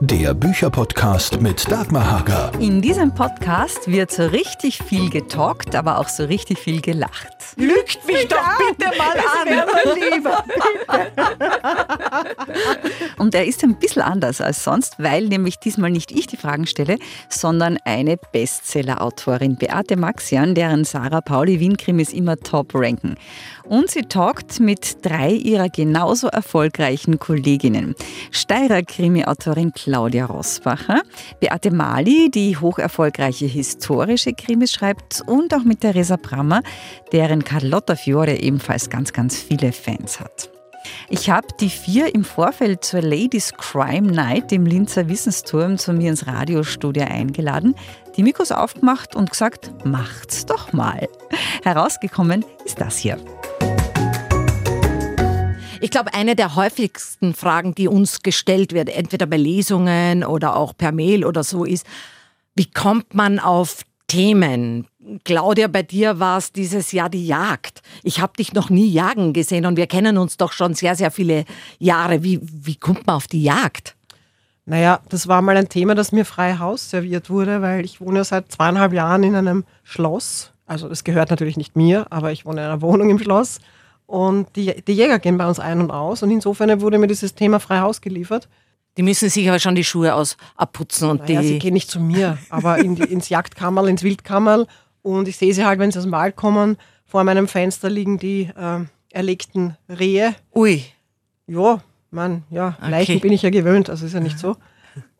Der 0.00 0.32
Bücherpodcast 0.32 1.40
mit 1.40 1.68
Dagmar 1.68 2.08
Hager. 2.08 2.52
In 2.60 2.80
diesem 2.80 3.12
Podcast 3.12 3.90
wird 3.90 4.12
so 4.12 4.26
richtig 4.26 4.78
viel 4.78 5.10
getalkt, 5.10 5.74
aber 5.74 5.98
auch 5.98 6.08
so 6.08 6.24
richtig 6.24 6.60
viel 6.60 6.80
gelacht. 6.80 7.26
Lügt 7.56 8.06
mich 8.06 8.28
doch 8.28 8.38
bitte 8.58 8.96
mal 8.96 9.16
an. 9.18 9.58
lieber, 9.96 10.44
Und 13.18 13.34
er 13.34 13.46
ist 13.46 13.64
ein 13.64 13.76
bisschen 13.80 14.02
anders 14.02 14.40
als 14.40 14.62
sonst, 14.62 14.94
weil 14.98 15.26
nämlich 15.26 15.58
diesmal 15.58 15.90
nicht 15.90 16.12
ich 16.12 16.28
die 16.28 16.36
Fragen 16.36 16.68
stelle, 16.68 16.98
sondern 17.28 17.78
eine 17.84 18.16
Bestseller-Autorin, 18.16 19.56
Beate 19.56 19.96
Maxian, 19.96 20.54
deren 20.54 20.84
Sarah 20.84 21.22
Pauli 21.22 21.58
Wien-Krimis 21.58 22.12
immer 22.12 22.36
top 22.36 22.72
ranken. 22.74 23.16
Und 23.64 23.90
sie 23.90 24.02
talkt 24.02 24.60
mit 24.60 25.04
drei 25.04 25.32
ihrer 25.32 25.68
genauso 25.68 26.28
erfolgreichen 26.28 27.18
Kolleginnen. 27.18 27.96
Steirer 28.30 28.82
Krimi-Autorin 28.82 29.72
Claudia 29.88 30.26
Rossbacher, 30.26 31.00
Beate 31.40 31.70
Mali, 31.70 32.30
die 32.30 32.58
hocherfolgreiche 32.58 33.46
historische 33.46 34.34
Krimis 34.34 34.70
schreibt 34.70 35.22
und 35.24 35.54
auch 35.54 35.64
mit 35.64 35.80
Theresa 35.80 36.16
Brammer, 36.16 36.60
deren 37.10 37.42
Carlotta 37.42 37.96
Fiore 37.96 38.36
ebenfalls 38.36 38.90
ganz, 38.90 39.14
ganz 39.14 39.38
viele 39.38 39.72
Fans 39.72 40.20
hat. 40.20 40.50
Ich 41.08 41.30
habe 41.30 41.46
die 41.58 41.70
vier 41.70 42.14
im 42.14 42.22
Vorfeld 42.22 42.84
zur 42.84 43.00
Ladies 43.00 43.54
Crime 43.56 44.12
Night 44.12 44.52
im 44.52 44.66
Linzer 44.66 45.08
Wissensturm 45.08 45.78
zu 45.78 45.94
mir 45.94 46.10
ins 46.10 46.26
Radiostudio 46.26 47.04
eingeladen, 47.04 47.74
die 48.18 48.22
Mikros 48.22 48.52
aufgemacht 48.52 49.16
und 49.16 49.30
gesagt, 49.30 49.72
macht's 49.86 50.44
doch 50.44 50.74
mal. 50.74 51.08
Herausgekommen 51.64 52.44
ist 52.66 52.78
das 52.78 52.98
hier. 52.98 53.16
Ich 55.80 55.90
glaube, 55.90 56.12
eine 56.12 56.34
der 56.34 56.56
häufigsten 56.56 57.34
Fragen, 57.34 57.74
die 57.74 57.86
uns 57.86 58.22
gestellt 58.22 58.72
wird, 58.72 58.88
entweder 58.88 59.26
bei 59.26 59.36
Lesungen 59.36 60.24
oder 60.24 60.56
auch 60.56 60.76
per 60.76 60.90
Mail 60.90 61.24
oder 61.24 61.44
so, 61.44 61.64
ist, 61.64 61.86
wie 62.56 62.68
kommt 62.68 63.14
man 63.14 63.38
auf 63.38 63.82
Themen? 64.08 64.88
Claudia, 65.24 65.68
bei 65.68 65.84
dir 65.84 66.18
war 66.18 66.38
es 66.38 66.50
dieses 66.50 66.90
Jahr 66.90 67.08
die 67.08 67.26
Jagd. 67.26 67.82
Ich 68.02 68.20
habe 68.20 68.32
dich 68.36 68.52
noch 68.54 68.70
nie 68.70 68.90
jagen 68.90 69.32
gesehen 69.32 69.66
und 69.66 69.76
wir 69.76 69.86
kennen 69.86 70.18
uns 70.18 70.36
doch 70.36 70.52
schon 70.52 70.74
sehr, 70.74 70.96
sehr 70.96 71.12
viele 71.12 71.44
Jahre. 71.78 72.24
Wie, 72.24 72.40
wie 72.42 72.76
kommt 72.76 73.06
man 73.06 73.16
auf 73.16 73.28
die 73.28 73.44
Jagd? 73.44 73.94
Naja, 74.66 75.00
das 75.08 75.28
war 75.28 75.40
mal 75.42 75.56
ein 75.56 75.68
Thema, 75.68 75.94
das 75.94 76.10
mir 76.10 76.24
frei 76.24 76.58
Haus 76.58 76.90
serviert 76.90 77.30
wurde, 77.30 77.62
weil 77.62 77.84
ich 77.84 78.00
wohne 78.00 78.24
seit 78.24 78.50
zweieinhalb 78.50 78.92
Jahren 78.92 79.22
in 79.22 79.36
einem 79.36 79.64
Schloss. 79.84 80.52
Also 80.66 80.88
das 80.88 81.04
gehört 81.04 81.30
natürlich 81.30 81.56
nicht 81.56 81.76
mir, 81.76 82.06
aber 82.10 82.32
ich 82.32 82.44
wohne 82.44 82.62
in 82.62 82.66
einer 82.66 82.82
Wohnung 82.82 83.08
im 83.10 83.18
Schloss. 83.18 83.60
Und 84.08 84.56
die, 84.56 84.82
die 84.82 84.94
Jäger 84.94 85.18
gehen 85.18 85.36
bei 85.36 85.46
uns 85.46 85.60
ein 85.60 85.80
und 85.80 85.90
aus. 85.90 86.22
Und 86.22 86.30
insofern 86.30 86.80
wurde 86.80 86.96
mir 86.96 87.08
dieses 87.08 87.34
Thema 87.34 87.60
frei 87.60 87.80
Haus 87.80 88.00
geliefert. 88.00 88.48
Die 88.96 89.02
müssen 89.02 89.28
sich 89.28 89.46
aber 89.46 89.58
schon 89.58 89.74
die 89.74 89.84
Schuhe 89.84 90.14
aus 90.14 90.38
abputzen 90.56 91.10
und 91.10 91.28
naja, 91.28 91.42
die. 91.42 91.48
Sie 91.48 91.58
gehen 91.58 91.74
nicht 91.74 91.90
zu 91.90 92.00
mir, 92.00 92.38
aber 92.48 92.78
in 92.78 92.94
die, 92.94 93.02
ins 93.02 93.28
Jagdkammerl, 93.28 93.86
ins 93.86 94.02
Wildkammerl. 94.02 94.66
Und 95.02 95.28
ich 95.28 95.36
sehe 95.36 95.52
sie 95.52 95.66
halt, 95.66 95.78
wenn 95.78 95.92
sie 95.92 95.98
aus 95.98 96.04
dem 96.04 96.12
Wald 96.12 96.36
kommen. 96.36 96.78
Vor 97.04 97.22
meinem 97.22 97.48
Fenster 97.48 97.90
liegen 97.90 98.18
die 98.18 98.44
äh, 98.56 98.80
erlegten 99.10 99.76
Rehe. 99.90 100.34
Ui. 100.54 100.86
Ja, 101.46 101.82
man, 102.10 102.44
ja, 102.48 102.78
okay. 102.78 102.90
Leichen 102.90 103.20
bin 103.20 103.32
ich 103.32 103.42
ja 103.42 103.50
gewöhnt, 103.50 103.90
also 103.90 104.06
ist 104.06 104.14
ja 104.14 104.20
nicht 104.20 104.38
so. 104.38 104.56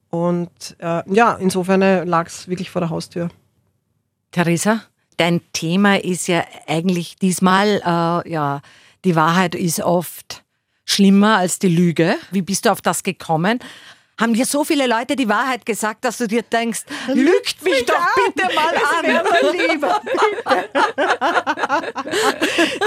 Und 0.08 0.77
äh, 0.78 1.02
ja, 1.12 1.34
insofern 1.34 1.80
lag 2.08 2.27
es 2.27 2.48
wirklich 2.48 2.70
vor 2.70 2.80
der 2.80 2.89
Haustür. 2.89 3.28
Theresa? 4.30 4.80
Dein 5.19 5.41
Thema 5.52 6.00
ist 6.02 6.27
ja 6.27 6.44
eigentlich 6.66 7.16
diesmal, 7.16 7.83
äh, 7.84 8.30
ja, 8.30 8.62
die 9.05 9.14
Wahrheit 9.14 9.55
ist 9.55 9.80
oft 9.80 10.44
schlimmer 10.84 11.36
als 11.36 11.58
die 11.58 11.69
Lüge. 11.69 12.16
Wie 12.30 12.42
bist 12.42 12.64
du 12.64 12.72
auf 12.72 12.80
das 12.80 13.02
gekommen? 13.02 13.61
Haben 14.19 14.34
dir 14.34 14.47
so 14.47 14.64
viele 14.64 14.88
Leute 14.88 15.14
die 15.14 15.28
Wahrheit 15.28 15.64
gesagt, 15.64 16.05
dass 16.05 16.19
du 16.19 16.27
dir 16.27 16.42
denkst, 16.42 16.80
lügt 17.06 17.62
mich 17.62 17.86
doch 17.86 17.94
bitte 18.16 18.52
mal 18.52 18.74
an. 18.74 19.70
Lieber, 19.70 20.02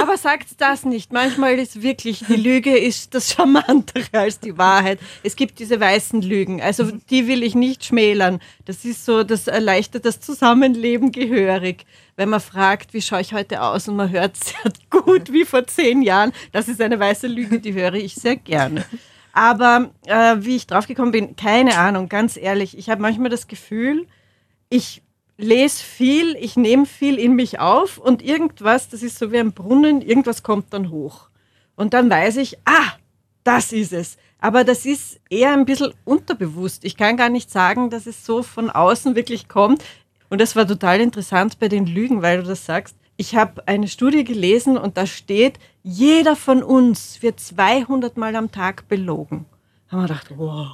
Aber 0.02 0.18
sagt 0.18 0.50
das 0.58 0.84
nicht. 0.84 1.14
Manchmal 1.14 1.58
ist 1.58 1.82
wirklich, 1.82 2.26
die 2.28 2.36
Lüge 2.36 2.78
ist 2.78 3.16
das 3.16 3.32
Charmantere 3.32 4.08
als 4.12 4.42
die 4.42 4.58
Wahrheit. 4.58 5.00
Es 5.24 5.38
gibt 5.38 5.60
diese 5.60 5.80
weißen 5.80 6.22
Lügen. 6.22 6.62
Also 6.62 6.92
die 7.10 7.28
will 7.30 7.44
ich 7.44 7.56
nicht 7.56 7.86
schmälern. 7.86 8.42
Das 8.66 8.84
ist 8.84 9.06
so, 9.06 9.24
das 9.24 9.48
erleichtert 9.48 10.04
das 10.06 10.20
Zusammenleben 10.20 11.14
gehörig. 11.14 11.86
Wenn 12.18 12.28
man 12.28 12.42
fragt, 12.42 12.94
wie 12.94 13.02
schaue 13.02 13.22
ich 13.22 13.34
heute 13.34 13.62
aus 13.62 13.88
und 13.88 13.96
man 13.96 14.10
hört 14.12 14.36
sehr 14.44 14.74
gut 14.90 15.32
wie 15.32 15.46
vor 15.46 15.66
zehn 15.66 16.02
Jahren, 16.02 16.34
das 16.52 16.68
ist 16.68 16.82
eine 16.82 17.00
weiße 17.00 17.28
Lüge, 17.28 17.60
die 17.60 17.74
höre 17.74 17.94
ich 17.94 18.16
sehr 18.16 18.36
gerne. 18.36 18.84
Aber 19.34 19.92
äh, 20.06 20.38
wie 20.40 20.56
ich 20.56 20.68
draufgekommen 20.68 21.12
bin, 21.12 21.36
keine 21.36 21.78
Ahnung, 21.78 22.10
ganz 22.10 22.38
ehrlich. 22.38 22.78
Ich 22.78 22.90
habe 22.90 23.02
manchmal 23.02 23.30
das 23.30 23.48
Gefühl, 23.48 24.08
ich 24.70 25.02
lese 25.38 25.84
viel, 25.84 26.36
ich 26.36 26.56
nehme 26.56 26.86
viel 26.86 27.18
in 27.18 27.36
mich 27.36 27.60
auf 27.60 27.98
und 27.98 28.22
irgendwas, 28.22 28.90
das 28.90 29.04
ist 29.04 29.18
so 29.18 29.32
wie 29.32 29.40
ein 29.40 29.54
Brunnen, 29.54 30.02
irgendwas 30.02 30.44
kommt 30.44 30.74
dann 30.74 30.92
hoch. 30.92 31.30
Und 31.76 31.94
dann 31.94 32.10
weiß 32.10 32.38
ich, 32.38 32.58
ah, 32.66 32.94
das 33.44 33.72
ist 33.72 33.94
es. 33.94 34.18
Aber 34.40 34.64
das 34.64 34.86
ist 34.86 35.20
eher 35.30 35.54
ein 35.54 35.66
bisschen 35.66 35.94
unterbewusst. 36.04 36.84
Ich 36.84 36.98
kann 36.98 37.18
gar 37.18 37.30
nicht 37.30 37.52
sagen, 37.52 37.90
dass 37.90 38.08
es 38.08 38.26
so 38.26 38.44
von 38.44 38.70
außen 38.70 39.16
wirklich 39.16 39.48
kommt. 39.48 39.84
Und 40.30 40.42
das 40.42 40.56
war 40.56 40.68
total 40.68 41.00
interessant 41.00 41.60
bei 41.60 41.68
den 41.68 41.86
Lügen, 41.86 42.22
weil 42.22 42.42
du 42.42 42.48
das 42.48 42.66
sagst. 42.66 42.96
Ich 43.22 43.36
habe 43.36 43.68
eine 43.68 43.88
Studie 43.88 44.24
gelesen 44.24 44.80
und 44.80 44.98
da 44.98 45.06
steht, 45.06 45.60
jeder 45.84 46.36
von 46.36 46.64
uns 46.64 47.22
wird 47.22 47.40
200 47.40 48.18
Mal 48.18 48.36
am 48.36 48.52
Tag 48.52 48.88
belogen 48.88 49.46
haben 49.92 50.04
wir 50.04 50.08
gedacht, 50.08 50.28
wow. 50.38 50.68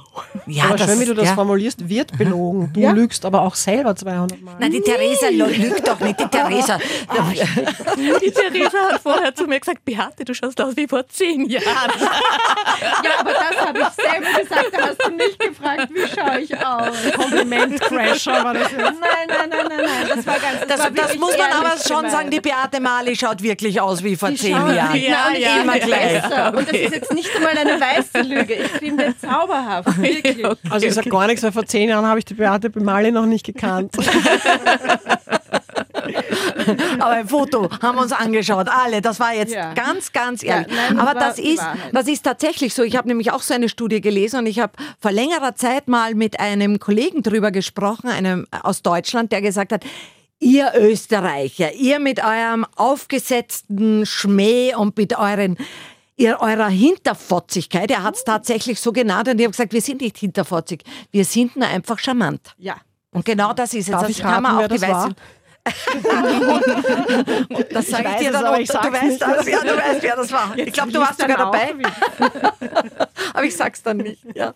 Ja, 0.46 0.64
aber 0.66 0.76
das, 0.76 0.88
schön, 0.88 1.00
wie 1.00 1.04
du 1.06 1.14
das 1.14 1.26
ja. 1.26 1.34
formulierst, 1.34 1.88
wird 1.88 2.16
belogen. 2.16 2.72
Du 2.72 2.80
ja. 2.82 2.92
lügst 2.92 3.24
aber 3.24 3.42
auch 3.42 3.56
selber 3.56 3.96
200 3.96 4.40
Mal. 4.42 4.54
Nein, 4.60 4.70
die 4.70 4.80
Theresa 4.80 5.28
lügt 5.28 5.88
doch 5.88 5.98
nicht. 5.98 6.20
Die 6.20 6.28
Theresa. 6.30 6.78
die 7.96 8.30
Theresa 8.30 8.78
hat 8.92 9.02
vorher 9.02 9.34
zu 9.34 9.46
mir 9.48 9.58
gesagt, 9.58 9.84
Beate, 9.84 10.24
du 10.24 10.34
schaust 10.34 10.60
aus 10.60 10.76
wie 10.76 10.86
vor 10.86 11.06
zehn 11.08 11.46
Jahren. 11.48 11.64
ja, 11.66 13.10
aber 13.18 13.32
das 13.32 13.66
habe 13.66 13.80
ich 13.80 14.04
selber 14.04 14.40
gesagt. 14.40 14.70
Da 14.72 14.86
hast 14.86 15.04
du 15.04 15.10
nicht 15.10 15.38
gefragt, 15.40 15.88
wie 15.92 16.06
schaue 16.06 16.40
ich 16.40 16.56
aus. 16.56 16.96
Kompliment-Crasher 17.16 18.44
war 18.44 18.54
das 18.54 18.70
jetzt. 18.70 18.80
Nein, 18.80 18.94
nein, 19.00 19.48
nein, 19.50 19.66
nein, 19.68 19.80
nein. 19.80 20.08
Das 20.14 20.26
war 20.26 20.38
ganz 20.38 20.60
Das, 20.60 20.68
das, 20.68 20.80
war 20.80 20.90
das 20.90 21.16
muss 21.16 21.36
man 21.36 21.52
aber 21.52 21.76
schon 21.76 21.96
gemein. 21.96 22.10
sagen, 22.12 22.30
die 22.30 22.40
Beate 22.40 22.80
Mali 22.80 23.16
schaut 23.16 23.42
wirklich 23.42 23.80
aus 23.80 24.04
wie 24.04 24.14
vor 24.14 24.28
die 24.28 24.36
zehn 24.36 24.52
Jahren. 24.52 24.94
Ja, 24.94 25.30
ja, 25.36 25.60
immer 25.62 25.78
gleich. 25.80 26.22
Und 26.22 26.68
das 26.68 26.78
ist 26.78 26.94
jetzt 26.94 27.12
nicht 27.12 27.34
einmal 27.34 27.58
eine 27.58 27.80
weiße 27.80 28.20
Lüge. 28.22 28.54
Ich 28.54 28.70
finde 28.70 29.07
zauberhaft, 29.20 29.96
wirklich. 30.00 30.44
Okay. 30.44 30.68
Also 30.70 30.86
ich 30.86 30.94
sage 30.94 31.10
gar 31.10 31.26
nichts, 31.26 31.42
weil 31.42 31.52
vor 31.52 31.66
zehn 31.66 31.88
Jahren 31.88 32.06
habe 32.06 32.18
ich 32.18 32.24
die 32.24 32.34
Beate 32.34 32.70
Bemali 32.70 33.10
noch 33.12 33.26
nicht 33.26 33.44
gekannt. 33.44 33.94
Aber 36.98 37.10
ein 37.12 37.28
Foto 37.28 37.68
haben 37.82 37.96
wir 37.96 38.02
uns 38.02 38.12
angeschaut, 38.12 38.68
alle. 38.68 39.00
Das 39.00 39.20
war 39.20 39.34
jetzt 39.34 39.54
ja. 39.54 39.72
ganz, 39.74 40.12
ganz 40.12 40.42
ehrlich. 40.42 40.68
Ja, 40.68 40.90
nein, 40.90 40.98
Aber 40.98 41.18
das 41.18 41.38
ist, 41.38 41.62
das 41.92 42.08
ist 42.08 42.22
tatsächlich 42.22 42.74
so. 42.74 42.82
Ich 42.82 42.96
habe 42.96 43.08
nämlich 43.08 43.32
auch 43.32 43.42
so 43.42 43.54
eine 43.54 43.68
Studie 43.68 44.00
gelesen 44.00 44.40
und 44.40 44.46
ich 44.46 44.60
habe 44.60 44.72
vor 45.00 45.12
längerer 45.12 45.54
Zeit 45.54 45.88
mal 45.88 46.14
mit 46.14 46.40
einem 46.40 46.78
Kollegen 46.78 47.22
drüber 47.22 47.50
gesprochen, 47.50 48.08
einem 48.08 48.46
aus 48.62 48.82
Deutschland, 48.82 49.32
der 49.32 49.42
gesagt 49.42 49.72
hat, 49.72 49.84
Ihr 50.40 50.70
Österreicher, 50.76 51.72
ihr 51.74 51.98
mit 51.98 52.22
eurem 52.22 52.64
aufgesetzten 52.76 54.06
Schmäh 54.06 54.72
und 54.72 54.96
mit 54.96 55.18
euren 55.18 55.56
ihr, 56.18 56.38
eurer 56.40 56.68
Hinterfotzigkeit. 56.68 57.90
Er 57.90 58.02
hat 58.02 58.16
es 58.16 58.24
tatsächlich 58.24 58.80
so 58.80 58.92
genannt 58.92 59.28
und 59.28 59.38
ich 59.38 59.44
habe 59.44 59.52
gesagt, 59.52 59.72
wir 59.72 59.80
sind 59.80 60.00
nicht 60.00 60.18
hinterfotzig, 60.18 60.82
wir 61.10 61.24
sind 61.24 61.56
nur 61.56 61.66
einfach 61.66 61.98
charmant. 61.98 62.54
Ja. 62.58 62.76
Und 63.10 63.24
genau 63.24 63.54
das 63.54 63.72
ist 63.72 63.86
es. 63.86 63.92
Darf 63.92 64.02
das 64.02 64.10
ich 64.10 64.24
raten, 64.24 64.46
auch 64.46 64.68
die 64.68 64.80
Weißen. 64.80 65.14
das 67.70 67.86
sage 67.88 68.08
ich, 68.12 68.16
dir 68.18 68.32
dann, 68.32 68.46
auch, 68.46 68.56
du, 68.56 68.62
weißt 68.62 69.20
das, 69.20 69.46
ja, 69.46 69.60
du 69.60 69.76
weißt, 69.76 70.02
wer 70.02 70.16
das 70.16 70.32
war. 70.32 70.56
ich 70.56 70.72
glaube, 70.72 70.92
du 70.92 71.00
warst 71.00 71.20
sogar 71.20 71.36
dabei. 71.36 71.74
Aber 73.34 73.44
ich 73.44 73.56
sag's 73.56 73.82
dann 73.82 73.98
nicht. 73.98 74.24
Ja. 74.34 74.54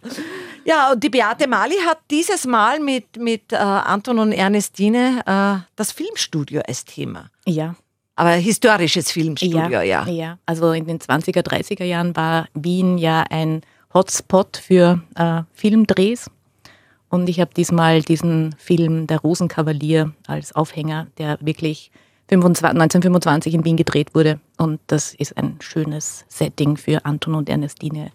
ja, 0.65 0.93
und 0.93 1.03
die 1.03 1.11
Beate 1.11 1.49
Mali 1.49 1.77
hat 1.87 1.99
dieses 2.11 2.47
Mal 2.47 2.81
mit, 2.81 3.17
mit 3.19 3.53
äh, 3.53 3.57
Anton 3.57 4.19
und 4.19 4.33
Ernestine 4.33 5.23
äh, 5.27 5.67
das 5.77 5.93
Filmstudio 5.93 6.63
als 6.67 6.85
Thema. 6.85 7.31
Ja. 7.47 7.75
Aber 8.15 8.31
historisches 8.31 9.11
Filmstudio, 9.11 9.69
ja, 9.69 9.83
ja. 9.83 10.07
Ja, 10.07 10.39
also 10.45 10.73
in 10.73 10.87
den 10.87 10.99
20er, 10.99 11.41
30er 11.41 11.85
Jahren 11.85 12.15
war 12.15 12.49
Wien 12.55 12.99
ja 12.99 13.25
ein 13.31 13.63
Hotspot 13.95 14.57
für 14.59 15.03
äh, 15.15 15.43
Filmdrehs. 15.53 16.31
Und 17.09 17.29
ich 17.29 17.41
habe 17.41 17.53
diesmal 17.55 18.03
diesen 18.03 18.55
Film 18.59 19.07
Der 19.07 19.21
Rosenkavalier 19.21 20.13
als 20.27 20.53
Aufhänger, 20.55 21.09
der 21.19 21.39
wirklich 21.41 21.91
25, 22.29 22.65
1925 22.81 23.55
in 23.55 23.65
Wien 23.65 23.77
gedreht 23.77 24.15
wurde. 24.15 24.41
Und 24.57 24.81
das 24.87 25.15
ist 25.15 25.37
ein 25.37 25.59
schönes 25.61 26.25
Setting 26.29 26.77
für 26.77 27.05
Anton 27.05 27.35
und 27.35 27.49
Ernestine, 27.49 28.11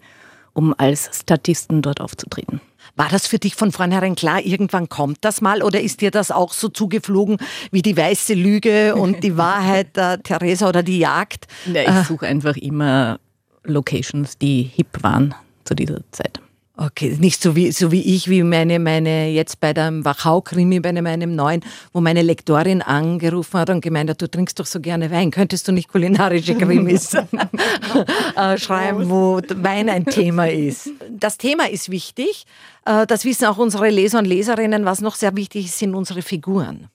um 0.58 0.74
als 0.76 1.08
Statisten 1.12 1.82
dort 1.82 2.00
aufzutreten. 2.00 2.60
War 2.96 3.08
das 3.08 3.28
für 3.28 3.38
dich 3.38 3.54
von 3.54 3.70
vornherein 3.70 4.16
klar, 4.16 4.44
irgendwann 4.44 4.88
kommt 4.88 5.18
das 5.20 5.40
mal 5.40 5.62
oder 5.62 5.80
ist 5.80 6.00
dir 6.00 6.10
das 6.10 6.32
auch 6.32 6.52
so 6.52 6.68
zugeflogen 6.68 7.38
wie 7.70 7.80
die 7.80 7.96
weiße 7.96 8.34
Lüge 8.34 8.96
und 8.96 9.22
die 9.22 9.36
Wahrheit 9.36 9.96
der 9.96 10.20
Theresa 10.20 10.68
oder 10.68 10.82
die 10.82 10.98
Jagd? 10.98 11.46
Ja, 11.72 12.00
ich 12.00 12.08
suche 12.08 12.26
einfach 12.26 12.56
immer 12.56 13.20
Locations, 13.62 14.36
die 14.36 14.64
hip 14.64 15.00
waren 15.00 15.32
zu 15.62 15.76
dieser 15.76 16.00
Zeit. 16.10 16.40
Okay, 16.80 17.16
nicht 17.18 17.42
so 17.42 17.56
wie, 17.56 17.72
so 17.72 17.90
wie 17.90 18.14
ich, 18.14 18.28
wie 18.28 18.44
meine, 18.44 18.78
meine 18.78 19.30
jetzt 19.30 19.58
bei 19.58 19.74
dem 19.74 20.04
Wachau-Krimi, 20.04 20.78
bei 20.78 20.92
meinem 20.92 21.34
neuen, 21.34 21.64
wo 21.92 22.00
meine 22.00 22.22
Lektorin 22.22 22.82
angerufen 22.82 23.58
hat 23.58 23.70
und 23.70 23.80
gemeint 23.80 24.10
hat, 24.10 24.22
du 24.22 24.30
trinkst 24.30 24.60
doch 24.60 24.66
so 24.66 24.78
gerne 24.78 25.10
Wein, 25.10 25.32
könntest 25.32 25.66
du 25.66 25.72
nicht 25.72 25.88
kulinarische 25.88 26.54
Krimis 26.54 27.14
äh, 28.36 28.58
schreiben, 28.58 29.10
wo 29.10 29.40
Wein 29.56 29.88
ein 29.88 30.04
Thema 30.04 30.48
ist. 30.48 30.90
Das 31.10 31.36
Thema 31.36 31.68
ist 31.68 31.90
wichtig, 31.90 32.44
äh, 32.86 33.08
das 33.08 33.24
wissen 33.24 33.46
auch 33.46 33.58
unsere 33.58 33.90
Leser 33.90 34.20
und 34.20 34.26
Leserinnen, 34.26 34.84
was 34.84 35.00
noch 35.00 35.16
sehr 35.16 35.34
wichtig 35.34 35.64
ist, 35.64 35.80
sind 35.80 35.96
unsere 35.96 36.22
Figuren. 36.22 36.90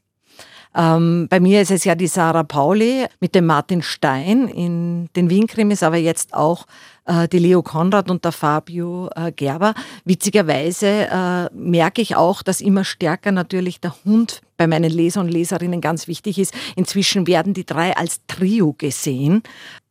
Ähm, 0.76 1.28
bei 1.30 1.40
mir 1.40 1.62
ist 1.62 1.72
es 1.72 1.84
ja 1.84 1.96
die 1.96 2.08
Sarah 2.08 2.44
Pauli 2.44 3.06
mit 3.20 3.36
dem 3.36 3.46
Martin 3.46 3.82
Stein 3.82 4.48
in 4.48 5.10
den 5.16 5.30
Wien-Krimis, 5.30 5.84
aber 5.84 5.98
jetzt 5.98 6.34
auch 6.34 6.66
äh, 7.06 7.28
die 7.28 7.40
Leo 7.40 7.62
Konrad 7.62 8.10
und 8.10 8.24
der 8.26 8.32
Fabio 8.32 9.10
äh, 9.16 9.32
Gerber. 9.32 9.74
Witzigerweise 10.06 10.88
äh, 10.88 11.50
merke 11.54 12.02
ich 12.02 12.16
auch, 12.16 12.42
dass 12.42 12.62
immer 12.62 12.84
stärker 12.84 13.32
natürlich 13.32 13.80
der 13.82 13.94
Hund 14.06 14.42
bei 14.58 14.68
meinen 14.68 14.92
Leser 14.92 15.22
und 15.22 15.30
Leserinnen 15.30 15.82
ganz 15.82 16.08
wichtig 16.08 16.40
ist. 16.40 16.54
Inzwischen 16.76 17.28
werden 17.28 17.54
die 17.54 17.66
drei 17.66 17.96
als 17.96 18.22
Trio 18.28 18.74
gesehen. 18.78 19.44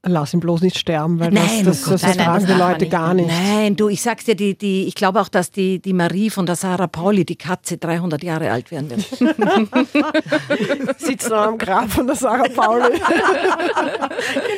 Lass 0.04 0.34
ihn 0.34 0.40
bloß 0.40 0.62
nicht 0.62 0.76
sterben, 0.76 1.20
weil 1.20 1.30
nein, 1.30 1.64
das, 1.64 1.82
das, 1.82 1.90
das, 1.90 2.00
das 2.00 2.16
nein, 2.16 2.26
fragen 2.26 2.46
die 2.46 2.52
Leute 2.54 2.88
gar 2.88 3.14
nicht. 3.14 3.28
Nein, 3.28 3.76
du, 3.76 3.88
ich 3.88 4.02
sag's 4.02 4.24
dir, 4.24 4.34
die, 4.34 4.58
die, 4.58 4.88
ich 4.88 4.96
glaube 4.96 5.20
auch, 5.20 5.28
dass 5.28 5.52
die, 5.52 5.78
die 5.78 5.92
Marie 5.92 6.28
von 6.28 6.44
der 6.44 6.56
Sarah 6.56 6.88
Pauli, 6.88 7.24
die 7.24 7.36
Katze, 7.36 7.76
300 7.76 8.20
Jahre 8.24 8.50
alt 8.50 8.72
werden 8.72 8.90
wird. 8.90 9.02
Sitzt 10.98 11.30
noch 11.30 11.42
am 11.42 11.56
Grab 11.56 11.88
von 11.88 12.08
der 12.08 12.16
Sarah 12.16 12.48
Pauli. 12.48 12.98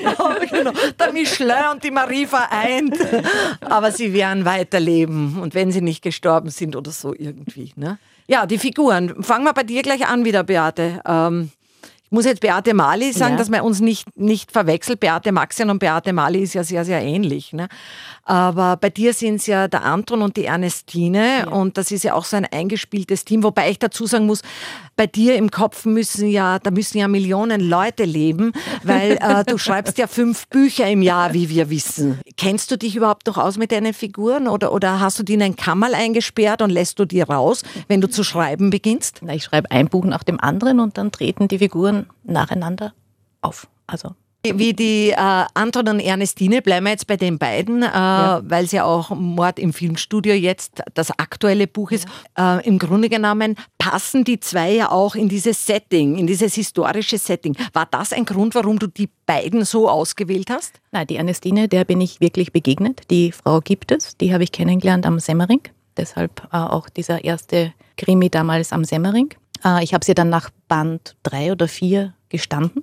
genau, 0.01 0.31
genau. 0.51 0.73
Der 0.99 1.13
Michelin 1.13 1.73
und 1.75 1.85
die 1.85 1.91
Marie 1.91 2.25
vereint. 2.25 2.97
Aber 3.61 3.93
sie 3.93 4.15
werden 4.15 4.47
weiterleben. 4.47 5.39
Und 5.43 5.55
wenn 5.55 5.71
sie 5.71 5.83
nicht 5.83 6.01
gestorben 6.01 6.49
sind 6.49 6.75
oder 6.75 6.91
so 6.91 7.15
irgendwie. 7.15 7.71
Ne? 7.77 7.99
Ja, 8.27 8.47
die 8.47 8.57
Figuren. 8.57 9.23
Fangen 9.23 9.45
wir 9.45 9.53
bei 9.53 9.65
dir 9.65 9.83
gleich 9.83 10.09
an 10.09 10.25
wieder, 10.25 10.43
Beate. 10.43 11.03
Ähm, 11.07 11.51
muss 12.15 12.25
jetzt 12.25 12.41
Beate 12.41 12.73
Mali 12.73 13.13
sagen, 13.13 13.33
ja. 13.33 13.39
dass 13.39 13.51
man 13.51 13.61
uns 13.61 13.81
nicht, 13.81 14.17
nicht 14.17 14.53
verwechselt. 14.53 15.01
Beate 15.01 15.33
Maxian 15.33 15.69
und 15.69 15.79
Beate 15.81 16.13
Mali 16.13 16.41
ist 16.41 16.55
ja 16.55 16.65
sehr, 16.65 16.85
sehr 16.85 17.03
ähnlich. 17.03 17.53
Ne? 17.53 17.69
Aber 18.25 18.77
bei 18.77 18.89
dir 18.89 19.13
sind 19.13 19.37
es 19.37 19.47
ja 19.47 19.69
der 19.69 19.85
Anton 19.85 20.23
und 20.23 20.37
die 20.37 20.47
Ernestine 20.47 21.41
ja. 21.41 21.49
und 21.49 21.77
das 21.77 21.91
ist 21.91 22.05
ja 22.05 22.15
auch 22.15 22.25
so 22.25 22.37
ein 22.37 22.47
eingespieltes 22.47 23.25
Team, 23.25 23.43
wobei 23.43 23.71
ich 23.71 23.79
dazu 23.79 24.07
sagen 24.07 24.27
muss, 24.27 24.41
bei 24.97 25.07
dir 25.07 25.37
im 25.37 25.51
Kopf 25.51 25.85
müssen 25.85 26.29
ja, 26.29 26.59
da 26.59 26.71
müssen 26.71 26.99
ja 26.99 27.09
Millionen 27.09 27.61
Leute 27.61 28.05
leben, 28.05 28.53
weil 28.83 29.19
äh, 29.21 29.45
du 29.45 29.59
schreibst 29.59 29.99
ja 29.99 30.07
fünf 30.07 30.49
Bücher 30.49 30.89
im 30.89 31.03
Jahr, 31.03 31.35
wie 31.35 31.51
wir 31.51 31.69
wissen. 31.69 32.21
Kennst 32.37 32.71
du 32.71 32.79
dich 32.79 32.97
überhaupt 32.97 33.27
noch 33.27 33.37
aus 33.37 33.59
mit 33.59 33.73
deinen 33.73 33.93
Figuren 33.93 34.49
oder, 34.49 34.73
oder 34.73 35.01
hast 35.01 35.19
du 35.19 35.23
die 35.23 35.35
in 35.35 35.43
ein 35.43 35.57
Kammerl 35.57 35.95
eingesperrt 35.95 36.63
und 36.63 36.71
lässt 36.71 36.99
du 36.99 37.05
die 37.05 37.21
raus, 37.21 37.63
wenn 37.89 38.01
du 38.01 38.09
zu 38.09 38.25
schreiben 38.25 38.71
beginnst? 38.71 39.21
Na, 39.23 39.35
ich 39.35 39.45
schreibe 39.45 39.71
ein 39.71 39.89
Buch 39.89 40.05
nach 40.05 40.25
dem 40.25 40.41
anderen 40.41 40.81
und 40.81 40.97
dann 40.97 41.13
treten 41.13 41.49
die 41.49 41.59
Figuren 41.59 42.07
nacheinander 42.23 42.95
auf. 43.43 43.69
Also 43.87 44.15
wie 44.53 44.73
die 44.75 45.11
äh, 45.11 45.17
Anton 45.55 45.89
und 45.89 46.01
Ernestine, 46.01 46.61
bleiben 46.61 46.85
wir 46.85 46.91
jetzt 46.91 47.07
bei 47.07 47.17
den 47.17 47.39
beiden, 47.39 47.83
äh, 47.83 47.87
ja. 47.87 48.43
weil 48.45 48.65
es 48.65 48.73
ja 48.73 48.85
auch 48.85 49.11
Mord 49.11 49.59
im 49.59 49.73
Filmstudio 49.73 50.35
jetzt 50.35 50.83
das 50.95 51.11
aktuelle 51.19 51.67
Buch 51.67 51.91
ist. 51.91 52.07
Ja. 52.37 52.59
Äh, 52.59 52.69
Im 52.69 52.79
Grunde 52.79 53.09
genommen 53.09 53.57
passen 53.79 54.25
die 54.25 54.41
zwei 54.41 54.73
ja 54.73 54.91
auch 54.91 55.15
in 55.15 55.29
dieses 55.29 55.65
Setting, 55.67 56.17
in 56.17 56.27
dieses 56.27 56.55
historische 56.55 57.19
Setting. 57.19 57.57
War 57.73 57.87
das 57.91 58.13
ein 58.13 58.25
Grund, 58.25 58.55
warum 58.55 58.79
du 58.79 58.87
die 58.87 59.09
beiden 59.27 59.65
so 59.65 59.89
ausgewählt 59.89 60.51
hast? 60.51 60.81
Nein, 60.93 61.07
die 61.07 61.17
Ernestine, 61.17 61.69
der 61.69 61.85
bin 61.85 62.01
ich 62.01 62.21
wirklich 62.21 62.53
begegnet. 62.53 63.03
Die 63.11 63.33
Frau 63.33 63.61
gibt 63.61 63.93
es, 63.93 64.17
die 64.17 64.33
habe 64.33 64.45
ich 64.45 64.53
kennengelernt 64.53 65.07
am 65.07 65.19
Semmering. 65.19 65.61
Deshalb 65.97 66.49
äh, 66.53 66.57
auch 66.57 66.89
dieser 66.89 67.25
erste 67.25 67.73
Krimi 67.97 68.29
damals 68.29 68.73
am 68.73 68.85
Semmering. 68.85 69.33
Äh, 69.65 69.85
ich 69.85 69.95
habe 69.95 70.05
sie 70.05 70.15
dann 70.15 70.29
nach 70.29 70.51
Band 70.69 71.17
drei 71.23 71.53
oder 71.53 71.69
vier 71.69 72.15
gestanden 72.29 72.83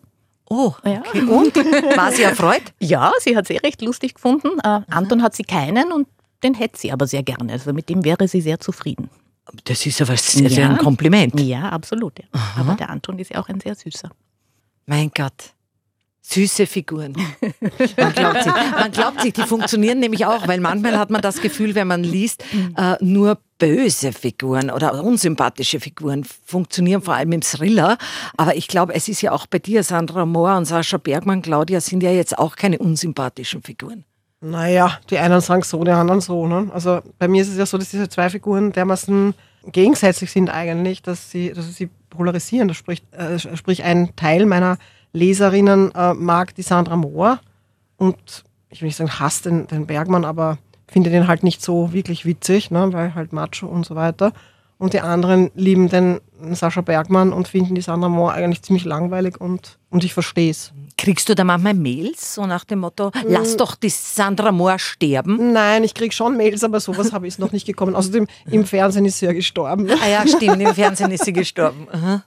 Oh, 0.52 0.74
okay. 0.84 1.22
Und? 1.22 1.56
War 1.98 2.12
sie 2.12 2.24
erfreut? 2.24 2.74
Ja, 2.78 3.14
sie 3.22 3.38
hat 3.38 3.48
sie 3.48 3.56
recht 3.56 3.82
lustig 3.82 4.16
gefunden. 4.16 4.50
Äh, 4.62 4.82
Anton 4.90 5.24
hat 5.24 5.34
sie 5.34 5.44
keinen 5.44 5.94
und 5.94 6.10
den 6.44 6.56
hätte 6.56 6.78
sie 6.78 6.92
aber 6.92 7.08
sehr 7.08 7.24
gerne. 7.24 7.54
Also 7.54 7.72
mit 7.72 7.88
dem 7.88 8.04
wäre 8.04 8.28
sie 8.28 8.42
sehr 8.42 8.60
zufrieden. 8.60 9.10
Das 9.64 9.86
ist 9.86 10.02
aber 10.02 10.18
sehr, 10.18 10.50
ja. 10.50 10.70
ein 10.72 10.78
Kompliment. 10.78 11.40
Ja, 11.40 11.70
absolut. 11.70 12.20
Ja. 12.20 12.26
Aber 12.58 12.76
der 12.76 12.90
Anton 12.90 13.18
ist 13.20 13.32
ja 13.32 13.42
auch 13.42 13.48
ein 13.48 13.62
sehr 13.62 13.76
süßer. 13.76 14.10
Mein 14.88 15.10
Gott. 15.16 15.54
Süße 16.22 16.68
Figuren. 16.68 17.16
Man 17.98 18.14
glaubt, 18.14 18.44
sich, 18.44 18.54
man 18.54 18.92
glaubt 18.92 19.22
sich, 19.22 19.34
die 19.34 19.44
funktionieren 19.44 20.00
nämlich 20.00 20.26
auch, 20.26 20.50
weil 20.50 20.60
manchmal 20.60 21.00
hat 21.00 21.12
man 21.12 21.22
das 21.22 21.42
Gefühl, 21.42 21.76
wenn 21.76 21.88
man 21.88 22.04
liest, 22.04 22.44
äh, 22.76 22.96
nur 23.00 23.40
böse 23.62 24.12
Figuren 24.12 24.72
oder 24.72 25.04
unsympathische 25.04 25.80
Figuren 25.80 26.26
funktionieren 26.46 27.04
vor 27.04 27.14
allem 27.14 27.32
im 27.32 27.42
Thriller. 27.42 28.00
Aber 28.36 28.56
ich 28.56 28.68
glaube, 28.68 28.96
es 28.96 29.08
ist 29.08 29.22
ja 29.22 29.34
auch 29.34 29.46
bei 29.46 29.60
dir, 29.60 29.84
Sandra 29.84 30.26
Mohr 30.26 30.58
und 30.58 30.66
Sascha 30.66 30.98
Bergmann, 30.98 31.44
Claudia, 31.44 31.80
sind 31.80 32.02
ja 32.02 32.10
jetzt 32.10 32.40
auch 32.40 32.56
keine 32.56 32.80
unsympathischen 32.80 33.62
Figuren. 33.62 34.04
Naja, 34.42 34.98
die 35.12 35.20
einen 35.20 35.42
sagen 35.42 35.62
so, 35.62 35.84
die 35.84 35.92
anderen 35.92 36.22
so. 36.22 36.48
Ne? 36.48 36.72
Also 36.74 37.02
bei 37.20 37.28
mir 37.28 37.44
ist 37.44 37.50
es 37.50 37.58
ja 37.58 37.68
so, 37.68 37.78
dass 37.78 37.92
diese 37.92 38.10
zwei 38.10 38.32
Figuren 38.32 38.72
dermaßen 38.72 39.36
gegensätzlich 39.72 40.32
sind 40.32 40.50
eigentlich, 40.50 41.04
dass 41.04 41.30
sie, 41.30 41.54
dass 41.54 41.76
sie 41.76 41.92
polarisieren. 42.10 42.68
Das 42.68 42.78
spricht, 42.78 43.06
äh, 43.14 43.38
sprich, 43.38 43.84
ein 43.84 44.16
Teil 44.16 44.48
meiner 44.48 44.80
Leserinnen 45.14 45.94
äh, 45.94 46.16
mag 46.16 46.56
die 46.56 46.64
Sandra 46.64 46.96
Mohr 46.96 47.40
und 47.98 48.44
ich 48.72 48.82
will 48.82 48.88
nicht 48.88 48.96
sagen, 48.96 49.20
hasst 49.20 49.46
den, 49.46 49.68
den 49.68 49.86
Bergmann, 49.86 50.26
aber 50.26 50.58
finde 50.92 51.10
den 51.10 51.28
halt 51.28 51.44
nicht 51.44 51.62
so 51.64 51.94
wirklich 51.94 52.26
witzig, 52.26 52.70
ne, 52.70 52.92
weil 52.92 53.16
halt 53.16 53.32
Macho 53.34 53.66
und 53.66 53.86
so 53.86 53.96
weiter. 53.96 54.34
Und 54.78 54.94
die 54.94 55.02
anderen 55.02 55.52
lieben 55.54 55.90
den 55.90 56.20
Sascha 56.54 56.82
Bergmann 56.82 57.34
und 57.34 57.48
finden 57.48 57.76
die 57.76 57.82
Sandra 57.82 58.10
Mohr 58.10 58.34
eigentlich 58.34 58.64
ziemlich 58.64 58.84
langweilig 58.84 59.40
und, 59.40 59.78
und 59.92 60.04
ich 60.04 60.14
verstehe 60.14 60.50
es. 60.50 60.74
Kriegst 60.98 61.30
du 61.30 61.36
da 61.36 61.44
manchmal 61.44 61.76
Mails, 61.76 62.36
so 62.36 62.48
nach 62.48 62.66
dem 62.66 62.80
Motto, 62.80 63.12
lass 63.28 63.58
doch 63.58 63.76
die 63.76 63.90
Sandra 63.90 64.52
Mohr 64.52 64.80
sterben? 64.80 65.54
Nein, 65.54 65.84
ich 65.84 65.94
kriege 65.94 66.14
schon 66.14 66.36
Mails, 66.36 66.64
aber 66.64 66.80
sowas 66.80 67.14
habe 67.14 67.28
ich 67.28 67.38
noch 67.38 67.52
nicht 67.52 67.68
gekommen. 67.68 67.96
Außerdem, 67.96 68.28
im 68.52 68.66
Fernsehen 68.66 69.06
ist 69.06 69.20
sie 69.20 69.28
ja 69.28 69.34
gestorben. 69.34 69.88
Ah 70.02 70.08
ja, 70.08 70.28
stimmt, 70.28 70.62
im 70.62 70.74
Fernsehen 70.74 71.12
ist 71.12 71.26
sie 71.26 71.34
gestorben. 71.34 71.88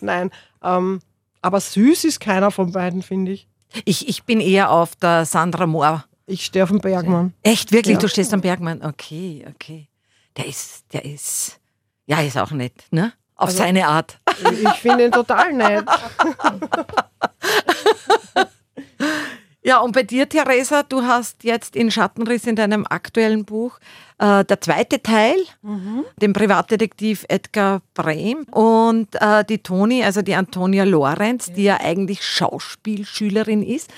Nein, 0.00 0.30
ähm, 0.62 1.00
aber 1.42 1.60
süß 1.60 2.04
ist 2.04 2.20
keiner 2.20 2.52
von 2.52 2.70
beiden, 2.72 3.02
finde 3.02 3.32
ich. 3.32 3.48
ich. 3.84 4.08
Ich 4.08 4.22
bin 4.22 4.40
eher 4.40 4.70
auf 4.70 4.94
der 4.94 5.24
Sandra 5.24 5.66
Mohr. 5.66 6.04
Ich 6.30 6.44
stehe 6.44 6.62
auf 6.62 6.70
dem 6.70 6.78
Bergmann. 6.78 7.34
Echt, 7.42 7.72
wirklich? 7.72 7.94
Ja. 7.94 8.00
Du 8.00 8.08
stehst 8.08 8.32
am 8.32 8.40
Bergmann? 8.40 8.84
Okay, 8.84 9.44
okay. 9.52 9.88
Der 10.36 10.46
ist, 10.46 10.84
der 10.92 11.04
ist, 11.04 11.58
ja, 12.06 12.20
ist 12.20 12.38
auch 12.38 12.52
nett, 12.52 12.84
ne? 12.92 13.12
Auf 13.34 13.48
also, 13.48 13.58
seine 13.58 13.88
Art. 13.88 14.20
Ich 14.62 14.78
finde 14.78 15.06
ihn 15.06 15.10
total 15.10 15.52
nett. 15.52 15.84
Ja, 19.62 19.80
und 19.80 19.92
bei 19.92 20.02
dir, 20.02 20.26
Theresa, 20.26 20.82
du 20.82 21.02
hast 21.02 21.44
jetzt 21.44 21.76
in 21.76 21.90
Schattenriss 21.90 22.46
in 22.46 22.56
deinem 22.56 22.86
aktuellen 22.88 23.44
Buch 23.44 23.78
äh, 24.18 24.42
der 24.44 24.60
zweite 24.60 25.02
Teil, 25.02 25.36
mhm. 25.60 26.04
den 26.20 26.32
Privatdetektiv 26.32 27.26
Edgar 27.28 27.82
Brehm 27.92 28.44
und 28.52 29.08
äh, 29.20 29.44
die 29.44 29.58
Toni, 29.58 30.02
also 30.02 30.22
die 30.22 30.34
Antonia 30.34 30.84
Lorenz, 30.84 31.48
ja. 31.48 31.54
die 31.54 31.62
ja 31.64 31.80
eigentlich 31.80 32.24
Schauspielschülerin 32.24 33.62
ist. 33.62 33.90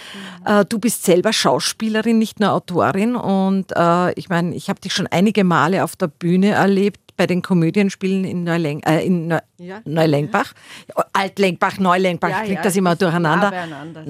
Mhm. 0.45 0.47
Äh, 0.47 0.65
du 0.65 0.81
bist 0.81 1.05
selber 1.05 1.33
Schauspielerin, 1.33 2.19
nicht 2.19 2.41
nur 2.41 2.53
Autorin 2.53 3.15
und 3.15 3.73
äh, 3.77 4.13
ich 4.15 4.29
meine, 4.29 4.57
ich 4.57 4.69
habe 4.69 4.81
dich 4.81 4.93
schon 4.93 5.07
einige 5.07 5.45
Male 5.45 5.85
auf 5.85 5.95
der 5.95 6.09
Bühne 6.09 6.51
erlebt 6.51 7.02
bei 7.17 7.27
den 7.27 7.43
Komödienspielen 7.43 8.25
in, 8.25 8.45
Neuleng, 8.45 8.81
äh, 8.85 9.05
in 9.05 9.29
Neu 9.29 9.39
ja. 9.59 9.81
Neulenkbach. 9.85 10.53
Altlenkbach, 11.13 11.79
Neulenkbach, 11.79 12.31
ja, 12.31 12.41
kriegt 12.41 12.57
ja, 12.57 12.63
das 12.63 12.77
immer 12.77 12.97
durcheinander. 12.97 13.53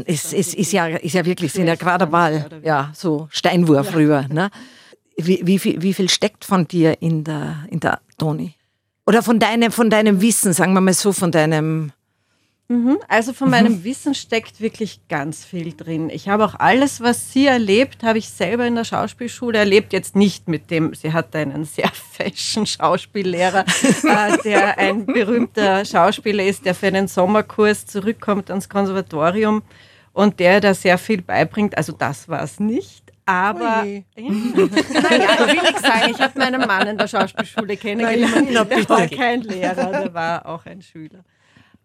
Es, 0.06 0.32
es 0.32 0.54
ist, 0.54 0.72
ja, 0.72 0.86
ist 0.86 1.14
ja 1.14 1.24
wirklich, 1.24 1.52
sind 1.52 1.66
ja 1.66 1.74
gerade 1.74 2.06
mal 2.06 2.46
ja, 2.62 2.90
so 2.94 3.28
Steinwurf 3.30 3.94
rüber. 3.94 4.26
Ne? 4.28 4.50
Wie, 5.16 5.40
wie, 5.44 5.58
viel, 5.58 5.82
wie 5.82 5.92
viel 5.92 6.08
steckt 6.08 6.44
von 6.44 6.66
dir 6.66 7.00
in 7.02 7.24
der, 7.24 7.66
in 7.70 7.80
der 7.80 8.00
Toni? 8.16 8.54
Oder 9.06 9.22
von 9.22 9.38
deinem, 9.38 9.72
von 9.72 9.90
deinem 9.90 10.20
Wissen, 10.20 10.52
sagen 10.52 10.74
wir 10.74 10.80
mal 10.80 10.94
so, 10.94 11.12
von 11.12 11.32
deinem. 11.32 11.92
Also 13.08 13.32
von 13.32 13.50
meinem 13.50 13.74
mhm. 13.74 13.84
Wissen 13.84 14.14
steckt 14.14 14.60
wirklich 14.60 15.00
ganz 15.08 15.44
viel 15.44 15.74
drin. 15.74 16.10
Ich 16.10 16.28
habe 16.28 16.44
auch 16.44 16.54
alles, 16.54 17.00
was 17.00 17.32
sie 17.32 17.46
erlebt, 17.46 18.02
habe 18.02 18.18
ich 18.18 18.28
selber 18.28 18.66
in 18.66 18.74
der 18.74 18.84
Schauspielschule 18.84 19.58
erlebt. 19.58 19.92
Jetzt 19.92 20.16
nicht 20.16 20.48
mit 20.48 20.70
dem, 20.70 20.94
sie 20.94 21.12
hatte 21.12 21.38
einen 21.38 21.64
sehr 21.64 21.90
fashion 22.12 22.66
Schauspiellehrer, 22.66 23.64
äh, 23.64 24.38
der 24.44 24.78
ein 24.78 25.06
berühmter 25.06 25.84
Schauspieler 25.84 26.44
ist, 26.44 26.64
der 26.64 26.74
für 26.74 26.86
einen 26.86 27.08
Sommerkurs 27.08 27.86
zurückkommt 27.86 28.50
ans 28.50 28.68
Konservatorium 28.68 29.62
und 30.12 30.40
der 30.40 30.60
da 30.60 30.74
sehr 30.74 30.98
viel 30.98 31.22
beibringt. 31.22 31.76
Also 31.76 31.92
das 31.92 32.28
war 32.28 32.42
es 32.42 32.60
nicht. 32.60 33.12
Aber, 33.24 33.84
naja, 33.84 34.02
ich 34.14 34.28
will 34.28 34.66
nicht 34.66 35.78
sagen, 35.78 36.10
ich 36.10 36.20
habe 36.20 36.38
meinen 36.38 36.60
Mann 36.66 36.88
in 36.88 36.98
der 36.98 37.06
Schauspielschule 37.06 37.76
kennengelernt. 37.76 38.50
Der 38.50 38.88
war 38.88 39.06
kein 39.06 39.42
Lehrer, 39.42 39.90
der 39.90 40.14
war 40.14 40.46
auch 40.46 40.66
ein 40.66 40.82
Schüler. 40.82 41.24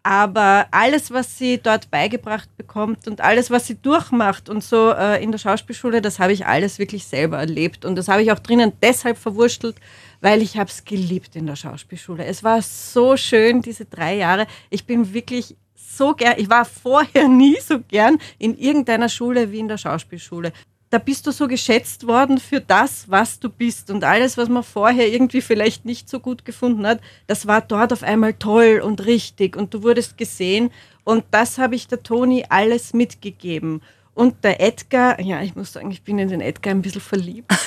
Aber 0.02 0.66
alles, 0.70 1.10
was 1.10 1.38
sie 1.38 1.58
dort 1.58 1.90
beigebracht 1.90 2.48
bekommt 2.56 3.06
und 3.08 3.20
alles, 3.20 3.50
was 3.50 3.66
sie 3.66 3.74
durchmacht 3.76 4.48
und 4.48 4.62
so 4.62 4.92
äh, 4.92 5.22
in 5.22 5.32
der 5.32 5.38
Schauspielschule, 5.38 6.00
das 6.00 6.18
habe 6.18 6.32
ich 6.32 6.46
alles 6.46 6.78
wirklich 6.78 7.04
selber 7.04 7.38
erlebt. 7.38 7.84
Und 7.84 7.96
das 7.96 8.08
habe 8.08 8.22
ich 8.22 8.32
auch 8.32 8.38
drinnen 8.38 8.72
deshalb 8.82 9.18
verwurstelt, 9.18 9.76
weil 10.20 10.40
ich 10.42 10.56
habe 10.56 10.70
es 10.70 10.84
geliebt 10.84 11.36
in 11.36 11.46
der 11.46 11.56
Schauspielschule. 11.56 12.24
Es 12.24 12.42
war 12.42 12.62
so 12.62 13.16
schön, 13.16 13.62
diese 13.62 13.84
drei 13.84 14.16
Jahre. 14.16 14.46
Ich 14.70 14.86
bin 14.86 15.12
wirklich 15.12 15.56
so 15.74 16.14
gern, 16.14 16.34
ich 16.38 16.48
war 16.48 16.64
vorher 16.64 17.28
nie 17.28 17.58
so 17.60 17.80
gern 17.80 18.18
in 18.38 18.56
irgendeiner 18.56 19.08
Schule 19.08 19.52
wie 19.52 19.58
in 19.58 19.68
der 19.68 19.78
Schauspielschule 19.78 20.52
da 20.90 20.98
bist 20.98 21.26
du 21.26 21.32
so 21.32 21.48
geschätzt 21.48 22.06
worden 22.06 22.38
für 22.38 22.60
das, 22.60 23.10
was 23.10 23.38
du 23.38 23.50
bist. 23.50 23.90
Und 23.90 24.04
alles, 24.04 24.36
was 24.36 24.48
man 24.48 24.62
vorher 24.62 25.08
irgendwie 25.08 25.42
vielleicht 25.42 25.84
nicht 25.84 26.08
so 26.08 26.18
gut 26.18 26.44
gefunden 26.44 26.86
hat, 26.86 27.00
das 27.26 27.46
war 27.46 27.60
dort 27.60 27.92
auf 27.92 28.02
einmal 28.02 28.34
toll 28.34 28.80
und 28.82 29.04
richtig 29.04 29.56
und 29.56 29.74
du 29.74 29.82
wurdest 29.82 30.16
gesehen. 30.16 30.70
Und 31.04 31.24
das 31.30 31.58
habe 31.58 31.74
ich 31.74 31.88
der 31.88 32.02
Toni 32.02 32.44
alles 32.48 32.94
mitgegeben. 32.94 33.82
Und 34.14 34.42
der 34.42 34.60
Edgar, 34.60 35.20
ja, 35.20 35.42
ich 35.42 35.54
muss 35.54 35.72
sagen, 35.72 35.90
ich 35.90 36.02
bin 36.02 36.18
in 36.18 36.28
den 36.28 36.40
Edgar 36.40 36.74
ein 36.74 36.82
bisschen 36.82 37.00
verliebt. 37.00 37.52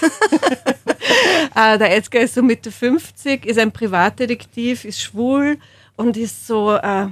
Äh, 1.56 1.78
der 1.78 1.96
Edgar 1.96 2.22
ist 2.22 2.36
so 2.36 2.42
Mitte 2.42 2.72
50, 2.72 3.46
ist 3.46 3.60
ein 3.60 3.74
Privatdetektiv, 3.74 4.86
ist 4.86 5.02
schwul 5.02 5.58
und 5.98 6.16
ist 6.16 6.48
so, 6.48 6.76
äh, 6.76 7.08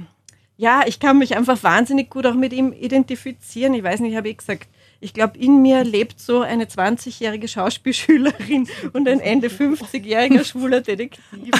ja, 0.56 0.82
ich 0.86 0.98
kann 0.98 1.18
mich 1.18 1.36
einfach 1.36 1.62
wahnsinnig 1.62 2.08
gut 2.08 2.26
auch 2.26 2.34
mit 2.34 2.52
ihm 2.52 2.72
identifizieren. 2.72 3.74
Ich 3.74 3.82
weiß 3.82 4.00
nicht, 4.00 4.16
habe 4.16 4.30
ich 4.30 4.38
gesagt, 4.38 4.68
ich 5.00 5.14
glaube, 5.14 5.38
in 5.38 5.62
mir 5.62 5.82
lebt 5.82 6.20
so 6.20 6.40
eine 6.42 6.64
20-jährige 6.64 7.48
Schauspielschülerin 7.48 8.68
und 8.92 9.08
ein 9.08 9.20
Ende 9.20 9.48
50-jähriger 9.48 10.44
schwuler 10.44 10.80
Detektiv. 10.80 11.22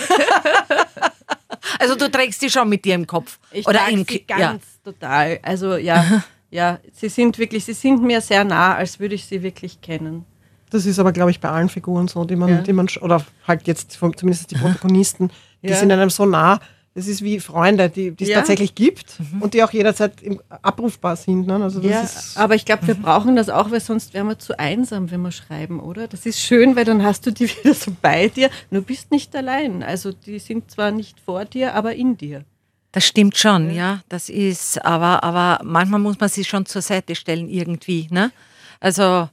Also 1.78 1.94
du 1.94 2.10
trägst 2.10 2.42
die 2.42 2.50
schon 2.50 2.68
mit 2.68 2.84
dir 2.84 2.94
im 2.94 3.06
Kopf. 3.06 3.38
Ich 3.50 3.66
Oder 3.66 3.88
im 3.88 4.04
sie 4.04 4.24
ganz 4.26 4.40
ja. 4.40 4.92
total. 4.92 5.38
Also 5.42 5.76
ja, 5.76 6.22
ja, 6.50 6.78
sie 6.92 7.08
sind 7.08 7.38
wirklich, 7.38 7.64
sie 7.64 7.72
sind 7.72 8.02
mir 8.02 8.20
sehr 8.20 8.44
nah, 8.44 8.74
als 8.74 8.98
würde 8.98 9.14
ich 9.14 9.26
sie 9.26 9.42
wirklich 9.42 9.80
kennen. 9.80 10.24
Das 10.70 10.86
ist 10.86 10.98
aber, 10.98 11.12
glaube 11.12 11.30
ich, 11.30 11.40
bei 11.40 11.48
allen 11.48 11.68
Figuren 11.68 12.08
so, 12.08 12.24
die 12.24 12.36
man, 12.36 12.48
ja. 12.48 12.60
die 12.62 12.72
man, 12.72 12.88
oder 13.00 13.24
halt 13.46 13.66
jetzt 13.66 13.92
zumindest 13.92 14.50
die 14.50 14.54
Protagonisten, 14.56 15.30
die 15.62 15.68
ja. 15.68 15.76
sind 15.76 15.90
einem 15.90 16.10
so 16.10 16.26
nah, 16.26 16.60
das 17.00 17.08
ist 17.08 17.22
wie 17.22 17.40
Freunde, 17.40 17.88
die, 17.88 18.10
die 18.10 18.24
es 18.24 18.30
ja. 18.30 18.36
tatsächlich 18.36 18.74
gibt 18.74 19.18
mhm. 19.18 19.40
und 19.40 19.54
die 19.54 19.64
auch 19.64 19.72
jederzeit 19.72 20.12
abrufbar 20.60 21.16
sind. 21.16 21.46
Ne? 21.46 21.54
Also 21.54 21.80
ja, 21.80 22.06
aber 22.34 22.54
ich 22.54 22.66
glaube, 22.66 22.86
wir 22.86 22.94
mhm. 22.94 23.00
brauchen 23.02 23.36
das 23.36 23.48
auch, 23.48 23.70
weil 23.70 23.80
sonst 23.80 24.12
wären 24.12 24.26
wir 24.26 24.38
zu 24.38 24.58
einsam, 24.58 25.10
wenn 25.10 25.22
wir 25.22 25.32
schreiben, 25.32 25.80
oder? 25.80 26.08
Das 26.08 26.26
ist 26.26 26.38
schön, 26.38 26.76
weil 26.76 26.84
dann 26.84 27.02
hast 27.02 27.24
du 27.24 27.30
die 27.30 27.48
wieder 27.64 27.72
so 27.72 27.90
bei 28.02 28.28
dir. 28.28 28.50
Du 28.70 28.82
bist 28.82 29.10
nicht 29.10 29.34
allein. 29.34 29.82
Also 29.82 30.12
die 30.12 30.38
sind 30.38 30.70
zwar 30.70 30.90
nicht 30.90 31.18
vor 31.20 31.46
dir, 31.46 31.74
aber 31.74 31.94
in 31.94 32.18
dir. 32.18 32.44
Das 32.92 33.06
stimmt 33.06 33.38
schon, 33.38 33.72
ja. 33.72 34.02
Das 34.10 34.28
ist, 34.28 34.84
aber, 34.84 35.24
aber 35.24 35.64
manchmal 35.64 36.00
muss 36.00 36.20
man 36.20 36.28
sie 36.28 36.44
schon 36.44 36.66
zur 36.66 36.82
Seite 36.82 37.14
stellen 37.14 37.48
irgendwie. 37.48 38.08
Ne? 38.10 38.30
Also 38.78 39.30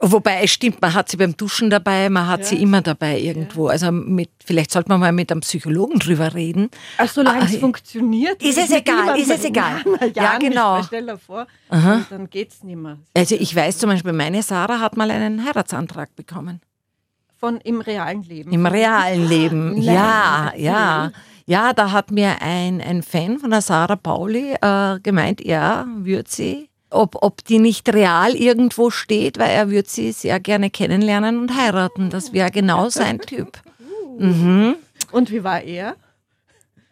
Wobei 0.00 0.44
es 0.44 0.52
stimmt, 0.52 0.80
man 0.80 0.94
hat 0.94 1.08
sie 1.08 1.16
beim 1.16 1.36
Duschen 1.36 1.70
dabei, 1.70 2.08
man 2.08 2.28
hat 2.28 2.40
ja. 2.40 2.46
sie 2.46 2.62
immer 2.62 2.82
dabei 2.82 3.18
irgendwo. 3.18 3.66
Ja. 3.66 3.72
Also 3.72 3.90
mit, 3.90 4.30
vielleicht 4.44 4.70
sollte 4.70 4.90
man 4.90 5.00
mal 5.00 5.10
mit 5.10 5.32
einem 5.32 5.40
Psychologen 5.40 5.98
drüber 5.98 6.34
reden. 6.34 6.70
Ach, 6.98 7.08
solange 7.08 7.44
es 7.44 7.56
ah, 7.56 7.58
funktioniert. 7.58 8.40
Ist 8.40 8.58
es 8.58 8.70
egal, 8.70 9.18
ist 9.18 9.30
es 9.30 9.44
egal. 9.44 9.82
Ja, 10.14 10.22
ja 10.22 10.38
genau. 10.38 10.80
Stell 10.84 11.06
dir 11.06 11.18
vor, 11.18 11.48
dann 11.68 12.30
geht's 12.30 12.62
nicht 12.62 12.76
mehr. 12.76 12.98
Also 13.16 13.34
ich 13.34 13.54
weiß 13.54 13.78
zum 13.78 13.90
Beispiel, 13.90 14.12
meine 14.12 14.42
Sarah 14.44 14.78
hat 14.78 14.96
mal 14.96 15.10
einen 15.10 15.44
Heiratsantrag 15.44 16.14
bekommen. 16.14 16.60
Von 17.36 17.60
im 17.60 17.80
realen 17.80 18.22
Leben? 18.22 18.52
Im 18.52 18.66
realen 18.66 19.28
Leben, 19.28 19.76
ja, 19.82 20.52
ja. 20.56 21.10
Ja, 21.46 21.72
da 21.72 21.92
hat 21.92 22.10
mir 22.10 22.40
ein, 22.40 22.80
ein 22.80 23.02
Fan 23.02 23.38
von 23.38 23.50
der 23.50 23.62
Sarah 23.62 23.96
Pauli 23.96 24.54
äh, 24.60 25.00
gemeint, 25.00 25.40
er 25.40 25.86
würde 25.88 26.28
sie 26.30 26.68
ob, 26.90 27.22
ob 27.22 27.44
die 27.44 27.58
nicht 27.58 27.92
real 27.92 28.34
irgendwo 28.34 28.90
steht, 28.90 29.38
weil 29.38 29.50
er 29.50 29.70
würde 29.70 29.88
sie 29.88 30.12
sehr 30.12 30.40
gerne 30.40 30.70
kennenlernen 30.70 31.38
und 31.38 31.54
heiraten. 31.54 32.10
Das 32.10 32.32
wäre 32.32 32.50
genau 32.50 32.88
sein 32.88 33.20
Typ. 33.20 33.58
Mhm. 34.20 34.74
Und 35.12 35.30
wie 35.30 35.44
war 35.44 35.62
er? 35.62 35.94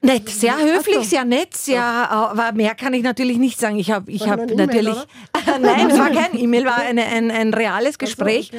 Nett, 0.07 0.29
sehr 0.29 0.57
höflich, 0.57 1.09
sehr 1.09 1.25
nett, 1.25 1.57
sehr, 1.57 1.83
aber 1.83 2.53
mehr 2.53 2.75
kann 2.75 2.95
ich 2.95 3.03
natürlich 3.03 3.39
nicht 3.39 3.59
sagen. 3.59 3.79
Ich 3.79 3.91
habe 3.91 4.11
ich 4.11 4.29
hab 4.29 4.51
natürlich. 4.51 4.97
E 4.97 5.59
Nein, 5.61 5.91
es 5.91 5.99
war 5.99 6.11
kein 6.11 6.39
E-Mail, 6.39 6.65
war 6.65 6.79
eine, 6.79 7.05
ein, 7.05 7.31
ein 7.31 7.53
reales 7.53 7.99
Gespräch. 7.99 8.53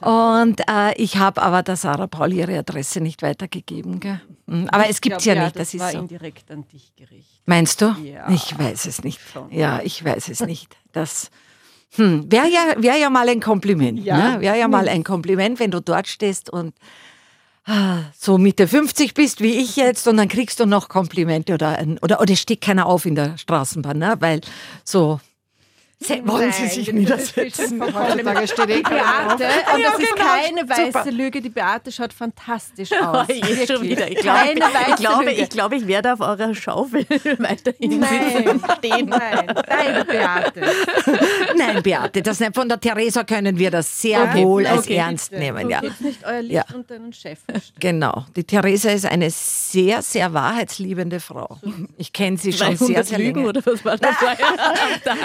Und 0.00 0.60
äh, 0.60 0.94
ich 0.96 1.16
habe 1.16 1.42
aber 1.42 1.62
der 1.62 1.76
Sarah 1.76 2.06
Paul 2.06 2.32
ihre 2.32 2.58
Adresse 2.58 3.00
nicht 3.00 3.22
weitergegeben. 3.22 4.00
Gell? 4.00 4.20
Mhm, 4.46 4.68
aber 4.70 4.88
es 4.88 5.00
gibt 5.00 5.18
es 5.18 5.24
ja, 5.24 5.34
ja 5.34 5.44
nicht. 5.44 5.56
Das, 5.56 5.70
das 5.70 5.80
war 5.80 5.88
ist 5.88 5.94
so. 5.94 6.00
indirekt 6.00 6.50
an 6.50 6.66
dich 6.68 6.92
gerichtet. 6.96 7.42
Meinst 7.46 7.80
du? 7.80 7.94
Ja. 8.02 8.28
Ich 8.30 8.58
weiß 8.58 8.86
es 8.86 9.04
nicht. 9.04 9.20
Schon. 9.32 9.50
Ja, 9.50 9.80
ich 9.82 10.04
weiß 10.04 10.28
es 10.28 10.40
nicht. 10.40 10.76
Das 10.92 11.30
hm, 11.96 12.30
wäre 12.30 12.48
ja, 12.48 12.74
wär 12.76 12.96
ja 12.96 13.10
mal 13.10 13.28
ein 13.28 13.40
Kompliment. 13.40 14.00
Ja. 14.00 14.36
Ne? 14.36 14.40
Wäre 14.40 14.58
ja 14.58 14.68
mal 14.68 14.88
ein 14.88 15.04
Kompliment, 15.04 15.60
wenn 15.60 15.70
du 15.70 15.80
dort 15.80 16.08
stehst 16.08 16.50
und 16.50 16.74
so 18.18 18.38
Mitte 18.38 18.68
50 18.68 19.14
bist 19.14 19.40
wie 19.40 19.56
ich 19.56 19.76
jetzt 19.76 20.06
und 20.06 20.16
dann 20.16 20.28
kriegst 20.28 20.60
du 20.60 20.66
noch 20.66 20.88
Komplimente 20.88 21.54
oder, 21.54 21.78
oder, 22.02 22.20
oder 22.20 22.36
steht 22.36 22.60
keiner 22.60 22.86
auf 22.86 23.06
in 23.06 23.14
der 23.14 23.38
Straßenbahn, 23.38 23.98
ne? 23.98 24.16
weil 24.20 24.40
so 24.84 25.20
wollen 26.24 26.52
Sie 26.52 26.66
sich 26.68 26.92
niedersetzen? 26.92 27.82
Heutzutage 27.82 28.48
steht 28.48 28.70
eh 28.70 28.82
Beate, 28.82 29.32
und 29.32 29.40
das 29.40 29.98
ist 29.98 30.14
genau. 30.14 30.24
keine 30.24 30.68
weiße 30.68 30.92
Super. 30.92 31.10
Lüge, 31.10 31.40
die 31.40 31.48
Beate 31.48 31.92
schaut 31.92 32.12
fantastisch 32.12 32.92
aus. 33.00 33.26
Oh, 33.28 33.66
schon 33.66 33.82
wieder. 33.82 34.10
Ich, 34.10 34.18
glaub, 34.18 34.36
keine 34.36 34.60
weiße 34.60 34.90
ich, 34.90 34.96
glaube, 34.96 35.24
Lüge. 35.24 35.42
ich 35.42 35.48
glaube, 35.50 35.76
ich 35.76 35.86
werde 35.86 36.12
auf 36.12 36.20
eurer 36.20 36.54
Schaufel 36.54 37.06
weiterhin 37.38 38.00
Nein. 38.00 38.60
stehen. 38.78 39.08
Nein, 39.08 39.54
deine 39.66 40.04
Beate. 40.04 40.60
Nein, 41.56 41.82
Beate, 41.82 42.22
das 42.22 42.40
nicht. 42.40 42.54
von 42.54 42.68
der 42.68 42.80
Theresa 42.80 43.24
können 43.24 43.58
wir 43.58 43.70
das 43.70 44.00
sehr 44.00 44.22
okay. 44.22 44.44
wohl 44.44 44.66
als 44.66 44.84
okay, 44.84 44.96
ernst 44.96 45.30
bitte. 45.30 45.42
nehmen. 45.42 45.70
Ja. 45.70 45.80
Nicht 46.00 46.24
euer 46.24 46.42
Licht 46.42 46.54
ja. 46.54 46.64
und 46.74 46.90
deinen 46.90 47.12
Chef. 47.12 47.38
Genau. 47.80 48.26
Die 48.36 48.44
Theresa 48.44 48.90
ist 48.90 49.06
eine 49.06 49.30
sehr, 49.30 50.02
sehr 50.02 50.32
wahrheitsliebende 50.32 51.20
Frau. 51.20 51.58
Ich 51.96 52.12
kenne 52.12 52.36
sie 52.36 52.52
schon 52.52 52.76
sehr, 52.76 53.04
sehr 53.04 53.18
Lügen, 53.18 53.44
lange. 53.44 53.48
Oder 53.48 53.62
was 53.64 53.84
war 53.84 53.96
das? 53.96 54.16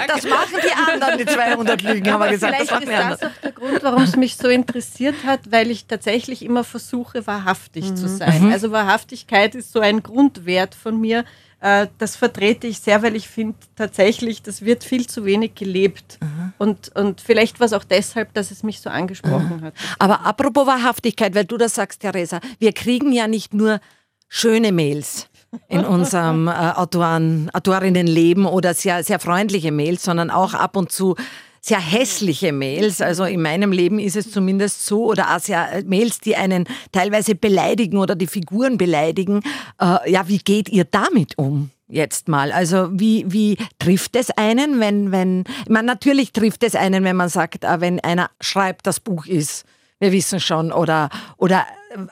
das 0.07 0.23
machen 0.23 0.58
die 0.63 0.93
anderen, 0.93 1.17
die 1.17 1.25
200 1.25 1.81
Lügen, 1.81 2.11
haben 2.11 2.23
wir 2.23 2.29
gesagt. 2.29 2.55
Vielleicht 2.55 2.71
das 2.71 2.79
ist 2.81 2.89
das 2.89 3.23
auch 3.23 3.41
der 3.43 3.51
Grund, 3.51 3.83
warum 3.83 4.03
es 4.03 4.15
mich 4.15 4.37
so 4.37 4.47
interessiert 4.47 5.15
hat, 5.25 5.51
weil 5.51 5.71
ich 5.71 5.85
tatsächlich 5.85 6.43
immer 6.43 6.63
versuche, 6.63 7.25
wahrhaftig 7.27 7.91
mhm. 7.91 7.95
zu 7.95 8.07
sein. 8.07 8.45
Mhm. 8.45 8.51
Also 8.51 8.71
Wahrhaftigkeit 8.71 9.55
ist 9.55 9.71
so 9.71 9.79
ein 9.79 10.03
Grundwert 10.03 10.75
von 10.75 10.99
mir. 10.99 11.25
Äh, 11.61 11.87
das 11.97 12.15
vertrete 12.15 12.67
ich 12.67 12.79
sehr, 12.79 13.03
weil 13.03 13.15
ich 13.15 13.27
finde 13.27 13.55
tatsächlich, 13.75 14.41
das 14.41 14.63
wird 14.63 14.83
viel 14.83 15.07
zu 15.07 15.25
wenig 15.25 15.55
gelebt. 15.55 16.17
Mhm. 16.21 16.53
Und, 16.57 16.95
und 16.95 17.21
vielleicht 17.21 17.59
war 17.59 17.65
es 17.65 17.73
auch 17.73 17.83
deshalb, 17.83 18.33
dass 18.33 18.51
es 18.51 18.63
mich 18.63 18.81
so 18.81 18.89
angesprochen 18.89 19.57
mhm. 19.57 19.61
hat. 19.65 19.73
Aber 19.97 20.25
apropos 20.25 20.67
Wahrhaftigkeit, 20.67 21.35
weil 21.35 21.45
du 21.45 21.57
das 21.57 21.75
sagst, 21.75 22.01
Theresa, 22.01 22.39
wir 22.59 22.73
kriegen 22.73 23.11
ja 23.11 23.27
nicht 23.27 23.53
nur 23.53 23.79
schöne 24.27 24.71
Mails 24.71 25.27
in 25.68 25.86
unserem 25.86 26.48
äh, 26.48 26.51
Autoren, 26.51 27.50
Autorinnenleben 27.53 28.46
oder 28.46 28.74
sehr, 28.74 29.03
sehr 29.03 29.20
freundliche 29.20 29.72
Mails, 29.72 30.03
sondern 30.03 30.29
auch 30.29 30.53
ab 30.53 30.75
und 30.75 30.91
zu 30.91 31.15
sehr 31.62 31.79
hässliche 31.79 32.51
Mails. 32.51 33.01
Also 33.01 33.25
in 33.25 33.41
meinem 33.41 33.72
Leben 33.72 34.00
ist 34.00 34.15
es 34.15 34.32
zumindest 34.32 34.86
so, 34.86 35.06
oder 35.06 35.36
auch 35.36 35.39
sehr 35.39 35.72
äh, 35.72 35.84
Mails, 35.84 36.20
die 36.20 36.36
einen 36.36 36.65
teilweise 36.91 37.36
beleidigen 37.36 37.98
oder 37.98 38.15
die 38.15 38.27
Figuren 38.27 38.77
beleidigen. 38.77 39.41
Äh, 39.82 40.12
ja, 40.12 40.27
wie 40.27 40.39
geht 40.39 40.70
ihr 40.70 40.86
damit 40.86 41.38
um? 41.38 41.72
Jetzt 41.88 42.27
mal. 42.27 42.51
Also 42.51 42.89
wie, 42.91 43.25
wie 43.27 43.58
trifft 43.79 44.15
es 44.15 44.29
einen, 44.32 44.79
wenn, 44.79 45.12
wenn, 45.12 45.44
meine, 45.68 45.88
natürlich 45.88 46.32
trifft 46.34 46.63
es 46.63 46.75
einen, 46.75 47.03
wenn 47.03 47.15
man 47.15 47.29
sagt, 47.29 47.63
äh, 47.63 47.82
wenn 47.82 48.00
einer 48.00 48.29
schreibt, 48.39 48.86
das 48.86 49.00
Buch 49.00 49.25
ist 49.25 49.65
wir 50.00 50.12
wissen 50.12 50.39
schon, 50.39 50.72
oder, 50.72 51.10
oder 51.38 51.65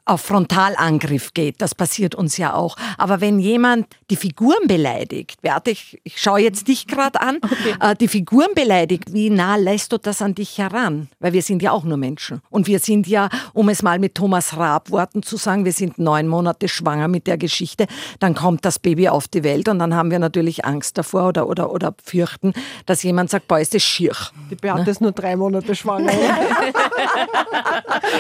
auf 0.06 0.22
Frontalangriff 0.22 1.34
geht. 1.34 1.62
Das 1.62 1.76
passiert 1.76 2.16
uns 2.16 2.38
ja 2.38 2.54
auch. 2.54 2.76
Aber 2.98 3.22
wenn 3.22 3.40
jemand 3.40 3.88
die 4.10 4.16
Figuren 4.16 4.68
beleidigt, 4.68 5.42
Beate, 5.42 5.72
ich, 5.72 6.00
ich 6.04 6.22
schaue 6.22 6.40
jetzt 6.40 6.68
dich 6.68 6.88
gerade 6.88 7.22
an, 7.22 7.38
okay. 7.42 7.76
äh, 7.80 7.96
die 7.96 8.08
Figuren 8.08 8.54
beleidigt, 8.56 9.14
wie 9.14 9.30
nah 9.30 9.56
lässt 9.56 9.92
du 9.92 9.98
das 9.98 10.22
an 10.22 10.36
dich 10.36 10.58
heran? 10.58 11.10
Weil 11.20 11.34
wir 11.34 11.42
sind 11.42 11.62
ja 11.62 11.72
auch 11.72 11.84
nur 11.84 11.98
Menschen. 11.98 12.42
Und 12.50 12.68
wir 12.68 12.80
sind 12.80 13.08
ja, 13.08 13.30
um 13.54 13.70
es 13.70 13.84
mal 13.84 14.00
mit 14.00 14.16
Thomas 14.16 14.58
Raab 14.58 14.92
Worten 14.92 15.24
zu 15.24 15.38
sagen, 15.38 15.66
wir 15.66 15.74
sind 15.74 16.00
neun 16.00 16.28
Monate 16.28 16.68
schwanger 16.68 17.08
mit 17.08 17.28
der 17.28 17.38
Geschichte, 17.38 17.88
dann 18.20 18.36
kommt 18.36 18.66
das 18.66 18.80
Baby 18.80 19.10
auf 19.10 19.28
die 19.28 19.44
Welt 19.44 19.68
und 19.68 19.80
dann 19.80 19.94
haben 19.94 20.12
wir 20.12 20.20
natürlich 20.20 20.66
Angst 20.66 20.98
davor 20.98 21.28
oder, 21.28 21.48
oder, 21.48 21.72
oder 21.72 21.96
fürchten, 22.04 22.54
dass 22.86 23.04
jemand 23.04 23.30
sagt, 23.30 23.48
boah, 23.48 23.60
ist 23.60 23.74
das 23.74 23.84
schier. 23.84 24.14
Die 24.50 24.56
Beate 24.56 24.84
ne? 24.84 24.90
ist 24.90 25.02
nur 25.02 25.12
drei 25.12 25.36
Monate 25.36 25.76
schwanger. 25.76 26.12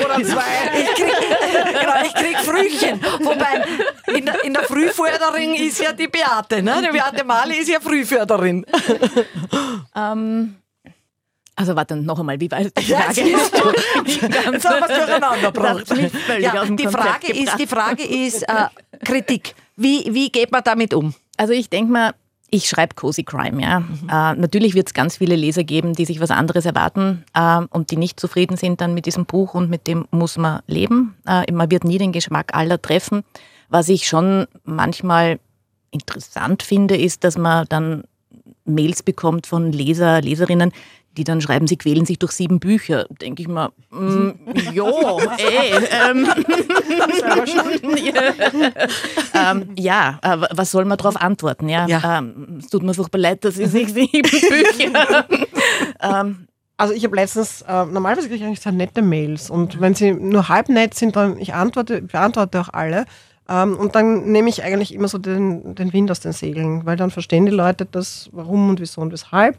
oder 0.05 0.23
zwei. 0.23 0.79
Ich 0.79 0.93
krieg, 0.95 1.13
genau, 1.79 1.93
ich 2.05 2.13
krieg 2.13 2.37
Frühchen. 2.39 3.01
Wobei, 3.19 3.65
in 4.17 4.25
der, 4.25 4.43
in 4.43 4.53
der 4.53 4.63
Frühförderin 4.63 5.55
ist 5.55 5.79
ja 5.79 5.91
die 5.91 6.07
Beate, 6.07 6.61
ne? 6.61 6.81
Die 6.85 6.91
Beate 6.91 7.23
Mali 7.23 7.57
ist 7.57 7.69
ja 7.69 7.79
Frühförderin. 7.79 8.65
Ähm, 9.95 10.55
also 11.55 11.75
warte, 11.75 11.95
noch 11.95 12.19
einmal, 12.19 12.39
wie 12.39 12.51
war 12.51 12.59
die 12.59 12.69
Frage? 12.83 13.21
Jetzt 13.21 14.35
haben 14.37 14.51
wir 14.51 14.89
es 14.89 14.97
durcheinander 14.97 15.51
gebracht. 15.51 15.85
Ja, 16.39 16.65
die, 16.65 16.87
Frage 16.87 17.33
ist, 17.33 17.57
die 17.57 17.67
Frage 17.67 18.03
ist, 18.03 18.43
äh, 18.43 18.67
Kritik. 19.03 19.55
Wie, 19.75 20.05
wie 20.13 20.29
geht 20.29 20.51
man 20.51 20.63
damit 20.63 20.93
um? 20.93 21.15
Also 21.35 21.53
ich 21.53 21.67
denke 21.69 21.91
mal, 21.91 22.13
ich 22.49 22.69
schreibe 22.69 22.95
Cozy 22.95 23.23
Crime, 23.23 23.61
ja. 23.61 23.81
Mhm. 23.81 24.09
Äh, 24.09 24.35
natürlich 24.35 24.73
wird 24.73 24.87
es 24.87 24.93
ganz 24.93 25.17
viele 25.17 25.35
Leser 25.35 25.63
geben, 25.63 25.93
die 25.93 26.05
sich 26.05 26.19
was 26.19 26.31
anderes 26.31 26.65
erwarten 26.65 27.23
äh, 27.33 27.61
und 27.69 27.91
die 27.91 27.97
nicht 27.97 28.19
zufrieden 28.19 28.57
sind 28.57 28.79
dann 28.79 28.93
mit 28.93 29.05
diesem 29.05 29.25
Buch 29.25 29.53
und 29.53 29.69
mit 29.69 29.87
dem 29.87 30.07
muss 30.11 30.37
man 30.37 30.61
leben. 30.67 31.15
Äh, 31.25 31.51
man 31.51 31.69
wird 31.69 31.83
nie 31.83 31.97
den 31.97 32.11
Geschmack 32.13 32.55
aller 32.55 32.81
treffen. 32.81 33.23
Was 33.69 33.89
ich 33.89 34.07
schon 34.07 34.47
manchmal 34.63 35.39
interessant 35.91 36.63
finde, 36.63 36.95
ist, 36.95 37.23
dass 37.23 37.37
man 37.37 37.65
dann 37.67 38.03
Mails 38.63 39.03
bekommt 39.03 39.47
von 39.47 39.71
Leser, 39.71 40.21
Leserinnen, 40.21 40.71
die 41.17 41.23
dann 41.23 41.41
schreiben, 41.41 41.67
sie 41.67 41.77
quälen 41.77 42.05
sich 42.05 42.19
durch 42.19 42.31
sieben 42.31 42.59
Bücher. 42.59 43.05
Denke 43.21 43.41
ich 43.41 43.47
mal, 43.47 43.69
mm, 43.91 44.29
jo, 44.73 44.87
ey. 45.37 45.73
Ähm, 46.09 46.27
ähm, 49.33 49.69
ja, 49.77 50.19
äh, 50.21 50.37
was 50.51 50.71
soll 50.71 50.85
man 50.85 50.97
darauf 50.97 51.19
antworten? 51.19 51.67
Ja, 51.67 51.87
ja. 51.87 52.19
Ähm, 52.19 52.59
es 52.59 52.69
tut 52.69 52.83
mir 52.83 52.93
furchtbar 52.93 53.19
leid, 53.19 53.43
dass 53.43 53.57
ich 53.57 53.69
sich 53.69 53.91
sieben 53.93 54.21
Bücher. 54.21 55.25
ähm, 56.01 56.47
also 56.77 56.93
ich 56.93 57.03
habe 57.03 57.15
letztens, 57.15 57.63
äh, 57.63 57.85
normalerweise 57.85 58.27
kriege 58.27 58.35
ich 58.35 58.43
eigentlich 58.43 58.61
sehr 58.61 58.71
nette 58.71 59.01
Mails 59.01 59.49
und 59.49 59.81
wenn 59.81 59.95
sie 59.95 60.11
nur 60.11 60.47
halb 60.47 60.69
nett 60.69 60.93
sind, 60.93 61.15
dann 61.15 61.39
ich 61.39 61.55
antworte, 61.55 62.03
beantworte 62.03 62.61
auch 62.61 62.69
alle. 62.69 63.05
Ähm, 63.49 63.77
und 63.77 63.95
dann 63.95 64.31
nehme 64.31 64.49
ich 64.49 64.63
eigentlich 64.63 64.93
immer 64.93 65.07
so 65.07 65.17
den, 65.17 65.73
den 65.73 65.93
Wind 65.93 66.11
aus 66.11 66.19
den 66.19 66.33
Segeln, 66.33 66.85
weil 66.85 66.97
dann 66.97 67.11
verstehen 67.11 67.45
die 67.45 67.51
Leute 67.51 67.85
das, 67.85 68.29
warum 68.31 68.69
und 68.69 68.79
wieso 68.79 69.01
und 69.01 69.11
weshalb. 69.11 69.57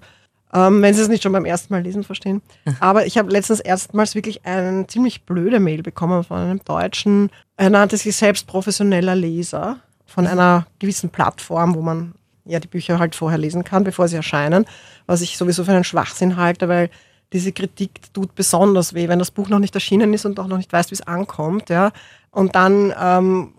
Ähm, 0.55 0.81
wenn 0.81 0.95
sie 0.95 1.03
es 1.03 1.09
nicht 1.09 1.23
schon 1.23 1.33
beim 1.33 1.45
ersten 1.45 1.73
Mal 1.73 1.83
lesen 1.83 2.05
verstehen. 2.05 2.41
Aber 2.81 3.07
ich 3.07 3.19
habe 3.19 3.31
letztens 3.31 3.61
erstmals 3.61 4.15
wirklich 4.15 4.47
eine 4.47 4.87
ziemlich 4.87 5.25
blöde 5.25 5.61
Mail 5.61 5.83
bekommen 5.83 6.25
von 6.25 6.39
einem 6.39 6.65
Deutschen. 6.65 7.31
Er 7.57 7.71
nannte 7.71 7.97
sich 7.97 8.17
selbst 8.17 8.47
professioneller 8.47 9.15
Leser 9.15 9.79
von 10.07 10.27
einer 10.27 10.67
gewissen 10.79 11.11
Plattform, 11.11 11.75
wo 11.75 11.83
man 11.83 12.15
ja 12.47 12.61
die 12.61 12.69
Bücher 12.69 12.99
halt 12.99 13.15
vorher 13.15 13.39
lesen 13.39 13.63
kann, 13.63 13.85
bevor 13.85 14.09
sie 14.09 14.17
erscheinen, 14.17 14.65
was 15.07 15.21
ich 15.21 15.37
sowieso 15.37 15.65
für 15.65 15.73
einen 15.73 15.85
Schwachsinn 15.85 16.37
halte, 16.37 16.69
weil 16.69 16.89
diese 17.33 17.53
Kritik 17.53 18.13
tut 18.15 18.35
besonders 18.35 18.95
weh, 18.95 19.07
wenn 19.09 19.19
das 19.19 19.31
Buch 19.31 19.51
noch 19.51 19.59
nicht 19.59 19.75
erschienen 19.75 20.15
ist 20.15 20.25
und 20.25 20.41
auch 20.41 20.47
noch 20.47 20.57
nicht 20.57 20.73
weißt, 20.73 20.91
wie 20.91 20.95
es 20.95 21.07
ankommt, 21.07 21.69
ja. 21.69 21.93
Und 22.31 22.55
dann 22.55 22.95
ähm, 22.99 23.53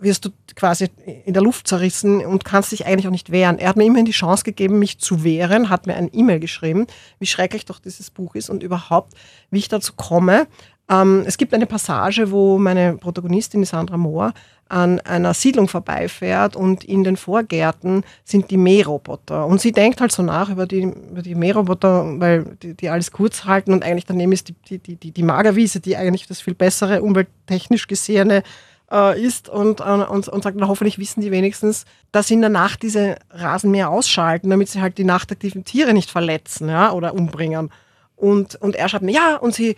wirst 0.00 0.24
du 0.24 0.30
quasi 0.56 0.88
in 1.24 1.34
der 1.34 1.42
Luft 1.42 1.68
zerrissen 1.68 2.24
und 2.24 2.44
kannst 2.44 2.72
dich 2.72 2.86
eigentlich 2.86 3.06
auch 3.06 3.12
nicht 3.12 3.30
wehren. 3.30 3.58
Er 3.58 3.68
hat 3.68 3.76
mir 3.76 3.84
immerhin 3.84 4.06
die 4.06 4.12
Chance 4.12 4.44
gegeben, 4.44 4.78
mich 4.78 4.98
zu 4.98 5.24
wehren, 5.24 5.68
hat 5.68 5.86
mir 5.86 5.94
ein 5.94 6.10
E-Mail 6.12 6.40
geschrieben, 6.40 6.86
wie 7.18 7.26
schrecklich 7.26 7.64
doch 7.64 7.78
dieses 7.78 8.10
Buch 8.10 8.34
ist 8.34 8.50
und 8.50 8.62
überhaupt, 8.62 9.14
wie 9.50 9.58
ich 9.58 9.68
dazu 9.68 9.92
komme. 9.94 10.46
Ähm, 10.90 11.22
es 11.26 11.38
gibt 11.38 11.54
eine 11.54 11.66
Passage, 11.66 12.30
wo 12.30 12.58
meine 12.58 12.96
Protagonistin, 12.96 13.64
Sandra 13.64 13.96
Mohr, 13.96 14.32
an 14.68 15.00
einer 15.00 15.34
Siedlung 15.34 15.66
vorbeifährt 15.66 16.54
und 16.54 16.84
in 16.84 17.02
den 17.02 17.16
Vorgärten 17.16 18.04
sind 18.24 18.50
die 18.50 18.56
Mähroboter. 18.56 19.46
Und 19.46 19.60
sie 19.60 19.72
denkt 19.72 20.00
halt 20.00 20.12
so 20.12 20.22
nach 20.22 20.48
über 20.48 20.66
die, 20.66 20.82
über 20.82 21.22
die 21.22 21.34
Mähroboter, 21.34 22.20
weil 22.20 22.56
die, 22.62 22.74
die 22.74 22.88
alles 22.88 23.10
kurz 23.10 23.44
halten 23.44 23.72
und 23.72 23.84
eigentlich 23.84 24.06
daneben 24.06 24.32
ist 24.32 24.48
die, 24.48 24.78
die, 24.78 24.96
die, 24.96 25.10
die 25.10 25.22
Magerwiese, 25.22 25.80
die 25.80 25.96
eigentlich 25.96 26.28
das 26.28 26.40
viel 26.40 26.54
bessere, 26.54 27.02
umwelttechnisch 27.02 27.88
gesehene 27.88 28.44
äh, 28.92 29.20
ist 29.20 29.48
und, 29.48 29.80
äh, 29.80 29.84
und, 29.84 30.28
und 30.28 30.42
sagt, 30.42 30.56
na, 30.58 30.68
hoffentlich 30.68 30.98
wissen 30.98 31.20
die 31.20 31.30
wenigstens, 31.30 31.84
dass 32.12 32.28
sie 32.28 32.34
in 32.34 32.40
der 32.40 32.50
Nacht 32.50 32.82
diese 32.82 33.16
Rasenmäher 33.30 33.90
ausschalten, 33.90 34.50
damit 34.50 34.68
sie 34.68 34.80
halt 34.80 34.98
die 34.98 35.04
nachtaktiven 35.04 35.64
Tiere 35.64 35.92
nicht 35.94 36.10
verletzen 36.10 36.68
ja, 36.68 36.92
oder 36.92 37.14
umbringen. 37.14 37.70
Und, 38.16 38.56
und 38.56 38.76
er 38.76 38.88
schreibt 38.88 39.04
mir, 39.04 39.12
ja, 39.12 39.36
und 39.36 39.54
sie, 39.54 39.76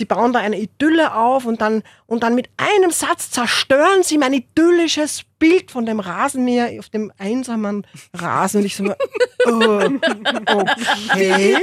Sie 0.00 0.06
bauen 0.06 0.32
da 0.32 0.38
eine 0.38 0.58
Idylle 0.58 1.14
auf 1.14 1.44
und 1.44 1.60
dann, 1.60 1.82
und 2.06 2.22
dann 2.22 2.34
mit 2.34 2.48
einem 2.56 2.90
Satz 2.90 3.30
zerstören 3.30 4.02
sie 4.02 4.16
mein 4.16 4.32
idyllisches 4.32 5.24
Bild 5.38 5.70
von 5.70 5.84
dem 5.84 6.00
Rasenmäher 6.00 6.78
auf 6.78 6.88
dem 6.88 7.12
einsamen 7.18 7.86
Rasen. 8.14 8.60
Und 8.60 8.64
ich 8.64 8.76
so, 8.76 8.84
oh, 9.46 9.82
okay. 11.10 11.54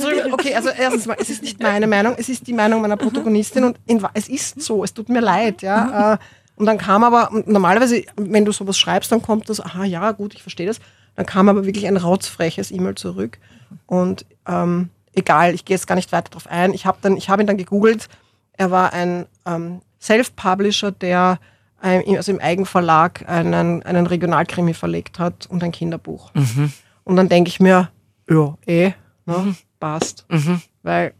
So, 0.00 0.32
okay, 0.32 0.56
also 0.56 0.70
erstens 0.70 1.06
mal, 1.06 1.18
es 1.20 1.30
ist 1.30 1.44
nicht 1.44 1.62
meine 1.62 1.86
Meinung, 1.86 2.16
es 2.18 2.28
ist 2.28 2.48
die 2.48 2.52
Meinung 2.52 2.80
meiner 2.80 2.96
Protagonistin 2.96 3.62
und 3.62 3.78
in, 3.86 4.04
es 4.14 4.28
ist 4.28 4.60
so, 4.60 4.82
es 4.82 4.92
tut 4.92 5.08
mir 5.08 5.20
leid, 5.20 5.62
ja. 5.62 6.14
Äh, 6.14 6.18
und 6.56 6.66
dann 6.66 6.78
kam 6.78 7.04
aber, 7.04 7.30
normalerweise, 7.46 8.02
wenn 8.16 8.44
du 8.44 8.50
sowas 8.50 8.76
schreibst, 8.76 9.12
dann 9.12 9.22
kommt 9.22 9.48
das, 9.48 9.60
aha, 9.60 9.84
ja, 9.84 10.10
gut, 10.10 10.34
ich 10.34 10.42
verstehe 10.42 10.66
das. 10.66 10.80
Dann 11.14 11.26
kam 11.26 11.48
aber 11.48 11.64
wirklich 11.64 11.86
ein 11.86 11.96
rauzfreches 11.96 12.72
E-Mail 12.72 12.96
zurück. 12.96 13.38
Und 13.86 14.26
ähm, 14.48 14.90
egal, 15.14 15.54
ich 15.54 15.64
gehe 15.64 15.74
jetzt 15.76 15.86
gar 15.86 15.94
nicht 15.94 16.12
weiter 16.12 16.30
darauf 16.30 16.46
ein. 16.46 16.72
Ich 16.74 16.86
habe 16.86 16.98
hab 17.16 17.40
ihn 17.40 17.46
dann 17.46 17.56
gegoogelt. 17.56 18.08
Er 18.52 18.70
war 18.70 18.92
ein 18.92 19.26
ähm, 19.46 19.80
Self-Publisher, 20.00 20.92
der 20.92 21.38
ähm, 21.82 22.02
also 22.16 22.32
im 22.32 22.40
Eigenverlag 22.40 23.28
einen, 23.28 23.82
einen 23.82 24.06
Regionalkrimi 24.06 24.74
verlegt 24.74 25.18
hat 25.18 25.46
und 25.46 25.62
ein 25.62 25.72
Kinderbuch. 25.72 26.32
Mhm. 26.34 26.72
Und 27.04 27.16
dann 27.16 27.28
denke 27.28 27.48
ich 27.48 27.60
mir, 27.60 27.90
ja, 28.28 28.56
eh, 28.66 28.92
ne, 29.26 29.38
mhm. 29.38 29.56
passt. 29.78 30.26
Mhm. 30.28 30.62
Weil 30.82 31.14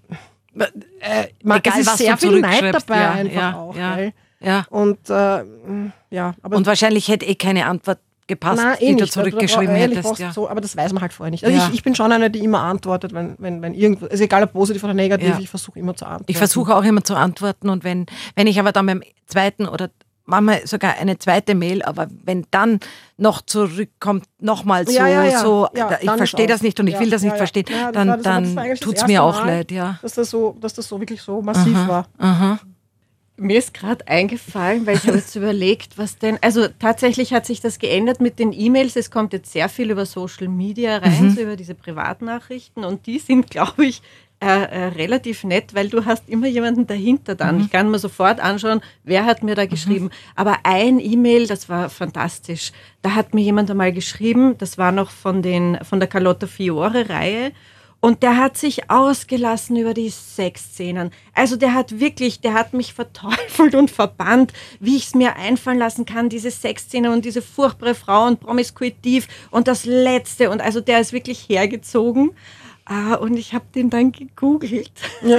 äh, 0.55 1.29
man, 1.42 1.59
Egal, 1.59 1.81
es 1.81 1.87
ist 1.87 1.98
sehr 1.98 2.16
viel 2.16 2.40
Neid 2.40 2.74
dabei 2.74 3.00
ja, 3.00 3.11
einfach 3.12 3.35
ja, 3.35 3.57
auch. 3.57 3.76
Ja, 3.76 3.98
ja. 4.40 4.66
Und, 4.70 5.11
äh, 5.11 5.44
ja, 6.11 6.35
aber 6.42 6.57
und 6.57 6.66
wahrscheinlich 6.66 7.09
hätte 7.09 7.26
eh 7.26 7.35
keine 7.35 7.66
Antwort 7.66 7.98
gepasst, 8.30 8.62
Nein, 8.62 8.76
eh 8.80 8.86
die 8.86 8.94
nicht. 8.94 9.02
du 9.02 9.10
zurückgeschrieben 9.10 9.74
also, 9.74 9.96
hättest. 9.96 10.18
Ja. 10.18 10.32
So, 10.32 10.48
aber 10.48 10.62
das 10.62 10.74
weiß 10.74 10.94
man 10.94 11.02
halt 11.02 11.12
vorher 11.12 11.30
nicht. 11.30 11.44
Also 11.44 11.56
ja. 11.56 11.68
ich, 11.68 11.74
ich, 11.74 11.82
bin 11.82 11.94
schon 11.94 12.10
eine, 12.10 12.30
die 12.30 12.42
immer 12.42 12.60
antwortet, 12.60 13.12
wenn, 13.12 13.34
wenn, 13.38 13.60
wenn 13.60 13.74
irgendwo, 13.74 14.06
also 14.06 14.24
egal 14.24 14.42
ob 14.44 14.52
positiv 14.52 14.82
oder 14.82 14.94
negativ, 14.94 15.28
ja. 15.28 15.38
ich 15.38 15.50
versuche 15.50 15.78
immer 15.78 15.94
zu 15.94 16.06
antworten. 16.06 16.30
Ich 16.30 16.38
versuche 16.38 16.74
auch 16.74 16.84
immer 16.84 17.04
zu 17.04 17.14
antworten 17.14 17.68
und 17.68 17.84
wenn, 17.84 18.06
wenn 18.36 18.46
ich 18.46 18.58
aber 18.58 18.72
dann 18.72 18.86
beim 18.86 19.02
zweiten 19.26 19.68
oder 19.68 19.90
manchmal 20.24 20.66
sogar 20.66 20.96
eine 20.98 21.18
zweite 21.18 21.54
Mail, 21.54 21.82
aber 21.82 22.06
wenn 22.24 22.46
dann 22.50 22.80
noch 23.18 23.42
zurückkommt, 23.42 24.24
nochmal 24.38 24.86
so, 24.86 24.92
ja, 24.92 25.08
ja, 25.08 25.24
ja. 25.24 25.40
so 25.40 25.68
ich 26.00 26.10
verstehe 26.10 26.46
das 26.46 26.62
nicht 26.62 26.80
und 26.80 26.86
ich 26.86 26.98
will 26.98 27.10
das 27.10 27.22
nicht 27.22 27.36
verstehen, 27.36 27.66
dann, 27.92 28.22
dann 28.22 28.56
tut 28.80 28.96
es 28.96 29.06
mir 29.06 29.22
auch 29.22 29.40
Mal, 29.40 29.46
leid, 29.46 29.70
ja. 29.70 29.98
Dass 30.00 30.14
das, 30.14 30.30
so, 30.30 30.56
dass 30.60 30.72
das 30.72 30.88
so 30.88 30.98
wirklich 31.00 31.20
so 31.20 31.42
massiv 31.42 31.76
aha, 31.76 31.88
war. 31.88 32.06
Aha. 32.18 32.58
Mir 33.40 33.59
ist 33.59 33.72
gerade 33.72 34.07
eingefallen, 34.07 34.87
weil 34.87 34.96
ich 34.96 35.07
habe 35.07 35.16
jetzt 35.16 35.35
überlegt, 35.37 35.96
was 35.96 36.18
denn. 36.18 36.38
Also 36.42 36.68
tatsächlich 36.79 37.33
hat 37.33 37.46
sich 37.46 37.61
das 37.61 37.79
geändert 37.79 38.20
mit 38.20 38.38
den 38.38 38.53
E-Mails. 38.53 38.96
Es 38.96 39.11
kommt 39.11 39.33
jetzt 39.33 39.50
sehr 39.53 39.68
viel 39.68 39.90
über 39.90 40.05
Social 40.05 40.48
Media 40.48 40.98
rein, 40.98 41.24
mhm. 41.24 41.31
so 41.31 41.40
über 41.40 41.57
diese 41.57 41.74
Privatnachrichten. 41.74 42.85
Und 42.85 43.07
die 43.07 43.18
sind, 43.18 43.50
glaube 43.50 43.87
ich, 43.87 44.03
äh, 44.42 44.46
äh, 44.46 44.85
relativ 44.88 45.44
nett, 45.44 45.74
weil 45.74 45.90
du 45.90 46.07
hast 46.07 46.26
immer 46.26 46.46
jemanden 46.46 46.87
dahinter 46.87 47.35
dann. 47.35 47.57
Mhm. 47.57 47.61
Ich 47.64 47.70
kann 47.70 47.90
mir 47.90 47.98
sofort 47.98 48.40
anschauen, 48.40 48.81
wer 49.05 49.26
hat 49.26 49.42
mir 49.42 49.55
da 49.55 49.64
mhm. 49.64 49.68
geschrieben. 49.68 50.05
Mhm. 50.07 50.11
Aber 50.35 50.57
ein 50.64 50.98
E-Mail, 50.98 51.46
das 51.46 51.68
war 51.68 51.90
fantastisch. 51.90 52.72
Da 53.03 53.14
hat 53.14 53.35
mir 53.35 53.42
jemand 53.42 53.70
einmal 53.70 53.92
geschrieben, 53.92 54.57
das 54.57 54.79
war 54.79 54.92
noch 54.92 55.11
von, 55.11 55.42
den, 55.42 55.79
von 55.83 56.00
der 56.00 56.09
Carlotta 56.09 56.46
Fiore-Reihe. 56.46 57.53
Und 58.00 58.22
der 58.22 58.38
hat 58.38 58.56
sich 58.56 58.90
ausgelassen 58.90 59.76
über 59.76 59.92
die 59.92 60.08
Sexszenen. 60.08 61.10
Also 61.34 61.56
der 61.56 61.74
hat 61.74 62.00
wirklich, 62.00 62.40
der 62.40 62.54
hat 62.54 62.72
mich 62.72 62.94
verteufelt 62.94 63.74
und 63.74 63.90
verbannt, 63.90 64.52
wie 64.80 64.96
ich 64.96 65.08
es 65.08 65.14
mir 65.14 65.36
einfallen 65.36 65.78
lassen 65.78 66.06
kann, 66.06 66.30
diese 66.30 66.50
Sexszenen 66.50 67.12
und 67.12 67.24
diese 67.26 67.42
furchtbare 67.42 67.94
Frau 67.94 68.26
und 68.26 68.40
promiskuitiv 68.40 69.28
und 69.50 69.68
das 69.68 69.84
Letzte. 69.84 70.50
Und 70.50 70.62
also 70.62 70.80
der 70.80 71.00
ist 71.00 71.12
wirklich 71.12 71.48
hergezogen. 71.48 72.32
Uh, 72.90 73.14
und 73.18 73.36
ich 73.36 73.54
habe 73.54 73.66
den 73.72 73.88
dann 73.88 74.10
gegoogelt. 74.10 74.90
Ja, 75.22 75.36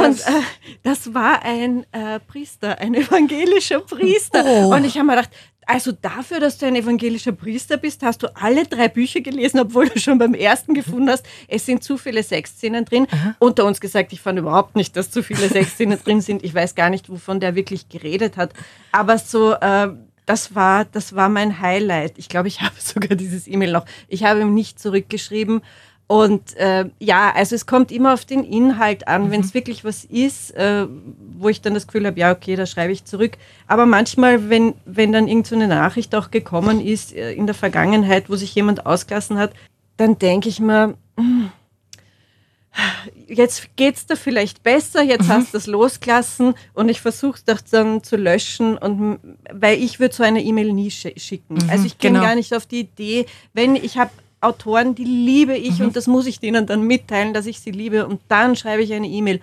und 0.00 0.20
äh, 0.20 0.40
das 0.84 1.12
war 1.12 1.42
ein 1.42 1.84
äh, 1.92 2.18
Priester, 2.18 2.78
ein 2.78 2.94
evangelischer 2.94 3.80
Priester. 3.80 4.42
Oh. 4.42 4.74
Und 4.74 4.86
ich 4.86 4.96
habe 4.96 5.08
mir 5.08 5.16
gedacht, 5.16 5.30
also 5.66 5.92
dafür, 5.92 6.40
dass 6.40 6.58
du 6.58 6.66
ein 6.66 6.76
evangelischer 6.76 7.32
Priester 7.32 7.76
bist, 7.76 8.02
hast 8.02 8.22
du 8.22 8.34
alle 8.36 8.64
drei 8.64 8.88
Bücher 8.88 9.20
gelesen, 9.20 9.60
obwohl 9.60 9.88
du 9.88 9.98
schon 9.98 10.18
beim 10.18 10.34
ersten 10.34 10.74
gefunden 10.74 11.10
hast, 11.10 11.26
es 11.48 11.66
sind 11.66 11.82
zu 11.82 11.96
viele 11.96 12.22
Sexszenen 12.22 12.84
drin. 12.84 13.06
Aha. 13.10 13.36
Unter 13.38 13.64
uns 13.64 13.80
gesagt, 13.80 14.12
ich 14.12 14.20
fand 14.20 14.38
überhaupt 14.38 14.76
nicht, 14.76 14.96
dass 14.96 15.10
zu 15.10 15.22
viele 15.22 15.48
Sexszenen 15.48 15.98
drin 16.02 16.20
sind. 16.20 16.44
Ich 16.44 16.54
weiß 16.54 16.74
gar 16.74 16.90
nicht, 16.90 17.08
wovon 17.08 17.40
der 17.40 17.54
wirklich 17.54 17.88
geredet 17.88 18.36
hat. 18.36 18.52
Aber 18.92 19.18
so, 19.18 19.52
äh, 19.54 19.88
das 20.26 20.54
war, 20.54 20.84
das 20.86 21.14
war 21.14 21.28
mein 21.28 21.60
Highlight. 21.60 22.18
Ich 22.18 22.28
glaube, 22.28 22.48
ich 22.48 22.60
habe 22.62 22.74
sogar 22.78 23.16
dieses 23.16 23.46
E-Mail 23.46 23.72
noch. 23.72 23.84
Ich 24.08 24.24
habe 24.24 24.40
ihm 24.40 24.54
nicht 24.54 24.78
zurückgeschrieben 24.78 25.62
und 26.06 26.54
äh, 26.56 26.84
ja, 26.98 27.32
also 27.34 27.54
es 27.54 27.66
kommt 27.66 27.90
immer 27.90 28.12
auf 28.12 28.24
den 28.24 28.44
Inhalt 28.44 29.08
an. 29.08 29.26
Mhm. 29.26 29.30
Wenn 29.30 29.40
es 29.40 29.54
wirklich 29.54 29.84
was 29.84 30.04
ist, 30.04 30.50
äh, 30.54 30.86
wo 31.38 31.48
ich 31.48 31.62
dann 31.62 31.74
das 31.74 31.86
Gefühl 31.86 32.06
habe, 32.06 32.20
ja, 32.20 32.30
okay, 32.30 32.56
da 32.56 32.66
schreibe 32.66 32.92
ich 32.92 33.04
zurück. 33.04 33.38
Aber 33.66 33.86
manchmal, 33.86 34.50
wenn, 34.50 34.74
wenn 34.84 35.12
dann 35.12 35.28
irgendeine 35.28 35.64
so 35.64 35.68
Nachricht 35.70 36.14
auch 36.14 36.30
gekommen 36.30 36.80
ist 36.80 37.14
äh, 37.14 37.32
in 37.32 37.46
der 37.46 37.54
Vergangenheit, 37.54 38.28
wo 38.28 38.36
sich 38.36 38.54
jemand 38.54 38.84
ausgelassen 38.84 39.38
hat, 39.38 39.52
dann 39.96 40.18
denke 40.18 40.48
ich 40.50 40.60
mir, 40.60 40.94
hm, 41.16 41.50
jetzt 43.28 43.76
geht 43.76 43.96
es 43.96 44.06
da 44.06 44.16
vielleicht 44.16 44.62
besser, 44.62 45.02
jetzt 45.02 45.28
mhm. 45.28 45.32
hast 45.32 45.54
du 45.54 45.58
es 45.58 45.66
losgelassen 45.66 46.54
und 46.74 46.88
ich 46.88 47.00
versuche 47.00 47.40
es 47.46 47.64
dann 47.64 48.02
zu 48.02 48.16
löschen 48.16 48.76
und 48.76 49.20
weil 49.52 49.82
ich 49.82 50.00
würde 50.00 50.14
so 50.14 50.22
eine 50.22 50.42
E-Mail 50.42 50.72
nie 50.72 50.90
schicken. 50.90 51.54
Mhm, 51.54 51.70
also 51.70 51.86
ich 51.86 51.98
komme 51.98 52.14
genau. 52.14 52.24
gar 52.24 52.34
nicht 52.34 52.54
auf 52.54 52.66
die 52.66 52.80
Idee, 52.80 53.26
wenn 53.52 53.76
ich 53.76 53.96
habe 53.96 54.10
Autoren, 54.44 54.94
die 54.94 55.04
liebe 55.04 55.56
ich 55.56 55.78
mhm. 55.78 55.86
und 55.86 55.96
das 55.96 56.06
muss 56.06 56.26
ich 56.26 56.40
denen 56.40 56.66
dann 56.66 56.82
mitteilen, 56.82 57.34
dass 57.34 57.46
ich 57.46 57.60
sie 57.60 57.70
liebe 57.70 58.06
und 58.06 58.20
dann 58.28 58.56
schreibe 58.56 58.82
ich 58.82 58.92
eine 58.92 59.08
E-Mail. 59.08 59.40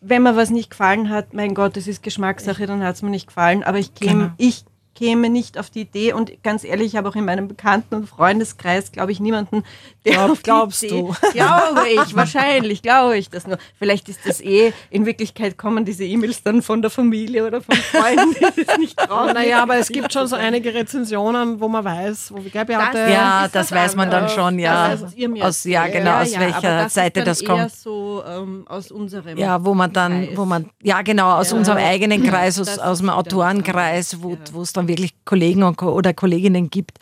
Wenn 0.00 0.22
mir 0.22 0.36
was 0.36 0.50
nicht 0.50 0.70
gefallen 0.70 1.10
hat, 1.10 1.34
mein 1.34 1.54
Gott, 1.54 1.76
das 1.76 1.86
ist 1.86 2.02
Geschmackssache, 2.02 2.66
dann 2.66 2.82
hat 2.82 2.96
es 2.96 3.02
mir 3.02 3.10
nicht 3.10 3.28
gefallen, 3.28 3.62
aber 3.62 3.78
ich, 3.78 3.94
genau. 3.94 4.30
ich 4.36 4.64
käme 4.96 5.28
nicht 5.30 5.58
auf 5.58 5.70
die 5.70 5.82
Idee 5.82 6.12
und 6.14 6.42
ganz 6.42 6.64
ehrlich, 6.64 6.86
ich 6.88 6.96
habe 6.96 7.08
auch 7.08 7.14
in 7.16 7.24
meinem 7.24 7.46
Bekannten- 7.48 7.94
und 7.94 8.08
Freundeskreis, 8.08 8.90
glaube 8.92 9.12
ich, 9.12 9.20
niemanden, 9.20 9.62
der 10.04 10.14
Glaub, 10.14 10.30
auf 10.30 10.38
die 10.38 10.42
glaubst 10.42 10.82
Idee, 10.82 11.00
du? 11.02 11.14
Glaube 11.32 11.88
ich, 11.94 12.16
wahrscheinlich 12.16 12.82
glaube 12.82 13.16
ich 13.18 13.28
das 13.30 13.46
nur. 13.46 13.58
Vielleicht 13.78 14.08
ist 14.08 14.20
das 14.24 14.40
eh, 14.40 14.72
in 14.90 15.04
Wirklichkeit 15.06 15.56
kommen 15.58 15.84
diese 15.84 16.04
E-Mails 16.04 16.42
dann 16.42 16.62
von 16.62 16.80
der 16.82 16.90
Familie 16.90 17.46
oder 17.46 17.60
von 17.60 17.74
Freunden, 17.76 18.34
die 18.56 18.64
das 18.64 18.78
nicht 18.78 18.96
trauen. 18.98 19.34
Naja, 19.34 19.62
aber 19.62 19.76
es 19.76 19.88
gibt 19.88 20.12
schon 20.12 20.26
so 20.26 20.36
einige 20.36 20.72
Rezensionen, 20.74 21.60
wo 21.60 21.68
man 21.68 21.84
weiß, 21.84 22.32
wo, 22.34 22.40
gell, 22.40 22.64
Beate? 22.64 22.92
Das- 22.96 23.10
Ja, 23.12 23.44
ist 23.46 23.54
das 23.54 23.72
weiß 23.72 23.96
man 23.96 24.10
dann 24.10 24.28
schon, 24.28 24.58
ja. 24.58 24.96
Ihr 25.14 25.28
mir 25.28 25.44
Aus- 25.44 25.64
ja, 25.64 25.86
genau, 25.88 26.20
aus 26.20 26.34
aber 26.34 26.44
welcher 26.46 26.82
das 26.84 26.94
Seite 26.94 27.20
ist 27.20 27.26
dann 27.26 27.32
das 27.32 27.40
eher 27.42 27.48
kommt. 27.48 27.72
so 27.72 28.22
ähm, 28.26 28.64
aus 28.68 28.90
unserem 28.90 29.36
Ja, 29.36 29.64
wo 29.64 29.74
man 29.74 29.92
dann, 29.92 30.26
Kreis. 30.26 30.36
wo 30.36 30.44
man, 30.44 30.70
ja 30.82 31.02
genau, 31.02 31.32
aus 31.32 31.50
Ja. 31.50 31.56
unserem 31.58 31.78
eigenen 31.78 32.22
Kreis, 32.22 32.58
aus, 32.60 32.78
aus 32.78 32.98
dem 32.98 33.10
Autorenkreis, 33.10 34.22
wo 34.22 34.30
ja. 34.32 34.36
wo 34.52 34.62
es 34.62 34.72
dann 34.72 34.85
wirklich 34.88 35.14
Kollegen 35.24 35.62
oder 35.64 36.12
Kolleginnen 36.14 36.70
gibt, 36.70 36.98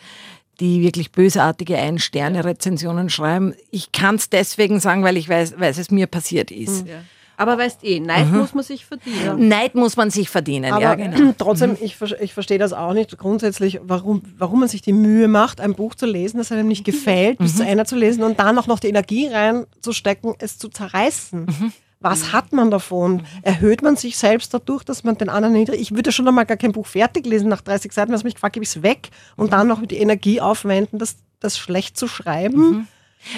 die 0.59 0.81
wirklich 0.81 1.11
bösartige 1.11 1.77
Ein-Sterne-Rezensionen 1.77 3.09
schreiben. 3.09 3.53
Ich 3.71 3.91
kann 3.91 4.15
es 4.15 4.29
deswegen 4.29 4.79
sagen, 4.79 5.03
weil 5.03 5.17
ich 5.17 5.27
weiß, 5.29 5.59
weiß, 5.59 5.77
es 5.77 5.91
mir 5.91 6.07
passiert 6.07 6.51
ist. 6.51 6.87
Ja. 6.87 6.95
Aber 7.37 7.57
weißt 7.57 7.83
eh, 7.83 7.99
Neid 7.99 8.31
Mhm. 8.31 8.37
muss 8.37 8.53
man 8.53 8.63
sich 8.63 8.85
verdienen. 8.85 9.49
Neid 9.49 9.75
muss 9.75 9.97
man 9.97 10.09
sich 10.09 10.29
verdienen, 10.29 10.71
Aber 10.71 10.81
ja 10.81 10.95
genau. 10.95 11.33
trotzdem, 11.37 11.75
ich, 11.81 11.97
ver- 11.97 12.21
ich 12.21 12.33
verstehe 12.33 12.57
das 12.57 12.71
auch 12.71 12.93
nicht 12.93 13.17
grundsätzlich, 13.17 13.81
warum, 13.83 14.21
warum 14.37 14.61
man 14.61 14.69
sich 14.69 14.81
die 14.81 14.93
Mühe 14.93 15.27
macht, 15.27 15.59
ein 15.59 15.73
Buch 15.75 15.95
zu 15.95 16.05
lesen, 16.05 16.37
das 16.37 16.53
einem 16.53 16.69
nicht 16.69 16.85
gefällt, 16.85 17.39
bis 17.39 17.57
zu 17.57 17.65
Ende 17.65 17.83
zu 17.83 17.97
lesen 17.97 18.23
und 18.23 18.39
dann 18.39 18.57
auch 18.57 18.67
noch 18.67 18.79
die 18.79 18.87
Energie 18.87 19.27
reinzustecken, 19.27 20.35
es 20.39 20.57
zu 20.57 20.69
zerreißen. 20.69 21.73
Was 22.05 22.33
hat 22.33 22.53
man 22.53 22.69
davon? 22.69 23.23
Erhöht 23.41 23.81
man 23.81 23.95
sich 23.95 24.15
selbst 24.15 24.53
dadurch, 24.53 24.83
dass 24.83 25.03
man 25.03 25.17
den 25.17 25.27
anderen 25.27 25.55
niedrig... 25.55 25.81
Ich 25.81 25.95
würde 25.95 26.11
schon 26.11 26.27
einmal 26.27 26.45
gar 26.45 26.55
kein 26.55 26.71
Buch 26.71 26.85
fertig 26.85 27.25
lesen 27.25 27.49
nach 27.49 27.61
30 27.61 27.91
Seiten, 27.91 28.13
was 28.13 28.23
mich 28.23 28.35
gefragt, 28.35 28.53
gebe 28.53 28.63
ich 28.63 28.69
es 28.69 28.83
weg? 28.83 29.09
Und 29.35 29.53
dann 29.53 29.67
noch 29.67 29.83
die 29.83 29.97
Energie 29.97 30.39
aufwenden, 30.39 30.99
das, 30.99 31.15
das 31.39 31.57
schlecht 31.57 31.97
zu 31.97 32.07
schreiben. 32.07 32.87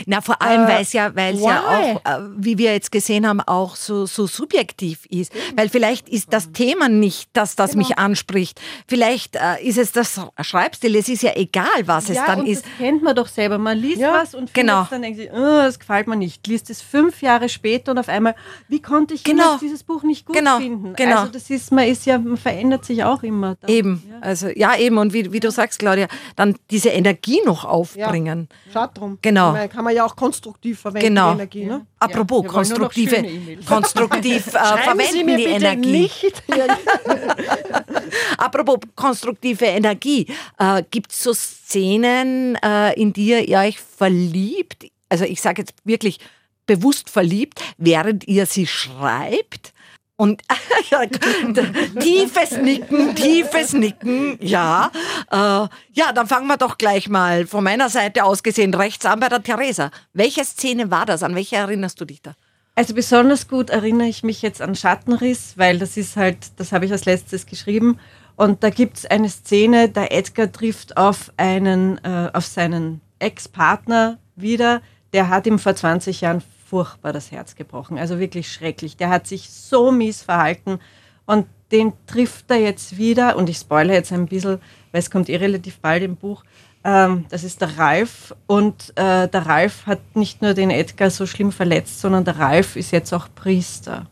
Na, 0.05 0.21
vor 0.21 0.41
allem, 0.41 0.65
Äh, 0.65 0.67
weil 0.67 0.83
es 0.83 0.93
ja, 0.93 1.11
ja 1.15 1.63
auch, 1.67 2.01
äh, 2.05 2.19
wie 2.37 2.57
wir 2.57 2.73
jetzt 2.73 2.91
gesehen 2.91 3.27
haben, 3.27 3.41
auch 3.41 3.75
so, 3.75 4.05
so 4.05 4.27
subjektiv 4.27 5.05
ist. 5.09 5.31
Weil 5.55 5.69
vielleicht 5.69 6.09
ist 6.09 6.33
das 6.33 6.51
Thema 6.51 6.89
nicht 6.89 7.29
das, 7.33 7.55
das 7.55 7.71
Genau. 7.71 7.87
mich 7.87 7.97
anspricht. 7.97 8.59
Vielleicht 8.87 9.35
äh, 9.35 9.61
ist 9.63 9.77
es 9.77 9.91
das 9.91 10.19
Schreibstil. 10.41 10.95
Es 10.95 11.09
ist 11.09 11.23
ja 11.23 11.31
egal, 11.35 11.65
was 11.85 12.09
es 12.09 12.17
ja, 12.17 12.25
dann 12.25 12.41
und 12.41 12.47
ist. 12.47 12.65
das 12.65 12.71
kennt 12.77 13.03
man 13.03 13.15
doch 13.15 13.27
selber. 13.27 13.57
Man 13.57 13.77
liest 13.77 13.99
Ja, 13.99 14.13
was 14.13 14.33
und 14.35 14.53
genau. 14.53 14.87
dann 14.89 15.01
denkt 15.01 15.17
sich, 15.19 15.29
oh, 15.31 15.35
das 15.35 15.79
gefällt 15.79 16.07
mir 16.07 16.15
nicht. 16.15 16.45
Liest 16.47 16.69
es 16.69 16.81
fünf 16.81 17.21
Jahre 17.21 17.49
später 17.49 17.91
und 17.91 17.97
auf 17.97 18.09
einmal, 18.09 18.35
wie 18.67 18.81
konnte 18.81 19.13
ich 19.13 19.23
Genau. 19.23 19.57
dieses 19.57 19.83
Buch 19.83 20.03
nicht 20.03 20.25
gut 20.25 20.35
Genau, 20.35 20.57
finden? 20.57 20.93
genau. 20.95 21.19
Also 21.21 21.31
das 21.31 21.49
ist, 21.49 21.71
man 21.71 21.85
ist 21.87 22.05
ja, 22.05 22.17
man 22.17 22.37
verändert 22.37 22.85
sich 22.85 23.03
auch 23.03 23.23
immer. 23.23 23.55
Da- 23.61 23.67
Eben, 23.67 24.03
Ja. 24.09 24.19
also 24.21 24.47
ja 24.49 24.75
eben 24.77 24.97
und 24.97 25.13
wie, 25.13 25.31
wie 25.31 25.39
du 25.39 25.51
sagst, 25.51 25.79
Claudia, 25.79 26.07
dann 26.35 26.55
diese 26.71 26.89
Energie 26.89 27.41
noch 27.45 27.65
aufbringen. 27.65 28.47
Schade 28.71 28.93
drum. 28.95 29.17
Genau. 29.21 29.53
Kann 29.77 29.83
man 29.83 29.95
ja 29.95 30.05
auch 30.05 30.15
konstruktiv 30.15 30.79
verwenden, 30.79 31.09
Genau. 31.09 31.27
die 31.29 31.35
Energie. 31.35 31.65
Ne? 31.65 31.85
Apropos 31.99 32.43
noch 32.43 32.51
konstruktive, 32.51 33.17
E-Mails. 33.17 33.63
konstruktiv 33.67 34.47
äh, 34.47 34.49
verwenden 34.83 35.37
die 35.37 35.43
Energie. 35.43 35.91
nicht. 35.91 36.43
Apropos 38.39 38.79
konstruktive 38.95 39.65
Energie, 39.65 40.25
äh, 40.57 40.81
gibt 40.89 41.11
es 41.11 41.21
so 41.21 41.31
Szenen, 41.31 42.55
äh, 42.55 42.99
in 42.99 43.13
die 43.13 43.27
ihr 43.47 43.59
euch 43.59 43.79
verliebt? 43.79 44.87
Also 45.09 45.25
ich 45.25 45.41
sage 45.41 45.61
jetzt 45.61 45.75
wirklich 45.83 46.17
bewusst 46.65 47.11
verliebt, 47.11 47.61
während 47.77 48.27
ihr 48.27 48.47
sie 48.47 48.65
schreibt? 48.65 49.73
Und 50.17 50.41
tiefes 51.99 52.57
Nicken, 52.57 53.15
tiefes 53.15 53.73
Nicken, 53.73 54.37
ja. 54.41 54.91
Äh, 55.31 55.35
ja, 55.37 56.11
dann 56.13 56.27
fangen 56.27 56.47
wir 56.47 56.57
doch 56.57 56.79
gleich 56.79 57.07
mal 57.07 57.45
von 57.45 57.63
meiner 57.63 57.87
Seite 57.89 58.23
aus 58.23 58.41
gesehen 58.41 58.73
rechts 58.73 59.05
an 59.05 59.19
bei 59.19 59.29
der 59.29 59.43
Theresa. 59.43 59.91
Welche 60.13 60.43
Szene 60.43 60.89
war 60.89 61.05
das? 61.05 61.21
An 61.21 61.35
welche 61.35 61.57
erinnerst 61.57 62.01
du 62.01 62.05
dich 62.05 62.23
da? 62.23 62.33
Also 62.73 62.95
besonders 62.95 63.47
gut 63.47 63.69
erinnere 63.69 64.07
ich 64.07 64.23
mich 64.23 64.41
jetzt 64.41 64.61
an 64.61 64.75
Schattenriss, 64.75 65.53
weil 65.55 65.77
das 65.77 65.97
ist 65.97 66.17
halt, 66.17 66.37
das 66.57 66.71
habe 66.71 66.85
ich 66.85 66.91
als 66.91 67.05
letztes 67.05 67.45
geschrieben. 67.45 67.99
Und 68.35 68.63
da 68.63 68.71
gibt 68.71 68.97
es 68.97 69.05
eine 69.05 69.29
Szene, 69.29 69.89
der 69.89 70.11
Edgar 70.11 70.51
trifft 70.51 70.97
auf 70.97 71.31
einen, 71.37 72.03
äh, 72.03 72.29
auf 72.33 72.45
seinen 72.45 73.01
Ex-Partner 73.19 74.17
wieder. 74.35 74.81
Der 75.13 75.29
hat 75.29 75.45
ihm 75.45 75.59
vor 75.59 75.75
20 75.75 76.21
Jahren 76.21 76.43
furchtbar 76.69 77.13
das 77.13 77.31
Herz 77.31 77.55
gebrochen. 77.55 77.97
Also 77.97 78.19
wirklich 78.19 78.51
schrecklich. 78.51 78.97
Der 78.97 79.09
hat 79.09 79.27
sich 79.27 79.49
so 79.49 79.91
mies 79.91 80.21
verhalten. 80.21 80.79
Und 81.25 81.47
den 81.71 81.93
trifft 82.05 82.45
er 82.49 82.57
jetzt 82.57 82.97
wieder. 82.97 83.35
Und 83.35 83.49
ich 83.49 83.57
spoilere 83.57 83.95
jetzt 83.95 84.11
ein 84.11 84.27
bisschen, 84.27 84.59
weil 84.91 84.99
es 84.99 85.11
kommt 85.11 85.29
eh 85.29 85.37
relativ 85.37 85.79
bald 85.79 86.03
im 86.03 86.15
Buch. 86.15 86.43
Ähm, 86.83 87.25
das 87.29 87.43
ist 87.43 87.61
der 87.61 87.77
Ralf. 87.77 88.35
Und 88.47 88.91
äh, 88.95 89.27
der 89.27 89.45
Ralf 89.45 89.85
hat 89.85 89.99
nicht 90.15 90.41
nur 90.41 90.53
den 90.53 90.69
Edgar 90.69 91.09
so 91.09 91.25
schlimm 91.25 91.51
verletzt, 91.51 91.99
sondern 92.01 92.25
der 92.25 92.37
Ralf 92.39 92.75
ist 92.75 92.91
jetzt 92.91 93.13
auch 93.13 93.27
Priester. 93.33 94.07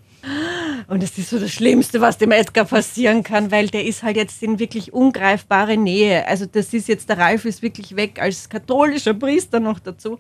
Und 0.88 1.02
das 1.02 1.18
ist 1.18 1.30
so 1.30 1.39
das 1.39 1.52
Schlimmste, 1.52 2.02
was 2.02 2.18
dem 2.18 2.32
Edgar 2.32 2.65
passieren 2.65 3.24
kann, 3.24 3.52
weil 3.52 3.68
der 3.68 3.86
ist 3.86 4.04
halt 4.04 4.18
jetzt 4.18 4.41
in 4.44 4.60
wirklich 4.60 4.94
ungreifbare 4.94 5.78
Nähe. 5.78 6.28
Also 6.28 6.46
das 6.46 6.74
ist 6.74 6.88
jetzt, 6.88 7.10
der 7.10 7.18
Ralf 7.18 7.46
ist 7.46 7.62
wirklich 7.62 7.96
weg 7.96 8.20
als 8.22 8.50
katholischer 8.50 9.13
Priester 9.13 9.60
noch 9.60 9.80
dazu. 9.80 10.20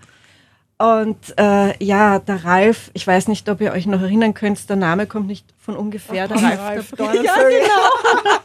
Und 0.77 1.33
äh, 1.37 1.83
ja, 1.83 2.19
der 2.19 2.43
Ralf, 2.43 2.91
ich 2.93 3.07
weiß 3.07 3.29
nicht, 3.29 3.47
ob 3.47 3.61
ihr 3.61 3.71
euch 3.71 3.85
noch 3.85 4.01
erinnern 4.01 4.33
könnt, 4.33 4.69
der 4.69 4.75
Name 4.75 5.07
kommt 5.07 5.27
nicht 5.27 5.45
von 5.57 5.77
ungefähr. 5.77 6.27
Der 6.27 6.41
Ralf, 6.41 6.59
Ralf 6.59 6.91
der. 6.91 7.23
Ja, 7.23 7.35
genau. 7.35 8.44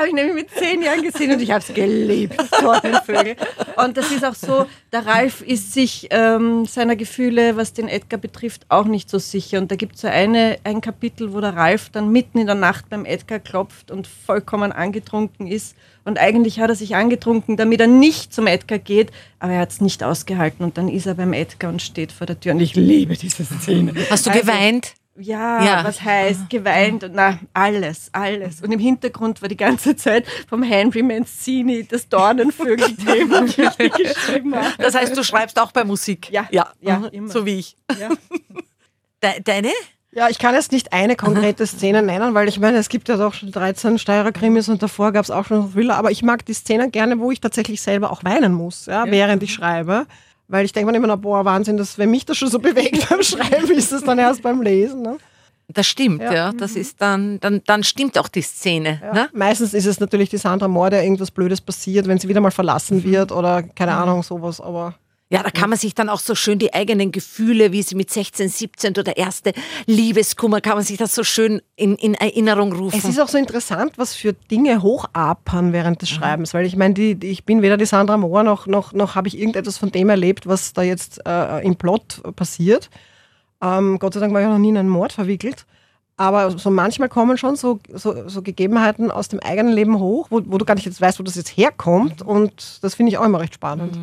Das 0.00 0.08
habe 0.08 0.18
ich 0.18 0.24
nämlich 0.24 0.46
mit 0.46 0.50
zehn 0.58 0.80
Jahren 0.80 1.02
gesehen 1.02 1.30
und 1.30 1.42
ich 1.42 1.50
habe 1.50 1.60
es 1.60 1.74
geliebt, 1.74 2.34
Dornenvögel. 2.62 3.36
Und 3.76 3.98
das 3.98 4.10
ist 4.10 4.24
auch 4.24 4.34
so, 4.34 4.64
der 4.94 5.04
Ralf 5.04 5.42
ist 5.42 5.74
sich 5.74 6.08
ähm, 6.10 6.64
seiner 6.64 6.96
Gefühle, 6.96 7.58
was 7.58 7.74
den 7.74 7.86
Edgar 7.86 8.18
betrifft, 8.18 8.64
auch 8.70 8.86
nicht 8.86 9.10
so 9.10 9.18
sicher. 9.18 9.58
Und 9.58 9.70
da 9.70 9.76
gibt 9.76 9.96
es 9.96 10.00
so 10.00 10.08
eine, 10.08 10.56
ein 10.64 10.80
Kapitel, 10.80 11.34
wo 11.34 11.42
der 11.42 11.54
Ralf 11.54 11.90
dann 11.90 12.10
mitten 12.10 12.38
in 12.38 12.46
der 12.46 12.54
Nacht 12.54 12.88
beim 12.88 13.04
Edgar 13.04 13.40
klopft 13.40 13.90
und 13.90 14.06
vollkommen 14.06 14.72
angetrunken 14.72 15.46
ist. 15.46 15.76
Und 16.06 16.18
eigentlich 16.18 16.60
hat 16.60 16.70
er 16.70 16.76
sich 16.76 16.96
angetrunken, 16.96 17.58
damit 17.58 17.82
er 17.82 17.86
nicht 17.86 18.32
zum 18.32 18.46
Edgar 18.46 18.78
geht, 18.78 19.10
aber 19.38 19.52
er 19.52 19.60
hat 19.60 19.70
es 19.72 19.82
nicht 19.82 20.02
ausgehalten. 20.02 20.64
Und 20.64 20.78
dann 20.78 20.88
ist 20.88 21.04
er 21.04 21.14
beim 21.14 21.34
Edgar 21.34 21.70
und 21.70 21.82
steht 21.82 22.10
vor 22.10 22.26
der 22.26 22.40
Tür. 22.40 22.52
Und 22.52 22.60
ich 22.60 22.74
liebe 22.74 23.18
diese 23.18 23.44
Szene. 23.44 23.92
Hast 24.08 24.24
du 24.24 24.30
Also, 24.30 24.40
geweint? 24.42 24.94
Ja, 25.20 25.62
Ja. 25.64 25.84
was 25.84 26.02
heißt 26.02 26.48
geweint 26.50 27.04
und 27.04 27.14
na, 27.14 27.38
alles, 27.52 28.08
alles. 28.12 28.60
Und 28.62 28.72
im 28.72 28.78
Hintergrund 28.80 29.42
war 29.42 29.48
die 29.48 29.56
ganze 29.56 29.94
Zeit 29.96 30.26
vom 30.48 30.62
Henry 30.62 31.02
Mancini 31.02 31.84
das 31.86 32.08
Dornenvögel-Thema, 32.08 33.40
das 33.56 33.74
ich 33.78 33.92
geschrieben 33.92 34.54
habe. 34.54 34.66
Das 34.78 34.94
heißt, 34.94 35.16
du 35.16 35.22
schreibst 35.22 35.58
auch 35.58 35.72
bei 35.72 35.84
Musik? 35.84 36.30
Ja, 36.30 36.46
ja, 36.50 36.68
ja, 36.80 36.98
mhm, 36.98 37.08
immer. 37.12 37.28
so 37.28 37.44
wie 37.46 37.58
ich. 37.58 37.76
Ja. 37.98 38.08
De 39.22 39.40
deine? 39.42 39.70
Ja, 40.12 40.28
ich 40.28 40.40
kann 40.40 40.54
jetzt 40.54 40.72
nicht 40.72 40.92
eine 40.92 41.14
konkrete 41.14 41.64
Szene 41.68 42.02
nennen, 42.02 42.34
weil 42.34 42.48
ich 42.48 42.58
meine, 42.58 42.78
es 42.78 42.88
gibt 42.88 43.08
ja 43.08 43.16
doch 43.16 43.32
schon 43.32 43.52
13 43.52 43.96
Steirer 43.98 44.32
Krimis 44.32 44.68
und 44.68 44.82
davor 44.82 45.12
gab 45.12 45.22
es 45.24 45.30
auch 45.30 45.46
schon 45.46 45.72
Thriller, 45.72 45.96
aber 45.96 46.10
ich 46.10 46.22
mag 46.24 46.44
die 46.46 46.52
Szenen 46.54 46.90
gerne, 46.90 47.20
wo 47.20 47.30
ich 47.30 47.40
tatsächlich 47.40 47.80
selber 47.80 48.10
auch 48.10 48.24
weinen 48.24 48.52
muss, 48.52 48.86
ja, 48.86 49.04
während 49.06 49.42
ich 49.44 49.54
schreibe. 49.54 50.06
Weil 50.50 50.64
ich 50.64 50.72
denke 50.72 50.90
mir 50.90 50.96
immer, 50.96 51.06
noch, 51.06 51.18
boah, 51.18 51.44
Wahnsinn, 51.44 51.76
dass, 51.76 51.96
wenn 51.96 52.10
mich 52.10 52.26
das 52.26 52.36
schon 52.36 52.50
so 52.50 52.58
bewegt 52.58 53.08
beim 53.08 53.22
Schreiben, 53.22 53.70
ist 53.70 53.92
es 53.92 54.02
dann 54.02 54.18
erst 54.18 54.42
beim 54.42 54.60
Lesen. 54.60 55.00
Ne? 55.00 55.16
Das 55.68 55.86
stimmt, 55.86 56.22
ja. 56.22 56.32
Ja. 56.32 56.52
Das 56.52 56.72
ist 56.72 57.00
dann, 57.00 57.38
dann, 57.38 57.62
dann 57.66 57.84
stimmt 57.84 58.18
auch 58.18 58.26
die 58.26 58.42
Szene. 58.42 59.00
Ja. 59.00 59.12
Ne? 59.12 59.28
Meistens 59.32 59.74
ist 59.74 59.86
es 59.86 60.00
natürlich 60.00 60.28
die 60.28 60.38
Sandra 60.38 60.66
Moore, 60.66 60.90
der 60.90 61.04
irgendwas 61.04 61.30
Blödes 61.30 61.60
passiert, 61.60 62.08
wenn 62.08 62.18
sie 62.18 62.28
wieder 62.28 62.40
mal 62.40 62.50
verlassen 62.50 63.04
wird 63.04 63.30
oder 63.30 63.62
keine 63.62 63.92
Ahnung, 63.92 64.24
sowas, 64.24 64.60
aber. 64.60 64.94
Ja, 65.32 65.44
da 65.44 65.50
kann 65.50 65.70
man 65.70 65.78
sich 65.78 65.94
dann 65.94 66.08
auch 66.08 66.18
so 66.18 66.34
schön 66.34 66.58
die 66.58 66.74
eigenen 66.74 67.12
Gefühle, 67.12 67.70
wie 67.70 67.82
sie 67.82 67.94
mit 67.94 68.10
16, 68.10 68.48
17 68.48 68.98
oder 68.98 69.16
erste 69.16 69.52
Liebeskummer, 69.86 70.60
kann 70.60 70.74
man 70.74 70.82
sich 70.82 70.98
das 70.98 71.14
so 71.14 71.22
schön 71.22 71.62
in, 71.76 71.94
in 71.94 72.14
Erinnerung 72.14 72.72
rufen. 72.72 72.98
Es 72.98 73.04
ist 73.04 73.20
auch 73.20 73.28
so 73.28 73.38
interessant, 73.38 73.92
was 73.96 74.12
für 74.16 74.32
Dinge 74.32 74.82
hochapern 74.82 75.72
während 75.72 76.02
des 76.02 76.10
Schreibens, 76.10 76.52
weil 76.52 76.66
ich 76.66 76.74
meine, 76.74 76.94
die, 76.94 77.14
die, 77.14 77.28
ich 77.28 77.44
bin 77.44 77.62
weder 77.62 77.76
die 77.76 77.86
Sandra 77.86 78.16
Moore 78.16 78.42
noch, 78.42 78.66
noch, 78.66 78.92
noch 78.92 79.14
habe 79.14 79.28
ich 79.28 79.38
irgendetwas 79.38 79.78
von 79.78 79.92
dem 79.92 80.08
erlebt, 80.08 80.48
was 80.48 80.72
da 80.72 80.82
jetzt 80.82 81.24
äh, 81.24 81.64
im 81.64 81.76
Plot 81.76 82.22
passiert. 82.34 82.90
Ähm, 83.62 84.00
Gott 84.00 84.14
sei 84.14 84.20
Dank 84.20 84.34
war 84.34 84.40
ich 84.40 84.48
noch 84.48 84.58
nie 84.58 84.70
in 84.70 84.78
einen 84.78 84.88
Mord 84.88 85.12
verwickelt. 85.12 85.64
Aber 86.16 86.58
so 86.58 86.70
manchmal 86.70 87.08
kommen 87.08 87.38
schon 87.38 87.56
so, 87.56 87.78
so, 87.94 88.28
so 88.28 88.42
Gegebenheiten 88.42 89.10
aus 89.10 89.28
dem 89.28 89.40
eigenen 89.40 89.72
Leben 89.72 89.98
hoch, 90.00 90.26
wo, 90.30 90.42
wo 90.44 90.58
du 90.58 90.64
gar 90.64 90.74
nicht 90.74 90.84
jetzt 90.84 91.00
weißt, 91.00 91.18
wo 91.18 91.22
das 91.22 91.36
jetzt 91.36 91.56
herkommt. 91.56 92.20
Und 92.20 92.82
das 92.82 92.96
finde 92.96 93.10
ich 93.12 93.18
auch 93.18 93.24
immer 93.24 93.40
recht 93.40 93.54
spannend. 93.54 93.96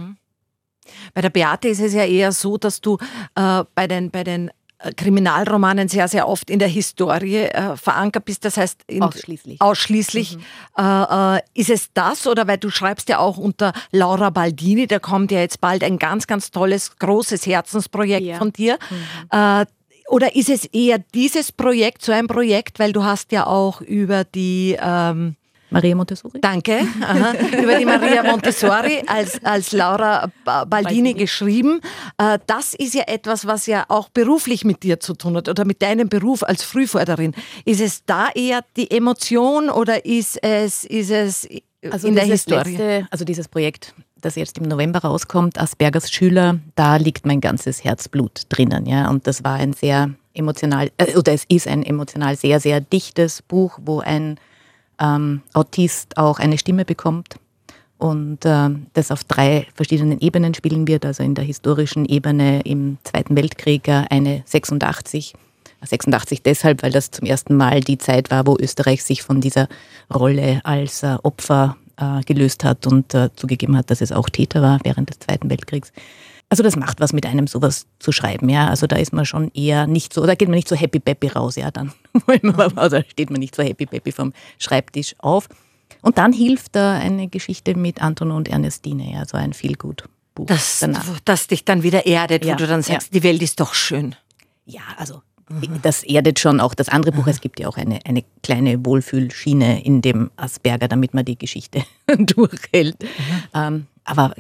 Bei 1.14 1.22
der 1.22 1.30
Beate 1.30 1.68
ist 1.68 1.80
es 1.82 1.94
ja 1.94 2.04
eher 2.06 2.32
so, 2.32 2.58
dass 2.58 2.82
du 2.82 2.98
äh, 3.36 3.64
bei 3.76 3.88
den, 3.88 4.12
bei 4.12 4.24
den 4.24 4.50
äh, 4.80 4.92
Kriminalromanen 4.94 5.88
sehr, 5.88 6.08
sehr 6.08 6.28
oft 6.28 6.50
in 6.50 6.60
der 6.60 6.68
Historie 6.68 7.38
äh, 7.46 7.76
verankert 7.78 8.26
bist. 8.26 8.46
Das 8.46 8.58
heißt, 8.58 8.82
Ausschließlich. 9.00 9.60
Ausschließlich. 9.62 10.38
Äh, 10.78 11.38
äh, 11.38 11.42
ist 11.56 11.70
es 11.70 11.92
das 11.94 12.28
oder 12.28 12.48
weil 12.48 12.58
du 12.58 12.70
schreibst 12.70 13.10
ja 13.10 13.20
auch 13.20 13.38
unter 13.38 13.74
Laura 13.92 14.30
Baldini, 14.30 14.86
da 14.88 15.00
kommt 15.00 15.32
ja 15.32 15.40
jetzt 15.40 15.62
bald 15.62 15.84
ein 15.84 15.98
ganz, 15.98 16.28
ganz 16.28 16.52
tolles, 16.52 16.96
großes 16.98 17.46
Herzensprojekt 17.48 18.26
Ja. 18.26 18.38
von 18.38 18.54
dir. 18.54 18.78
Äh, 19.32 19.66
oder 20.10 20.36
ist 20.36 20.50
es 20.50 20.66
eher 20.66 21.00
dieses 21.14 21.52
Projekt, 21.52 22.02
so 22.02 22.12
ein 22.14 22.28
Projekt, 22.28 22.80
weil 22.80 22.94
du 22.94 23.04
hast 23.04 23.32
ja 23.34 23.46
auch 23.46 23.82
über 23.82 24.24
die, 24.24 24.78
ähm, 24.80 25.36
Maria 25.70 25.96
Montessori. 25.96 26.40
Danke. 26.40 26.80
Aha. 27.02 27.34
Über 27.62 27.78
die 27.78 27.86
Maria 27.86 28.24
Montessori 28.24 29.04
als, 29.06 29.44
als 29.44 29.72
Laura 29.74 30.32
Baldini 30.46 31.14
geschrieben. 31.14 31.82
Äh, 32.18 32.40
das 32.48 32.74
ist 32.74 32.94
ja 32.94 33.04
etwas, 33.08 33.46
was 33.46 33.66
ja 33.66 33.86
auch 33.90 34.10
beruflich 34.10 34.64
mit 34.64 34.84
dir 34.84 35.00
zu 35.00 35.14
tun 35.14 35.36
hat 35.36 35.50
oder 35.50 35.66
mit 35.66 35.82
deinem 35.82 36.10
Beruf 36.10 36.44
als 36.44 36.64
Frühforderin. 36.64 37.34
Ist 37.66 37.82
es 37.82 38.06
da 38.06 38.30
eher 38.34 38.62
die 38.78 38.90
Emotion 38.90 39.70
oder 39.70 40.06
ist 40.06 40.42
es, 40.42 40.86
ist 40.86 41.12
es 41.12 41.48
also 41.90 42.08
in 42.08 42.16
der 42.16 42.26
Historie? 42.26 42.72
Letzte, 42.72 43.08
also 43.12 43.26
dieses 43.26 43.48
Projekt, 43.48 43.94
das 44.22 44.36
jetzt 44.36 44.58
im 44.58 44.66
November 44.66 45.00
rauskommt, 45.00 45.60
Aspergers 45.60 46.12
Schüler, 46.12 46.60
da 46.76 46.96
liegt 46.96 47.26
mein 47.26 47.42
ganzes 47.42 47.84
Herzblut 47.84 48.44
drinnen. 48.50 48.86
Ja? 48.86 49.10
Und 49.10 49.28
das 49.28 49.44
war 49.44 49.56
ein 49.56 49.74
sehr 49.74 50.12
emotional, 50.34 50.92
äh, 50.98 51.16
oder 51.18 51.34
es 51.34 51.44
ist 51.50 51.68
ein 51.68 51.84
emotional 51.84 52.36
sehr, 52.36 52.60
sehr 52.60 52.80
dichtes 52.80 53.42
Buch, 53.42 53.80
wo 53.84 54.00
ein 54.00 54.40
ähm, 55.00 55.42
Autist 55.54 56.18
auch 56.18 56.40
eine 56.40 56.58
Stimme 56.58 56.86
bekommt 56.86 57.36
und 57.98 58.46
äh, 58.46 58.70
das 58.94 59.12
auf 59.12 59.24
drei 59.24 59.68
verschiedenen 59.74 60.20
Ebenen 60.20 60.54
spielen 60.54 60.88
wird, 60.88 61.06
also 61.06 61.24
in 61.24 61.36
der 61.36 61.46
historischen 61.46 62.06
Ebene 62.06 62.62
im 62.62 62.98
Zweiten 63.04 63.36
Weltkrieg 63.36 63.88
eine 63.90 64.44
86. 64.46 65.34
86 65.82 66.42
deshalb, 66.42 66.84
weil 66.84 66.92
das 66.92 67.12
zum 67.12 67.28
ersten 67.28 67.56
Mal 67.56 67.82
die 67.82 67.98
Zeit 67.98 68.32
war, 68.32 68.48
wo 68.48 68.58
Österreich 68.60 69.04
sich 69.04 69.22
von 69.22 69.42
dieser 69.42 69.68
Rolle 70.14 70.62
als 70.64 71.04
äh, 71.04 71.18
Opfer 71.24 71.78
äh, 71.98 72.22
gelöst 72.24 72.64
hat 72.64 72.88
und 72.88 73.14
äh, 73.14 73.30
zugegeben 73.36 73.78
hat, 73.78 73.90
dass 73.92 74.02
es 74.02 74.12
auch 74.12 74.30
Täter 74.30 74.62
war 74.62 74.80
während 74.84 75.10
des 75.10 75.20
Zweiten 75.20 75.50
Weltkriegs. 75.50 75.92
Also 76.50 76.64
das 76.64 76.78
macht 76.78 77.02
was 77.02 77.12
mit 77.12 77.26
einem, 77.26 77.46
sowas 77.48 77.88
zu 78.00 78.12
schreiben, 78.12 78.48
ja. 78.48 78.68
Also 78.68 78.88
da 78.88 78.96
ist 78.96 79.12
man 79.12 79.26
schon 79.26 79.52
eher 79.54 79.86
nicht 79.86 80.14
so, 80.14 80.26
da 80.26 80.36
geht 80.36 80.48
man 80.48 80.56
nicht 80.56 80.70
so 80.70 80.76
happy 80.76 81.00
peppy 81.00 81.28
raus, 81.28 81.56
ja, 81.58 81.72
dann. 81.72 81.92
also 82.76 83.02
steht 83.10 83.30
man 83.30 83.40
nicht 83.40 83.56
so 83.56 83.64
happy 83.64 83.86
peppy 83.86 84.12
vom 84.12 84.34
Schreibtisch 84.58 85.16
auf. 85.20 85.50
Und 86.02 86.18
dann 86.18 86.32
hilft 86.32 86.76
da 86.76 86.94
eine 86.94 87.28
Geschichte 87.28 87.76
mit 87.76 88.02
Anton 88.02 88.32
und 88.32 88.48
Ernestine, 88.48 89.12
ja, 89.12 89.26
so 89.26 89.36
ein 89.36 89.54
Feelgood 89.54 90.06
Buch. 90.38 90.46
Das, 90.46 90.80
danach. 90.80 91.04
das 91.26 91.48
dich 91.48 91.66
dann 91.66 91.84
wieder 91.84 92.06
erdet, 92.06 92.46
ja, 92.46 92.54
wo 92.54 92.58
du 92.58 92.68
dann 92.68 92.84
sagst, 92.84 93.08
ja. 93.08 93.20
die 93.20 93.24
Welt 93.24 93.42
ist 93.42 93.60
doch 93.60 93.74
schön. 93.74 94.16
Ja, 94.66 94.82
also 94.98 95.22
mhm. 95.50 95.82
das 95.82 96.04
erdet 96.04 96.40
schon 96.40 96.60
auch 96.60 96.76
das 96.76 96.90
andere 96.90 97.12
Buch. 97.12 97.26
Mhm. 97.26 97.32
Es 97.32 97.42
gibt 97.42 97.60
ja 97.60 97.68
auch 97.68 97.78
eine, 97.78 98.00
eine 98.06 98.24
kleine 98.44 98.86
Wohlfühlschiene 98.86 99.84
in 99.84 100.02
dem 100.02 100.30
Asperger, 100.36 100.88
damit 100.88 101.14
man 101.14 101.26
die 101.26 101.38
Geschichte 101.38 101.84
durchhält. 102.18 103.02
Mhm. 103.02 103.08
Ähm, 103.54 103.88
aber 104.04 104.34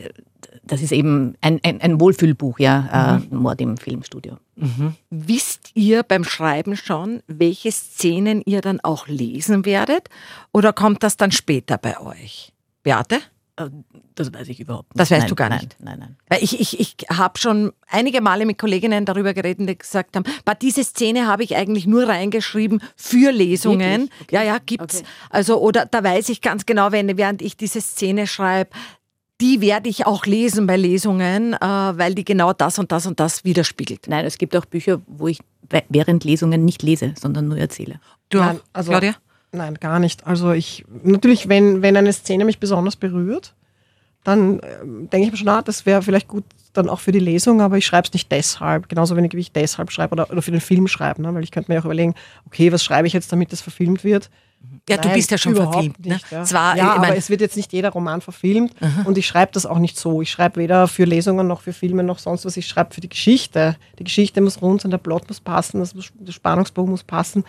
das 0.63 0.81
ist 0.81 0.91
eben 0.91 1.35
ein, 1.41 1.59
ein, 1.63 1.81
ein 1.81 1.99
Wohlfühlbuch, 1.99 2.59
ja, 2.59 3.17
äh, 3.17 3.19
mhm. 3.19 3.41
Mord 3.41 3.61
im 3.61 3.77
Filmstudio. 3.77 4.37
Mhm. 4.55 4.95
Wisst 5.09 5.71
ihr 5.75 6.03
beim 6.03 6.23
Schreiben 6.23 6.75
schon, 6.75 7.21
welche 7.27 7.71
Szenen 7.71 8.41
ihr 8.45 8.61
dann 8.61 8.79
auch 8.81 9.07
lesen 9.07 9.65
werdet? 9.65 10.09
Oder 10.51 10.73
kommt 10.73 11.03
das 11.03 11.17
dann 11.17 11.31
später 11.31 11.77
bei 11.77 11.99
euch? 11.99 12.53
Beate? 12.83 13.19
Äh, 13.57 13.69
das 14.15 14.33
weiß 14.33 14.47
ich 14.49 14.59
überhaupt 14.59 14.89
nicht. 14.89 14.99
Das 14.99 15.11
weißt 15.11 15.21
nein, 15.21 15.29
du 15.29 15.35
gar 15.35 15.49
nicht? 15.49 15.75
Nein, 15.79 15.99
nein. 15.99 16.17
nein. 16.29 16.39
Ich, 16.41 16.59
ich, 16.59 16.79
ich 16.79 16.95
habe 17.09 17.37
schon 17.37 17.71
einige 17.87 18.21
Male 18.21 18.45
mit 18.45 18.57
Kolleginnen 18.57 19.05
darüber 19.05 19.33
geredet, 19.33 19.69
die 19.69 19.77
gesagt 19.77 20.15
haben, 20.15 20.25
diese 20.61 20.83
Szene 20.83 21.27
habe 21.27 21.43
ich 21.43 21.55
eigentlich 21.55 21.85
nur 21.85 22.07
reingeschrieben 22.07 22.81
für 22.95 23.31
Lesungen. 23.31 24.09
Okay. 24.21 24.35
Ja, 24.35 24.43
ja, 24.43 24.57
gibt's. 24.65 24.99
Okay. 24.99 25.07
Also, 25.29 25.61
oder 25.61 25.85
da 25.85 26.03
weiß 26.03 26.29
ich 26.29 26.41
ganz 26.41 26.65
genau, 26.65 26.91
wenn, 26.91 27.15
während 27.17 27.41
ich 27.41 27.57
diese 27.57 27.81
Szene 27.81 28.25
schreibe, 28.25 28.71
die 29.39 29.61
werde 29.61 29.89
ich 29.89 30.05
auch 30.05 30.25
lesen 30.25 30.67
bei 30.67 30.77
Lesungen, 30.77 31.53
äh, 31.53 31.59
weil 31.59 32.15
die 32.15 32.25
genau 32.25 32.53
das 32.53 32.79
und 32.79 32.91
das 32.91 33.05
und 33.05 33.19
das 33.19 33.43
widerspiegelt. 33.43 34.07
Nein, 34.07 34.25
es 34.25 34.37
gibt 34.37 34.55
auch 34.55 34.65
Bücher, 34.65 35.01
wo 35.07 35.27
ich 35.27 35.39
während 35.89 36.23
Lesungen 36.23 36.65
nicht 36.65 36.81
lese, 36.81 37.13
sondern 37.19 37.47
nur 37.47 37.57
erzähle. 37.57 37.99
Du, 38.29 38.39
Nein, 38.39 38.59
also, 38.73 38.91
Claudia? 38.91 39.15
Nein, 39.51 39.75
gar 39.75 39.99
nicht. 39.99 40.25
Also 40.25 40.51
ich, 40.51 40.85
natürlich, 41.03 41.49
wenn, 41.49 41.81
wenn 41.81 41.97
eine 41.97 42.13
Szene 42.13 42.45
mich 42.45 42.59
besonders 42.59 42.95
berührt, 42.95 43.53
dann 44.23 44.59
äh, 44.59 44.79
denke 44.83 45.27
ich 45.27 45.31
mir 45.31 45.37
schon, 45.37 45.47
ah, 45.49 45.61
das 45.61 45.85
wäre 45.85 46.01
vielleicht 46.01 46.27
gut 46.27 46.43
dann 46.73 46.89
auch 46.89 46.99
für 46.99 47.11
die 47.11 47.19
Lesung, 47.19 47.61
aber 47.61 47.77
ich 47.77 47.85
schreibe 47.85 48.07
es 48.07 48.13
nicht 48.13 48.31
deshalb, 48.31 48.89
genauso 48.89 49.15
wenig 49.15 49.33
wie 49.33 49.39
ich 49.39 49.51
deshalb 49.51 49.91
schreibe 49.91 50.13
oder, 50.13 50.29
oder 50.29 50.41
für 50.41 50.51
den 50.51 50.61
Film 50.61 50.87
schreibe, 50.87 51.21
ne? 51.21 51.33
weil 51.33 51.43
ich 51.43 51.51
könnte 51.51 51.71
mir 51.71 51.79
auch 51.79 51.85
überlegen, 51.85 52.13
okay, 52.45 52.71
was 52.71 52.83
schreibe 52.83 53.07
ich 53.07 53.13
jetzt, 53.13 53.31
damit 53.31 53.51
das 53.51 53.61
verfilmt 53.61 54.03
wird? 54.03 54.29
Ja, 54.89 54.95
Nein, 54.95 55.07
du 55.07 55.13
bist 55.15 55.31
ja 55.31 55.37
schon 55.37 55.55
verfilmt. 55.55 56.05
Ne? 56.05 56.13
Nicht, 56.13 56.31
ja. 56.31 56.43
Zwar, 56.43 56.77
ja, 56.77 56.93
aber 56.93 57.15
es 57.15 57.29
wird 57.29 57.41
jetzt 57.41 57.57
nicht 57.57 57.73
jeder 57.73 57.89
Roman 57.89 58.21
verfilmt 58.21 58.73
Aha. 58.79 59.03
und 59.03 59.17
ich 59.17 59.27
schreibe 59.27 59.51
das 59.51 59.65
auch 59.65 59.79
nicht 59.79 59.99
so. 59.99 60.21
Ich 60.21 60.31
schreibe 60.31 60.61
weder 60.61 60.87
für 60.87 61.03
Lesungen 61.03 61.45
noch 61.45 61.61
für 61.61 61.73
Filme 61.73 62.03
noch 62.03 62.19
sonst 62.19 62.45
was. 62.45 62.55
Ich 62.55 62.67
schreibe 62.67 62.93
für 62.93 63.01
die 63.01 63.09
Geschichte. 63.09 63.75
Die 63.99 64.05
Geschichte 64.05 64.39
muss 64.39 64.61
rund 64.61 64.81
sein, 64.81 64.91
der 64.91 64.97
Plot 64.97 65.27
muss 65.27 65.41
passen, 65.41 65.79
das, 65.81 65.93
der 65.93 66.31
Spannungsbogen 66.31 66.91
muss 66.91 67.03
passen. 67.03 67.43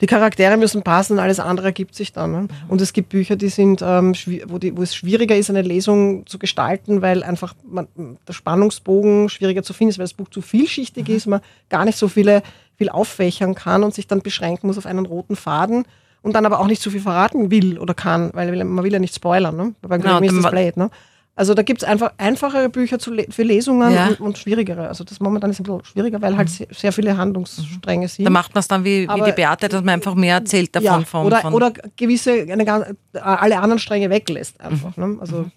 Die 0.00 0.06
Charaktere 0.06 0.56
müssen 0.56 0.82
passen, 0.82 1.18
alles 1.18 1.38
andere 1.38 1.66
ergibt 1.66 1.94
sich 1.94 2.12
dann. 2.12 2.32
Ne? 2.32 2.48
Und 2.68 2.80
es 2.80 2.92
gibt 2.92 3.10
Bücher, 3.10 3.36
die 3.36 3.50
sind, 3.50 3.82
ähm, 3.82 4.14
wo, 4.46 4.58
die, 4.58 4.76
wo, 4.76 4.82
es 4.82 4.94
schwieriger 4.94 5.36
ist, 5.36 5.50
eine 5.50 5.62
Lesung 5.62 6.26
zu 6.26 6.38
gestalten, 6.38 7.02
weil 7.02 7.22
einfach 7.22 7.54
man, 7.68 7.86
der 8.26 8.32
Spannungsbogen 8.32 9.28
schwieriger 9.28 9.62
zu 9.62 9.74
finden 9.74 9.90
ist, 9.90 9.98
weil 9.98 10.04
das 10.04 10.14
Buch 10.14 10.30
zu 10.30 10.40
vielschichtig 10.40 11.06
mhm. 11.06 11.14
ist, 11.14 11.26
man 11.26 11.40
gar 11.68 11.84
nicht 11.84 11.98
so 11.98 12.08
viele, 12.08 12.42
viel 12.78 12.88
auffächern 12.88 13.54
kann 13.54 13.84
und 13.84 13.94
sich 13.94 14.06
dann 14.06 14.22
beschränken 14.22 14.66
muss 14.66 14.78
auf 14.78 14.86
einen 14.86 15.04
roten 15.04 15.36
Faden 15.36 15.84
und 16.22 16.34
dann 16.34 16.46
aber 16.46 16.60
auch 16.60 16.66
nicht 16.66 16.82
zu 16.82 16.90
viel 16.90 17.00
verraten 17.00 17.50
will 17.50 17.78
oder 17.78 17.94
kann, 17.94 18.30
weil 18.34 18.64
man 18.64 18.84
will 18.84 18.92
ja 18.92 18.98
nicht 18.98 19.14
spoilern, 19.14 19.56
ne? 19.56 19.74
Beim 19.82 20.00
genau, 20.00 20.20
ist 20.20 20.36
das 20.36 20.50
Blade, 20.50 20.78
ne? 20.78 20.90
Also 21.36 21.54
da 21.54 21.62
gibt 21.62 21.82
es 21.82 21.88
einfach 21.88 22.12
einfachere 22.18 22.68
Bücher 22.68 22.98
le 23.06 23.26
für 23.30 23.44
Lesungen 23.44 23.94
ja. 23.94 24.08
und, 24.08 24.20
und, 24.20 24.36
schwierigere. 24.36 24.88
Also 24.88 25.04
das 25.04 25.20
momentan 25.20 25.50
ist 25.50 25.60
ein 25.60 25.62
bisschen 25.62 25.84
schwieriger, 25.84 26.20
weil 26.20 26.36
halt 26.36 26.50
mhm. 26.50 26.66
sehr, 26.70 26.92
viele 26.92 27.16
Handlungsstränge 27.16 28.08
sind. 28.08 28.26
Da 28.26 28.30
macht 28.30 28.54
man 28.54 28.60
es 28.60 28.68
dann 28.68 28.84
wie, 28.84 29.08
wie 29.08 29.22
die 29.24 29.32
Beate, 29.32 29.68
dass 29.68 29.82
man 29.82 29.94
einfach 29.94 30.14
mehr 30.14 30.34
erzählt 30.34 30.76
davon. 30.76 31.00
Ja, 31.00 31.00
von, 31.00 31.26
oder, 31.26 31.40
von 31.40 31.54
oder 31.54 31.72
gewisse, 31.96 32.42
eine, 32.42 32.94
alle 33.14 33.58
anderen 33.58 33.78
Stränge 33.78 34.10
weglässt 34.10 34.60
einfach. 34.60 34.94
Mhm. 34.98 35.14
Ne? 35.14 35.20
Also, 35.20 35.36
mhm. 35.38 35.52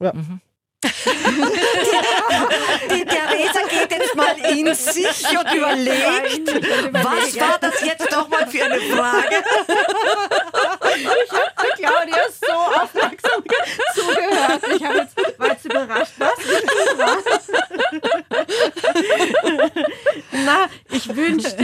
ja. 0.00 0.12
Mhm. 0.12 0.40
Die, 0.84 0.90
die 2.94 3.04
Theresa 3.04 3.60
geht 3.68 3.90
jetzt 3.90 4.14
mal 4.14 4.36
in 4.50 4.72
sich 4.74 5.26
und 5.38 5.52
überlegt, 5.54 6.48
was 6.92 7.40
war 7.40 7.58
das 7.60 7.80
jetzt 7.84 8.12
doch 8.12 8.28
mal 8.28 8.46
für 8.46 8.64
eine 8.64 8.80
Frage? 8.80 9.42
Ich 10.96 11.32
habe 11.32 11.50
Claudia 11.76 12.24
so 12.40 12.52
aufmerksam 12.52 13.42
zugehört. 13.94 14.62
Ich 14.74 14.84
habe 14.84 14.98
jetzt, 14.98 15.16
war 15.38 15.48
jetzt 15.48 15.64
überrascht, 15.64 16.12
was? 16.18 16.34
Na, 20.32 20.68
ich 20.90 21.16
wünschte, 21.16 21.63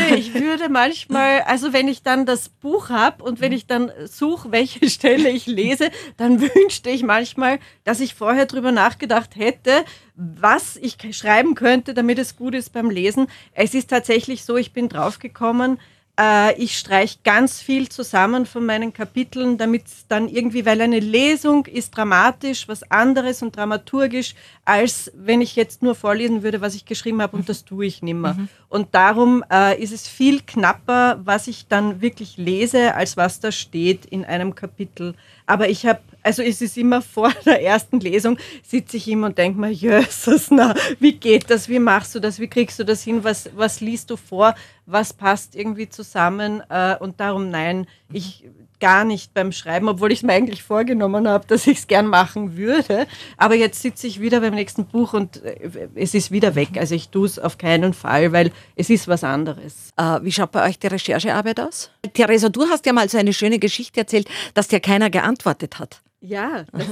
manchmal, 0.70 1.42
also 1.42 1.72
wenn 1.72 1.88
ich 1.88 2.02
dann 2.02 2.24
das 2.24 2.48
Buch 2.48 2.88
habe 2.88 3.22
und 3.24 3.40
wenn 3.40 3.52
ich 3.52 3.66
dann 3.66 3.92
suche, 4.06 4.52
welche 4.52 4.88
Stelle 4.90 5.30
ich 5.30 5.46
lese, 5.46 5.90
dann 6.16 6.40
wünschte 6.40 6.90
ich 6.90 7.02
manchmal, 7.02 7.58
dass 7.84 8.00
ich 8.00 8.14
vorher 8.14 8.46
drüber 8.46 8.72
nachgedacht 8.72 9.36
hätte, 9.36 9.84
was 10.14 10.76
ich 10.76 10.96
schreiben 11.14 11.54
könnte, 11.54 11.94
damit 11.94 12.18
es 12.18 12.36
gut 12.36 12.54
ist 12.54 12.72
beim 12.72 12.90
Lesen. 12.90 13.26
Es 13.52 13.74
ist 13.74 13.90
tatsächlich 13.90 14.44
so, 14.44 14.56
ich 14.56 14.72
bin 14.72 14.88
draufgekommen, 14.88 15.78
äh, 16.20 16.54
ich 16.60 16.76
streiche 16.76 17.18
ganz 17.24 17.62
viel 17.62 17.88
zusammen 17.88 18.44
von 18.44 18.66
meinen 18.66 18.92
Kapiteln, 18.92 19.56
damit 19.56 19.86
es 19.86 20.06
dann 20.06 20.28
irgendwie, 20.28 20.66
weil 20.66 20.80
eine 20.80 21.00
Lesung 21.00 21.64
ist 21.66 21.96
dramatisch, 21.96 22.68
was 22.68 22.88
anderes 22.90 23.42
und 23.42 23.56
dramaturgisch, 23.56 24.34
als 24.64 25.10
wenn 25.14 25.40
ich 25.40 25.56
jetzt 25.56 25.82
nur 25.82 25.94
vorlesen 25.94 26.42
würde, 26.42 26.60
was 26.60 26.74
ich 26.74 26.84
geschrieben 26.84 27.22
habe 27.22 27.36
und 27.36 27.48
das 27.48 27.64
tue 27.64 27.86
ich 27.86 28.02
nimmer. 28.02 28.34
Mhm. 28.34 28.48
Und 28.68 28.94
darum 28.94 29.42
äh, 29.50 29.80
ist 29.82 29.92
es 29.92 30.06
viel 30.06 30.42
knapper, 30.42 31.20
was 31.24 31.46
ich 31.46 31.68
dann 31.68 32.02
wirklich 32.02 32.36
lese, 32.36 32.94
als 32.94 33.16
was 33.16 33.40
da 33.40 33.50
steht 33.50 34.04
in 34.04 34.24
einem 34.24 34.54
Kapitel. 34.54 35.14
Aber 35.46 35.68
ich 35.68 35.86
habe 35.86 36.00
also 36.22 36.42
es 36.42 36.60
ist 36.60 36.76
immer 36.76 37.02
vor 37.02 37.32
der 37.44 37.62
ersten 37.62 38.00
Lesung, 38.00 38.38
sitze 38.62 38.96
ich 38.96 39.08
immer 39.08 39.28
und 39.28 39.38
denke 39.38 39.58
mir, 39.60 39.70
Jesus, 39.70 40.50
na, 40.50 40.74
wie 40.98 41.12
geht 41.12 41.50
das, 41.50 41.68
wie 41.68 41.78
machst 41.78 42.14
du 42.14 42.20
das, 42.20 42.38
wie 42.38 42.48
kriegst 42.48 42.78
du 42.78 42.84
das 42.84 43.02
hin, 43.02 43.24
was, 43.24 43.50
was 43.54 43.80
liest 43.80 44.10
du 44.10 44.16
vor, 44.16 44.54
was 44.86 45.12
passt 45.12 45.54
irgendwie 45.54 45.88
zusammen? 45.88 46.62
Äh, 46.68 46.96
und 46.98 47.20
darum 47.20 47.50
nein, 47.50 47.86
ich 48.12 48.44
gar 48.80 49.04
nicht 49.04 49.34
beim 49.34 49.52
Schreiben, 49.52 49.88
obwohl 49.88 50.12
ich 50.12 50.20
es 50.20 50.22
mir 50.22 50.32
eigentlich 50.32 50.62
vorgenommen 50.62 51.28
habe, 51.28 51.46
dass 51.46 51.66
ich 51.66 51.78
es 51.78 51.86
gern 51.86 52.06
machen 52.06 52.56
würde. 52.56 53.06
Aber 53.36 53.54
jetzt 53.54 53.82
sitze 53.82 54.06
ich 54.06 54.20
wieder 54.20 54.40
beim 54.40 54.54
nächsten 54.54 54.86
Buch 54.86 55.12
und 55.12 55.42
äh, 55.44 55.88
es 55.94 56.14
ist 56.14 56.30
wieder 56.30 56.54
weg. 56.54 56.70
Also 56.76 56.94
ich 56.94 57.10
tue 57.10 57.26
es 57.26 57.38
auf 57.38 57.58
keinen 57.58 57.94
Fall, 57.94 58.32
weil 58.32 58.50
es 58.76 58.90
ist 58.90 59.06
was 59.08 59.22
anderes. 59.24 59.90
Äh, 59.96 60.20
wie 60.22 60.32
schaut 60.32 60.52
bei 60.52 60.68
euch 60.68 60.78
die 60.78 60.88
Recherchearbeit 60.88 61.60
aus? 61.60 61.90
Theresa, 62.14 62.48
du 62.48 62.62
hast 62.68 62.86
ja 62.86 62.92
mal 62.92 63.08
so 63.08 63.18
eine 63.18 63.32
schöne 63.32 63.58
Geschichte 63.58 64.00
erzählt, 64.00 64.28
dass 64.54 64.68
dir 64.68 64.80
keiner 64.80 65.10
geantwortet 65.10 65.78
hat. 65.78 66.00
Ja, 66.22 66.64
das, 66.70 66.86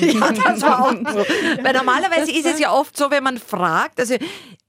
ja, 0.00 0.32
das 0.32 0.62
war 0.62 0.84
auch 0.84 0.92
so. 0.92 1.24
Weil 1.62 1.72
normalerweise 1.72 2.30
ist 2.30 2.46
es 2.46 2.60
ja 2.60 2.72
oft 2.72 2.96
so, 2.96 3.10
wenn 3.10 3.24
man 3.24 3.38
fragt, 3.38 3.98
also 3.98 4.14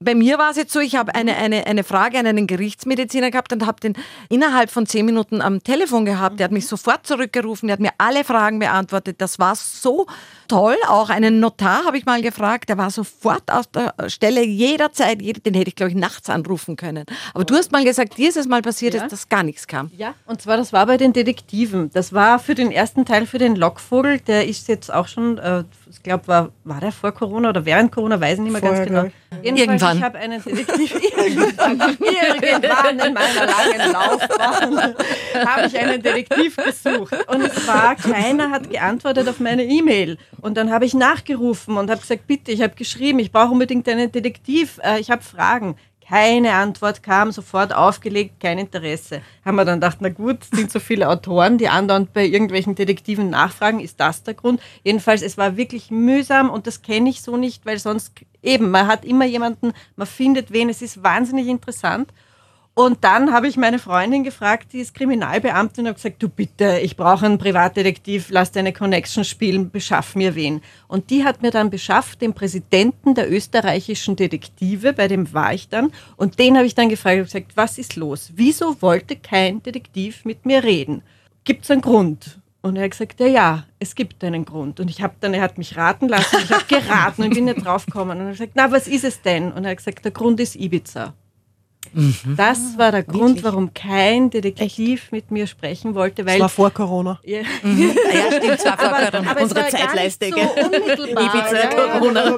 bei 0.02 0.14
mir 0.14 0.38
war 0.38 0.50
es 0.50 0.56
jetzt 0.56 0.72
so, 0.72 0.80
ich 0.80 0.96
habe 0.96 1.14
eine, 1.14 1.36
eine, 1.36 1.66
eine 1.66 1.84
Frage 1.84 2.18
an 2.18 2.26
einen 2.26 2.46
Gerichtsmediziner 2.46 3.30
gehabt 3.30 3.52
und 3.52 3.66
habe 3.66 3.80
den 3.80 3.94
innerhalb 4.30 4.70
von 4.70 4.86
zehn 4.86 5.04
Minuten 5.04 5.42
am 5.42 5.62
Telefon 5.62 6.06
gehabt. 6.06 6.40
Der 6.40 6.44
hat 6.44 6.52
mich 6.52 6.66
sofort 6.66 7.06
zurückgerufen, 7.06 7.66
der 7.66 7.74
hat 7.74 7.80
mir 7.80 7.92
alle 7.98 8.24
Fragen 8.24 8.60
beantwortet. 8.60 9.16
Das 9.20 9.38
war 9.38 9.54
so 9.54 10.06
toll. 10.48 10.76
Auch 10.88 11.10
einen 11.10 11.38
Notar 11.38 11.84
habe 11.84 11.98
ich 11.98 12.06
mal 12.06 12.22
gefragt, 12.22 12.70
der 12.70 12.78
war 12.78 12.90
sofort 12.90 13.52
auf 13.52 13.66
der 13.66 13.94
Stelle 14.08 14.42
jederzeit, 14.42 15.20
den 15.20 15.54
hätte 15.54 15.68
ich 15.68 15.76
glaube 15.76 15.90
ich 15.90 15.96
nachts 15.96 16.30
anrufen 16.30 16.76
können. 16.76 17.04
Aber 17.34 17.44
du 17.44 17.54
hast 17.54 17.70
mal 17.70 17.84
gesagt, 17.84 18.16
dir 18.16 18.30
ist 18.30 18.38
es 18.38 18.48
mal 18.48 18.62
passiert, 18.62 18.94
ja. 18.94 19.06
dass 19.06 19.28
gar 19.28 19.42
nichts 19.42 19.66
kam. 19.66 19.90
Ja, 19.98 20.14
und 20.24 20.40
zwar 20.40 20.56
das 20.56 20.72
war 20.72 20.86
bei 20.86 20.96
den 20.96 21.12
Detektiven. 21.12 21.90
Das 21.92 22.14
war 22.14 22.38
für 22.38 22.54
den 22.54 22.72
ersten 22.72 23.04
Teil 23.04 23.26
für 23.26 23.38
den 23.38 23.54
Lockvogel, 24.00 24.20
der 24.20 24.46
ist 24.46 24.68
jetzt 24.68 24.92
auch 24.92 25.06
schon, 25.08 25.38
äh, 25.38 25.64
ich 25.90 26.02
glaube, 26.02 26.26
war, 26.28 26.52
war 26.64 26.80
der 26.80 26.92
vor 26.92 27.12
Corona 27.12 27.50
oder 27.50 27.64
während 27.64 27.92
Corona, 27.92 28.20
weiß 28.20 28.34
ich 28.34 28.40
nicht 28.40 28.52
mehr 28.52 28.60
Vorher, 28.60 28.86
ganz 28.86 29.12
genau. 29.30 29.42
Jedenfalls 29.42 29.60
irgendwann. 29.60 29.96
Ich 29.96 30.02
habe 30.02 30.18
einen 30.18 30.42
Detektiv 30.44 30.94
irgendwann, 30.94 31.80
irgendwann 32.42 32.98
in 32.98 33.14
meiner 33.14 33.46
langen 33.46 33.92
Laufbahn 33.92 34.94
habe 35.46 35.66
ich 35.66 35.78
einen 35.78 36.02
Detektiv 36.02 36.56
gesucht 36.56 37.14
und 37.28 37.42
es 37.42 37.66
war 37.66 37.94
keiner 37.96 38.50
hat 38.50 38.70
geantwortet 38.70 39.28
auf 39.28 39.40
meine 39.40 39.64
E-Mail 39.64 40.18
und 40.40 40.56
dann 40.56 40.70
habe 40.70 40.84
ich 40.84 40.94
nachgerufen 40.94 41.76
und 41.76 41.90
habe 41.90 42.00
gesagt, 42.00 42.26
bitte, 42.26 42.52
ich 42.52 42.62
habe 42.62 42.74
geschrieben, 42.74 43.18
ich 43.18 43.32
brauche 43.32 43.52
unbedingt 43.52 43.88
einen 43.88 44.10
Detektiv, 44.10 44.80
äh, 44.82 45.00
ich 45.00 45.10
habe 45.10 45.22
Fragen. 45.22 45.76
Keine 46.10 46.54
Antwort 46.54 47.04
kam, 47.04 47.30
sofort 47.30 47.72
aufgelegt, 47.72 48.40
kein 48.40 48.58
Interesse. 48.58 49.22
Haben 49.44 49.54
wir 49.54 49.64
dann 49.64 49.76
gedacht, 49.78 49.98
na 50.00 50.08
gut, 50.08 50.38
sind 50.52 50.72
so 50.72 50.80
viele 50.80 51.08
Autoren, 51.08 51.56
die 51.56 51.68
andauernd 51.68 52.12
bei 52.12 52.26
irgendwelchen 52.26 52.74
Detektiven 52.74 53.30
nachfragen, 53.30 53.78
ist 53.78 54.00
das 54.00 54.24
der 54.24 54.34
Grund? 54.34 54.60
Jedenfalls, 54.82 55.22
es 55.22 55.38
war 55.38 55.56
wirklich 55.56 55.92
mühsam 55.92 56.50
und 56.50 56.66
das 56.66 56.82
kenne 56.82 57.10
ich 57.10 57.22
so 57.22 57.36
nicht, 57.36 57.64
weil 57.64 57.78
sonst 57.78 58.12
eben, 58.42 58.72
man 58.72 58.88
hat 58.88 59.04
immer 59.04 59.24
jemanden, 59.24 59.72
man 59.94 60.08
findet 60.08 60.50
wen, 60.50 60.68
es 60.68 60.82
ist 60.82 61.04
wahnsinnig 61.04 61.46
interessant. 61.46 62.12
Und 62.74 63.02
dann 63.02 63.32
habe 63.32 63.48
ich 63.48 63.56
meine 63.56 63.78
Freundin 63.78 64.22
gefragt, 64.22 64.72
die 64.72 64.78
ist 64.78 64.94
Kriminalbeamtin, 64.94 65.82
und 65.82 65.88
habe 65.88 65.96
gesagt, 65.96 66.22
du 66.22 66.28
bitte, 66.28 66.78
ich 66.78 66.96
brauche 66.96 67.26
einen 67.26 67.36
Privatdetektiv, 67.36 68.28
lass 68.30 68.52
deine 68.52 68.72
Connection 68.72 69.24
spielen, 69.24 69.70
beschaff 69.70 70.14
mir 70.14 70.34
wen. 70.34 70.62
Und 70.86 71.10
die 71.10 71.24
hat 71.24 71.42
mir 71.42 71.50
dann 71.50 71.68
beschafft, 71.68 72.22
den 72.22 72.32
Präsidenten 72.32 73.14
der 73.14 73.30
österreichischen 73.30 74.16
Detektive, 74.16 74.92
bei 74.92 75.08
dem 75.08 75.32
war 75.34 75.52
ich 75.52 75.68
dann, 75.68 75.92
und 76.16 76.38
den 76.38 76.56
habe 76.56 76.66
ich 76.66 76.74
dann 76.74 76.88
gefragt, 76.88 77.18
und 77.18 77.24
gesagt, 77.24 77.56
was 77.56 77.76
ist 77.76 77.96
los? 77.96 78.30
Wieso 78.34 78.80
wollte 78.80 79.16
kein 79.16 79.62
Detektiv 79.62 80.24
mit 80.24 80.46
mir 80.46 80.62
reden? 80.62 81.02
Gibt 81.44 81.64
es 81.64 81.70
einen 81.70 81.82
Grund? 81.82 82.38
Und 82.62 82.76
er 82.76 82.84
hat 82.84 82.90
gesagt, 82.92 83.20
ja, 83.20 83.26
ja, 83.26 83.64
es 83.78 83.94
gibt 83.94 84.22
einen 84.22 84.44
Grund. 84.44 84.80
Und 84.80 84.90
ich 84.90 85.02
habe 85.02 85.14
dann, 85.20 85.34
er 85.34 85.42
hat 85.42 85.58
mich 85.58 85.76
raten 85.76 86.08
lassen, 86.08 86.36
ich 86.44 86.50
habe 86.50 86.64
geraten 86.68 87.22
und 87.22 87.34
bin 87.34 87.46
nicht 87.46 87.64
drauf 87.64 87.86
gekommen. 87.86 88.12
Und 88.12 88.20
er 88.20 88.26
hat 88.26 88.32
gesagt, 88.32 88.52
na, 88.54 88.70
was 88.70 88.86
ist 88.86 89.04
es 89.04 89.22
denn? 89.22 89.50
Und 89.50 89.64
er 89.64 89.70
hat 89.70 89.78
gesagt, 89.78 90.04
der 90.04 90.12
Grund 90.12 90.40
ist 90.40 90.56
Ibiza. 90.56 91.14
Mhm. 91.92 92.36
Das 92.36 92.78
war 92.78 92.92
der 92.92 93.02
Grund, 93.02 93.36
Wirklich? 93.36 93.44
warum 93.44 93.74
kein 93.74 94.30
Detektiv 94.30 95.02
Echt? 95.04 95.12
mit 95.12 95.30
mir 95.30 95.46
sprechen 95.46 95.94
wollte. 95.94 96.24
Weil 96.24 96.38
das 96.38 96.42
war 96.42 96.48
vor 96.48 96.70
Corona. 96.70 97.20
Ja, 97.24 97.40
mhm. 97.62 97.80
ja 98.14 98.36
stimmt, 98.36 98.58
es 98.58 98.64
war 98.64 98.78
vor 98.78 98.88
aber, 98.88 99.10
Corona. 99.10 99.30
Aber 99.30 99.42
Unsere 99.42 99.68
Zeitleiste. 99.68 100.30
So 100.30 101.06
Ibiza, 101.06 101.54
ja, 101.54 101.98
Corona. 101.98 102.36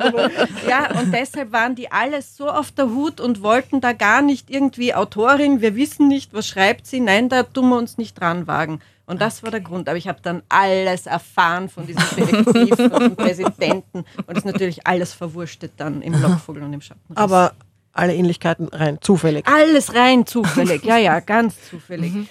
Ja, 0.69 1.01
und 1.01 1.13
deshalb 1.13 1.53
waren 1.53 1.75
die 1.75 1.91
alle 1.91 2.23
so 2.23 2.49
auf 2.49 2.73
der 2.73 2.91
Hut 2.91 3.21
und 3.21 3.43
wollten 3.43 3.81
da 3.81 3.93
gar 3.93 4.23
nicht 4.23 4.51
irgendwie 4.51 4.95
Autorin, 4.95 5.61
wir 5.61 5.77
wissen 5.77 6.09
nicht, 6.09 6.33
was 6.33 6.47
schreibt 6.47 6.87
sie. 6.87 7.01
Nein, 7.01 7.29
da 7.29 7.43
tun 7.43 7.69
wir 7.69 7.79
uns 7.79 7.99
nicht 7.99 8.21
dran 8.21 8.47
wagen. 8.47 8.81
Und 9.07 9.21
das 9.21 9.39
okay. 9.39 9.45
war 9.45 9.51
der 9.51 9.61
Grund. 9.61 9.89
Aber 9.89 9.99
ich 9.99 10.09
habe 10.09 10.21
dann 10.23 10.43
alles 10.49 11.07
erfahren 11.07 11.69
von 11.69 11.87
diesem 11.87 12.05
Detektiv, 12.17 12.77
von 12.77 13.01
dem 13.01 13.17
Präsidenten 13.17 14.05
und 14.27 14.37
ist 14.39 14.47
natürlich 14.47 14.87
alles 14.87 15.13
verwurstet 15.13 15.73
dann 15.77 16.03
im 16.03 16.21
Lockvogel 16.21 16.63
und 16.63 16.73
im 16.73 16.81
Schatten. 16.81 17.17
Aber 17.17 17.53
alle 17.93 18.15
Ähnlichkeiten 18.15 18.69
rein 18.69 18.99
zufällig. 19.01 19.47
Alles 19.47 19.95
rein 19.95 20.27
zufällig, 20.27 20.85
ja, 20.85 20.97
ja, 20.97 21.21
ganz 21.21 21.55
zufällig. 21.69 22.13
Mhm. 22.13 22.29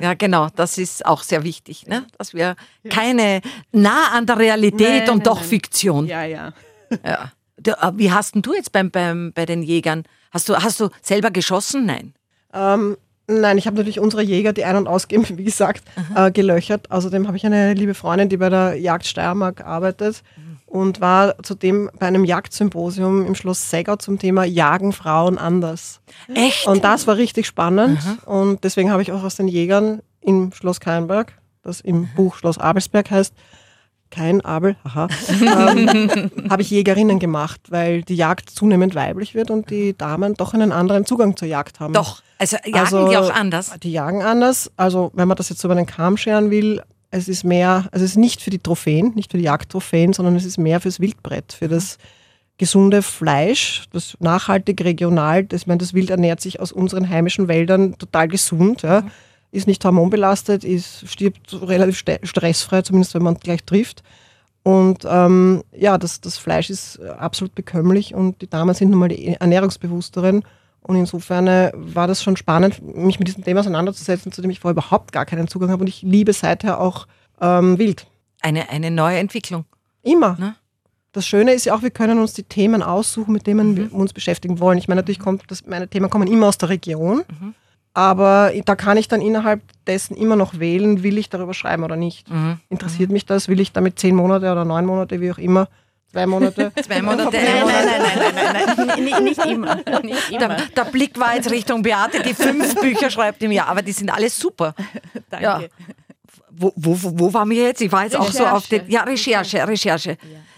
Ja, 0.00 0.14
genau, 0.14 0.48
das 0.54 0.78
ist 0.78 1.04
auch 1.04 1.22
sehr 1.22 1.42
wichtig, 1.42 1.86
ne? 1.86 2.06
dass 2.16 2.32
wir 2.32 2.56
keine 2.88 3.40
nah 3.72 4.10
an 4.12 4.26
der 4.26 4.38
Realität 4.38 4.80
nein, 4.80 5.10
und 5.10 5.16
nein, 5.18 5.24
doch 5.24 5.40
nein. 5.40 5.48
Fiktion. 5.48 6.06
Ja, 6.06 6.24
ja. 6.24 6.52
ja. 7.04 7.32
Äh, 7.64 7.92
wie 7.96 8.12
hast 8.12 8.34
denn 8.34 8.42
du 8.42 8.54
jetzt 8.54 8.72
beim, 8.72 8.90
beim, 8.90 9.32
bei 9.34 9.46
den 9.46 9.62
Jägern? 9.62 10.04
Hast 10.30 10.48
du, 10.48 10.56
hast 10.56 10.80
du 10.80 10.90
selber 11.02 11.30
geschossen? 11.30 11.86
Nein. 11.86 12.14
Ähm, 12.54 12.96
nein, 13.26 13.58
ich 13.58 13.66
habe 13.66 13.76
natürlich 13.76 14.00
unsere 14.00 14.22
Jäger, 14.22 14.52
die 14.52 14.64
ein- 14.64 14.76
und 14.76 14.86
ausgehen, 14.86 15.26
wie 15.36 15.44
gesagt, 15.44 15.82
äh, 16.14 16.30
gelöchert. 16.30 16.90
Außerdem 16.90 17.26
habe 17.26 17.36
ich 17.36 17.44
eine 17.44 17.74
liebe 17.74 17.94
Freundin, 17.94 18.28
die 18.28 18.36
bei 18.36 18.48
der 18.48 18.76
Jagd 18.76 19.06
Steiermark 19.06 19.64
arbeitet. 19.64 20.22
Mhm 20.36 20.49
und 20.70 21.00
war 21.00 21.34
zudem 21.42 21.90
bei 21.98 22.06
einem 22.06 22.24
Jagdsymposium 22.24 23.26
im 23.26 23.34
Schloss 23.34 23.70
Segau 23.70 23.96
zum 23.96 24.18
Thema 24.18 24.44
Jagen 24.44 24.92
Frauen 24.92 25.36
anders. 25.36 26.00
Echt? 26.32 26.66
Und 26.66 26.84
das 26.84 27.06
war 27.06 27.16
richtig 27.16 27.46
spannend 27.46 27.98
mhm. 28.04 28.18
und 28.24 28.64
deswegen 28.64 28.90
habe 28.90 29.02
ich 29.02 29.12
auch 29.12 29.24
aus 29.24 29.36
den 29.36 29.48
Jägern 29.48 30.00
im 30.20 30.52
Schloss 30.52 30.80
Keinberg, 30.80 31.32
das 31.62 31.80
im 31.80 32.08
Buch 32.14 32.36
Schloss 32.36 32.58
Abelsberg 32.58 33.10
heißt, 33.10 33.34
kein 34.10 34.40
Abel, 34.40 34.76
haha, 34.84 35.08
ähm, 35.40 36.30
habe 36.50 36.62
ich 36.62 36.70
Jägerinnen 36.70 37.18
gemacht, 37.18 37.60
weil 37.70 38.02
die 38.02 38.16
Jagd 38.16 38.50
zunehmend 38.50 38.94
weiblich 38.94 39.34
wird 39.34 39.50
und 39.50 39.70
die 39.70 39.96
Damen 39.96 40.34
doch 40.34 40.52
einen 40.52 40.72
anderen 40.72 41.06
Zugang 41.06 41.36
zur 41.36 41.48
Jagd 41.48 41.80
haben. 41.80 41.94
Doch, 41.94 42.22
also 42.38 42.56
jagen 42.64 42.78
also, 42.78 43.08
die 43.08 43.16
auch 43.16 43.32
anders? 43.32 43.72
Die 43.82 43.92
jagen 43.92 44.22
anders. 44.22 44.70
Also 44.76 45.10
wenn 45.14 45.28
man 45.28 45.36
das 45.36 45.48
jetzt 45.48 45.62
über 45.62 45.74
den 45.74 45.86
Kamm 45.86 46.16
scheren 46.16 46.50
will, 46.50 46.82
es 47.10 47.28
ist 47.28 47.44
mehr, 47.44 47.88
also 47.92 48.04
es 48.04 48.12
ist 48.12 48.16
nicht 48.16 48.40
für 48.40 48.50
die 48.50 48.58
Trophäen, 48.58 49.12
nicht 49.14 49.32
für 49.32 49.38
die 49.38 49.44
Jagdtrophäen, 49.44 50.12
sondern 50.12 50.36
es 50.36 50.44
ist 50.44 50.58
mehr 50.58 50.80
fürs 50.80 51.00
Wildbrett, 51.00 51.52
für 51.52 51.68
das 51.68 51.98
gesunde 52.56 53.02
Fleisch, 53.02 53.84
das 53.92 54.16
nachhaltig 54.20 54.84
regional, 54.84 55.44
das, 55.44 55.62
ich 55.62 55.66
meine, 55.66 55.78
das 55.78 55.94
Wild 55.94 56.10
ernährt 56.10 56.40
sich 56.40 56.60
aus 56.60 56.72
unseren 56.72 57.08
heimischen 57.08 57.48
Wäldern 57.48 57.96
total 57.98 58.28
gesund, 58.28 58.82
ja, 58.82 59.04
ist 59.50 59.66
nicht 59.66 59.84
hormonbelastet, 59.84 60.62
ist, 60.62 61.08
stirbt 61.08 61.52
relativ 61.62 62.04
stressfrei, 62.22 62.82
zumindest 62.82 63.14
wenn 63.14 63.22
man 63.22 63.34
gleich 63.34 63.64
trifft. 63.64 64.02
Und 64.62 65.06
ähm, 65.08 65.64
ja, 65.72 65.96
das, 65.98 66.20
das 66.20 66.36
Fleisch 66.36 66.70
ist 66.70 67.00
absolut 67.00 67.54
bekömmlich 67.54 68.14
und 68.14 68.42
die 68.42 68.46
Damen 68.46 68.74
sind 68.74 68.90
nun 68.90 69.00
mal 69.00 69.08
die 69.08 69.28
ernährungsbewussteren. 69.28 70.44
Und 70.82 70.96
insofern 70.96 71.46
äh, 71.46 71.72
war 71.74 72.06
das 72.06 72.22
schon 72.22 72.36
spannend, 72.36 72.80
mich 72.82 73.18
mit 73.18 73.28
diesem 73.28 73.44
Thema 73.44 73.60
auseinanderzusetzen, 73.60 74.32
zu 74.32 74.42
dem 74.42 74.50
ich 74.50 74.60
vorher 74.60 74.72
überhaupt 74.72 75.12
gar 75.12 75.26
keinen 75.26 75.48
Zugang 75.48 75.70
habe. 75.70 75.82
Und 75.82 75.88
ich 75.88 76.02
liebe 76.02 76.32
seither 76.32 76.80
auch 76.80 77.06
ähm, 77.40 77.78
Wild. 77.78 78.06
Eine, 78.40 78.70
eine 78.70 78.90
neue 78.90 79.18
Entwicklung. 79.18 79.64
Immer. 80.02 80.36
Ne? 80.38 80.54
Das 81.12 81.26
Schöne 81.26 81.52
ist 81.52 81.64
ja 81.64 81.74
auch, 81.74 81.82
wir 81.82 81.90
können 81.90 82.18
uns 82.18 82.34
die 82.34 82.44
Themen 82.44 82.82
aussuchen, 82.82 83.32
mit 83.32 83.46
denen 83.46 83.72
mhm. 83.72 83.76
wir 83.76 83.94
uns 83.94 84.12
beschäftigen 84.12 84.60
wollen. 84.60 84.78
Ich 84.78 84.88
meine, 84.88 85.00
natürlich 85.00 85.18
kommt 85.18 85.42
das, 85.48 85.66
meine 85.66 85.88
Themen 85.88 86.08
kommen 86.08 86.28
immer 86.28 86.46
aus 86.46 86.58
der 86.58 86.68
Region, 86.68 87.24
mhm. 87.40 87.54
aber 87.94 88.52
da 88.64 88.76
kann 88.76 88.96
ich 88.96 89.08
dann 89.08 89.20
innerhalb 89.20 89.60
dessen 89.86 90.16
immer 90.16 90.36
noch 90.36 90.60
wählen, 90.60 91.02
will 91.02 91.18
ich 91.18 91.28
darüber 91.28 91.52
schreiben 91.52 91.82
oder 91.82 91.96
nicht. 91.96 92.30
Mhm. 92.30 92.60
Interessiert 92.68 93.10
mich 93.10 93.26
das? 93.26 93.48
Will 93.48 93.60
ich 93.60 93.72
damit 93.72 93.98
zehn 93.98 94.14
Monate 94.14 94.52
oder 94.52 94.64
neun 94.64 94.86
Monate, 94.86 95.20
wie 95.20 95.32
auch 95.32 95.38
immer, 95.38 95.68
Zwei 96.12 96.26
Monate? 96.26 96.72
Zwei 96.82 97.02
Monate. 97.02 97.36
Nein, 97.36 97.44
nein, 97.44 97.86
nein, 97.86 98.02
nein, 98.02 98.34
nein, 98.34 98.76
nein, 98.76 98.86
nein. 98.86 99.04
Nicht, 99.04 99.20
nicht 99.20 99.46
immer. 99.46 99.74
Nicht 100.02 100.30
immer. 100.30 100.48
Der, 100.48 100.66
der, 100.76 100.84
Blick 100.84 101.18
war 101.20 101.36
jetzt 101.36 101.50
Richtung 101.50 101.82
Beate, 101.82 102.20
die 102.22 102.34
fünf 102.34 102.74
Bücher 102.80 103.10
schreibt 103.10 103.42
im 103.42 103.52
Jahr, 103.52 103.68
aber 103.68 103.82
die 103.82 103.92
sind 103.92 104.10
alle 104.10 104.28
super. 104.28 104.74
Danke. 105.28 105.44
Ja. 105.44 105.60
Wo, 106.50 106.72
wo, 106.74 106.96
wo 107.00 107.32
waren 107.32 107.48
wir 107.50 107.62
jetzt? 107.62 107.80
Ich 107.80 107.92
war 107.92 108.04
jetzt 108.04 108.14
Recherche. 108.14 108.42
auch 108.42 108.50
so 108.50 108.56
auf 108.56 108.66
den. 108.66 108.90
Ja, 108.90 109.02
Recherche, 109.04 109.66
Recherche. 109.66 110.16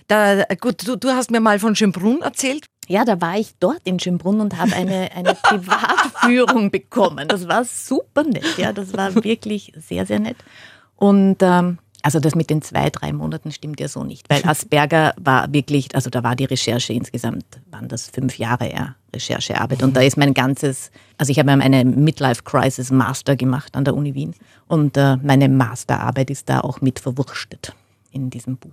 Da, 0.08 0.44
gut, 0.60 0.86
du, 0.86 0.96
du 0.96 1.10
hast 1.10 1.30
mir 1.30 1.40
mal 1.40 1.58
von 1.58 1.76
Schönbrunn 1.76 2.22
erzählt. 2.22 2.64
Ja, 2.88 3.04
da 3.04 3.20
war 3.20 3.38
ich 3.38 3.52
dort 3.60 3.80
in 3.84 4.00
Schönbrunn 4.00 4.40
und 4.40 4.58
habe 4.58 4.74
eine, 4.74 5.10
eine 5.14 5.34
Privatführung 5.34 6.70
bekommen. 6.70 7.28
Das 7.28 7.46
war 7.46 7.64
super 7.64 8.24
nett. 8.24 8.56
Ja, 8.56 8.72
das 8.72 8.92
war 8.94 9.14
wirklich 9.14 9.72
sehr, 9.76 10.04
sehr 10.04 10.18
nett. 10.18 10.36
Und 10.96 11.36
ähm, 11.40 11.78
also 12.02 12.18
das 12.18 12.34
mit 12.34 12.50
den 12.50 12.62
zwei, 12.62 12.90
drei 12.90 13.12
Monaten 13.12 13.52
stimmt 13.52 13.80
ja 13.80 13.88
so 13.88 14.04
nicht, 14.04 14.28
weil 14.28 14.42
Asperger 14.46 15.14
war 15.20 15.52
wirklich, 15.52 15.94
also 15.94 16.10
da 16.10 16.22
war 16.22 16.36
die 16.36 16.44
Recherche 16.44 16.92
insgesamt, 16.92 17.44
waren 17.70 17.88
das 17.88 18.08
fünf 18.08 18.38
Jahre 18.38 18.70
ja, 18.72 18.96
Recherchearbeit. 19.14 19.82
Und 19.82 19.96
da 19.96 20.00
ist 20.00 20.16
mein 20.16 20.34
ganzes, 20.34 20.90
also 21.16 21.30
ich 21.30 21.38
habe 21.38 21.52
eine 21.52 21.84
Midlife 21.84 22.42
Crisis 22.42 22.90
Master 22.90 23.36
gemacht 23.36 23.74
an 23.76 23.84
der 23.84 23.94
Uni 23.94 24.14
Wien 24.14 24.34
und 24.66 24.96
äh, 24.96 25.16
meine 25.16 25.48
Masterarbeit 25.48 26.30
ist 26.30 26.48
da 26.48 26.60
auch 26.60 26.80
mit 26.80 26.98
verwurstet 26.98 27.72
in 28.10 28.30
diesem 28.30 28.56
Buch. 28.56 28.72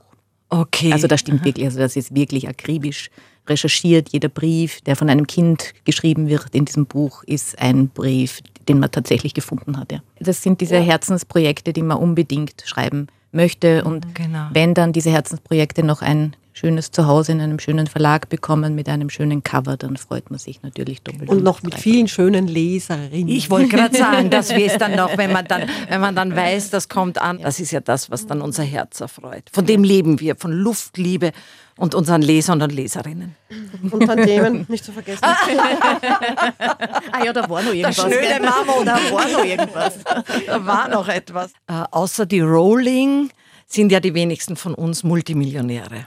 Okay. 0.50 0.92
Also 0.92 1.08
das 1.08 1.20
stimmt 1.20 1.42
Aha. 1.42 1.46
wirklich, 1.46 1.66
also 1.66 1.80
das 1.80 1.96
ist 1.96 2.16
wirklich 2.16 2.50
akribisch 2.50 3.12
recherchiert. 3.48 4.10
Jeder 4.10 4.30
Brief, 4.30 4.82
der 4.82 4.96
von 4.96 5.10
einem 5.10 5.28
Kind 5.28 5.74
geschrieben 5.86 6.28
wird 6.28 6.56
in 6.56 6.66
diesem 6.66 6.88
Buch, 6.88 7.24
ist 7.24 7.60
ein 7.60 7.90
Brief, 7.90 8.42
den 8.68 8.80
man 8.80 8.92
tatsächlich 8.92 9.34
gefunden 9.34 9.78
hat. 9.78 9.92
Ja. 9.92 10.00
Das 10.20 10.42
sind 10.42 10.62
diese 10.62 10.80
Herzensprojekte, 10.80 11.72
die 11.72 11.84
man 11.84 11.98
unbedingt 11.98 12.64
schreiben 12.66 13.08
möchte. 13.32 13.84
Und 13.84 14.16
genau. 14.16 14.48
wenn 14.54 14.74
dann 14.74 14.94
diese 14.94 15.12
Herzensprojekte 15.12 15.84
noch 15.84 16.02
ein 16.02 16.36
schönes 16.60 16.92
Zuhause 16.92 17.32
in 17.32 17.40
einem 17.42 17.60
schönen 17.60 17.88
Verlag 17.88 18.28
bekommen 18.28 18.76
mit 18.76 18.90
einem 18.90 19.10
schönen 19.10 19.44
Cover, 19.44 19.78
dann 19.78 19.96
freut 19.96 20.30
man 20.30 20.40
sich 20.40 20.62
natürlich 20.62 21.02
doppelt. 21.02 21.30
Und 21.30 21.42
noch 21.42 21.64
mit 21.64 21.76
vielen 21.76 22.10
schönen 22.10 22.48
Leserinnen. 22.48 23.30
Ich 23.30 23.50
wollte 23.50 23.70
gerade 23.70 23.98
sagen, 23.98 24.30
das 24.30 24.50
wäre 24.50 24.66
es 24.66 24.78
dann 24.78 24.96
noch, 24.96 25.18
wenn 25.18 25.32
man 25.32 25.46
dann, 25.46 25.64
wenn 25.88 26.02
man 26.02 26.16
dann 26.16 26.36
weiß, 26.36 26.70
das 26.70 26.90
kommt 26.90 27.22
an. 27.22 27.40
Das 27.42 27.62
ist 27.62 27.72
ja 27.72 27.80
das, 27.80 28.12
was 28.12 28.28
dann 28.28 28.42
unser 28.42 28.64
Herz 28.64 29.00
erfreut. 29.00 29.44
Von 29.54 29.66
dem 29.66 29.84
leben 29.84 30.20
wir, 30.20 30.36
von 30.36 30.52
Luftliebe 30.52 31.32
und 31.80 31.96
unseren 31.96 32.22
Lesern 32.22 32.62
und 32.62 32.72
Leserinnen. 32.72 33.36
Und 33.90 34.08
Themen 34.08 34.66
nicht 34.70 34.84
zu 34.84 34.92
vergessen. 34.92 35.24
ah 35.24 35.38
ja, 37.24 37.34
da 37.34 37.50
war 37.50 37.64
noch 37.64 37.74
irgendwas. 37.74 37.96
Der 37.96 38.12
schnöde 38.12 38.40
Mama, 38.42 38.84
da 38.86 39.00
war 39.12 39.28
noch 39.30 39.44
irgendwas. 39.44 39.94
Da 40.46 40.66
war 40.66 40.90
noch 40.90 41.08
etwas. 41.08 41.52
Äh, 41.68 41.84
außer 41.92 42.26
die 42.26 42.42
Rolling 42.42 43.30
sind 43.66 43.92
ja 43.92 44.00
die 44.00 44.14
wenigsten 44.14 44.56
von 44.56 44.74
uns 44.74 45.04
Multimillionäre. 45.04 46.06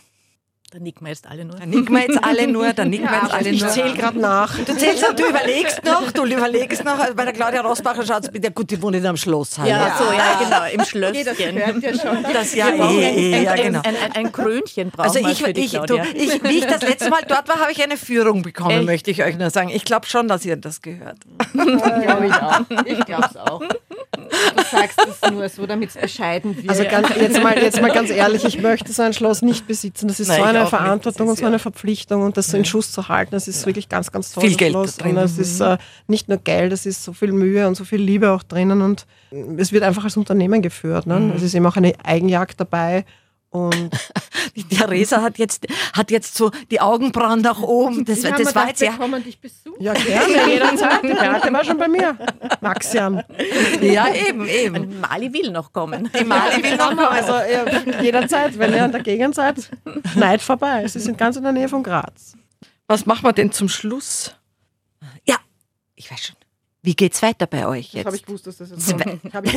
Da 0.73 0.79
nicken 0.79 1.05
wir 1.05 1.11
jetzt 1.11 1.27
alle 1.29 1.45
nur. 1.45 1.59
Da 1.59 1.66
nicken 1.66 1.95
wir 1.95 2.01
jetzt 2.01 2.25
alle 2.25 2.47
nur, 2.47 2.73
da 2.73 2.87
nicken 2.87 3.07
wir 3.07 3.20
jetzt 3.23 3.35
alle 3.35 3.51
Ich 3.51 3.61
nur. 3.61 3.68
zähle 3.68 3.93
gerade 3.93 4.18
nach. 4.18 4.57
Du 4.57 4.75
zählst 4.75 5.03
noch, 5.03 5.14
du 5.14 5.29
überlegst 5.29 5.85
noch, 5.85 6.11
du 6.12 6.25
überlegst 6.25 6.83
noch. 6.83 6.99
Also 6.99 7.14
bei 7.14 7.25
der 7.25 7.35
Claudia 7.35 7.61
Rosbacher 7.61 8.07
schaut 8.07 8.25
es 8.25 8.31
bitte 8.31 8.51
gut, 8.51 8.70
die 8.70 8.81
wohnt 8.81 8.97
in 8.97 9.05
einem 9.05 9.18
Schloss. 9.18 9.59
Hallo. 9.59 9.68
Ja, 9.68 9.95
so, 9.99 10.05
ja, 10.05 10.41
genau, 10.43 10.73
im 10.73 10.87
Schlösschen. 10.87 11.59
ja 11.83 11.93
schon. 11.93 12.23
Das 12.33 12.55
ja, 12.55 12.70
eh, 12.70 12.81
ein, 12.81 13.18
eh, 13.18 13.35
ein, 13.35 13.45
ja, 13.45 13.55
genau. 13.55 13.81
ein, 13.85 13.97
ein, 13.97 14.12
ein 14.12 14.33
Krönchen 14.33 14.91
brauchen 14.91 15.11
Also 15.11 15.20
wir 15.20 15.29
ich, 15.29 15.43
für 15.43 15.53
die 15.53 15.61
ich, 15.61 15.73
du, 15.73 15.83
Claudia. 15.83 16.07
ich, 16.14 16.43
wie 16.43 16.59
ich 16.61 16.66
das 16.66 16.81
letzte 16.81 17.11
Mal 17.11 17.20
dort 17.29 17.49
war, 17.49 17.61
habe 17.61 17.73
ich 17.73 17.83
eine 17.83 17.99
Führung 17.99 18.41
bekommen, 18.41 18.70
Echt? 18.70 18.87
möchte 18.87 19.11
ich 19.11 19.23
euch 19.23 19.37
nur 19.37 19.51
sagen. 19.51 19.68
Ich 19.68 19.85
glaube 19.85 20.07
schon, 20.07 20.27
dass 20.27 20.43
ihr 20.47 20.57
das 20.57 20.81
gehört. 20.81 21.18
Glaube 21.53 22.29
ich 22.29 22.33
auch. 22.33 22.61
Ich 22.87 23.05
glaube 23.05 23.29
es 23.31 23.37
auch. 23.37 23.61
Du 23.61 24.62
sagst 24.70 24.99
es 25.07 25.31
nur 25.31 25.49
so, 25.51 25.66
damit 25.66 25.91
es 25.91 25.97
bescheiden 25.97 26.57
wird. 26.57 26.70
Also 26.70 26.85
ganz, 26.85 27.09
jetzt, 27.14 27.43
mal, 27.43 27.59
jetzt 27.59 27.81
mal 27.83 27.91
ganz 27.91 28.09
ehrlich, 28.09 28.45
ich 28.45 28.61
möchte 28.61 28.91
so 28.91 29.03
ein 29.03 29.12
Schloss 29.12 29.43
nicht 29.43 29.66
besitzen. 29.66 30.09
Das 30.09 30.18
ist 30.18 30.29
Nein, 30.29 30.39
so 30.39 30.43
ich 30.45 30.49
eine 30.49 30.61
nicht. 30.62 30.70
Verantwortung 30.70 31.28
und 31.28 31.38
so 31.38 31.46
eine 31.46 31.58
Verpflichtung 31.58 32.22
und 32.22 32.36
das 32.36 32.48
so 32.48 32.56
in 32.56 32.64
Schuss 32.64 32.92
zu 32.92 33.08
halten. 33.08 33.32
Das 33.32 33.48
ist 33.48 33.64
wirklich 33.66 33.88
ganz, 33.88 34.10
ganz 34.12 34.32
toll. 34.32 34.44
Viel 34.44 34.56
Geld. 34.56 34.74
Und 34.74 35.16
es 35.16 35.38
ist 35.38 35.60
äh, 35.60 35.78
nicht 36.06 36.28
nur 36.28 36.38
Geld, 36.38 36.72
es 36.72 36.86
ist 36.86 37.04
so 37.04 37.12
viel 37.12 37.32
Mühe 37.32 37.66
und 37.66 37.76
so 37.76 37.84
viel 37.84 38.00
Liebe 38.00 38.30
auch 38.30 38.42
drinnen 38.42 38.82
und 38.82 39.06
es 39.58 39.72
wird 39.72 39.82
einfach 39.82 40.04
als 40.04 40.16
Unternehmen 40.16 40.62
geführt. 40.62 41.06
Ne? 41.06 41.32
Es 41.34 41.42
ist 41.42 41.54
eben 41.54 41.66
auch 41.66 41.76
eine 41.76 41.94
Eigenjagd 42.04 42.60
dabei. 42.60 43.04
Und 43.53 43.90
Die 44.57 44.64
Theresa 44.64 45.22
hat 45.22 45.38
jetzt, 45.38 45.66
hat 45.94 46.11
jetzt 46.11 46.36
so 46.36 46.50
die 46.70 46.80
Augenbrauen 46.80 47.40
nach 47.40 47.61
oben. 47.61 48.05
Das, 48.05 48.18
Ich 48.18 48.30
das 48.30 48.55
war 48.55 48.68
jetzt 48.68 48.82
ja. 48.82 48.92
kommen 48.92 49.22
dich 49.22 49.40
besuchen. 49.40 49.82
ja, 49.82 49.94
gerne, 49.94 50.46
jederzeit. 50.50 51.03
Die 51.03 51.09
Beate 51.09 51.53
war 51.53 51.64
schon 51.64 51.78
bei 51.78 51.88
mir. 51.88 52.16
Maxian. 52.61 53.22
Ja, 53.80 54.12
eben, 54.12 54.46
eben. 54.46 55.00
Mali 55.00 55.32
will 55.32 55.50
noch 55.50 55.72
kommen. 55.72 56.11
Die 56.18 56.24
Mali 56.24 56.62
will 56.62 56.76
noch 56.76 56.94
mal. 56.94 57.09
Also 57.09 57.34
jederzeit, 58.03 58.59
wenn 58.59 58.72
ihr 58.74 58.84
an 58.84 58.92
der 58.92 59.03
Gegend 59.03 59.34
seid, 59.34 59.70
Neid 60.16 60.42
vorbei. 60.42 60.86
Sie 60.86 61.00
sind 61.00 61.16
ganz 61.16 61.36
in 61.36 61.42
der 61.42 61.53
Nähe 61.53 61.68
von 61.68 61.82
Graz. 61.82 62.34
Was 62.86 63.07
machen 63.07 63.24
wir 63.24 63.32
denn 63.32 63.53
zum 63.53 63.68
Schluss? 63.68 64.34
Ja, 65.24 65.36
ich 65.94 66.11
weiß 66.11 66.20
schon. 66.20 66.36
Wie 66.85 66.95
geht's 66.97 67.22
weiter 67.22 67.47
bei 67.47 67.66
euch 67.66 67.93
jetzt? 67.95 68.07
Habe 68.07 68.16
ich 68.16 68.24
gewusst, 68.24 68.47
dass 68.49 68.59
das 68.59 68.70
jetzt 68.70 68.91
kommt. 68.91 69.07
Das- 69.24 69.53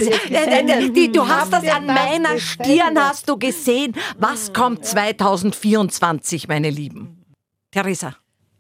Du 1.11 1.27
hast 1.27 1.51
das 1.53 1.67
an 1.67 1.87
das 1.87 1.95
meiner? 1.95 2.37
Stirn, 2.39 2.99
hast 2.99 3.27
du 3.27 3.37
gesehen. 3.37 3.95
Was 4.19 4.53
kommt 4.53 4.85
2024, 4.85 6.47
meine 6.47 6.69
Lieben? 6.69 7.23
Theresa. 7.71 8.15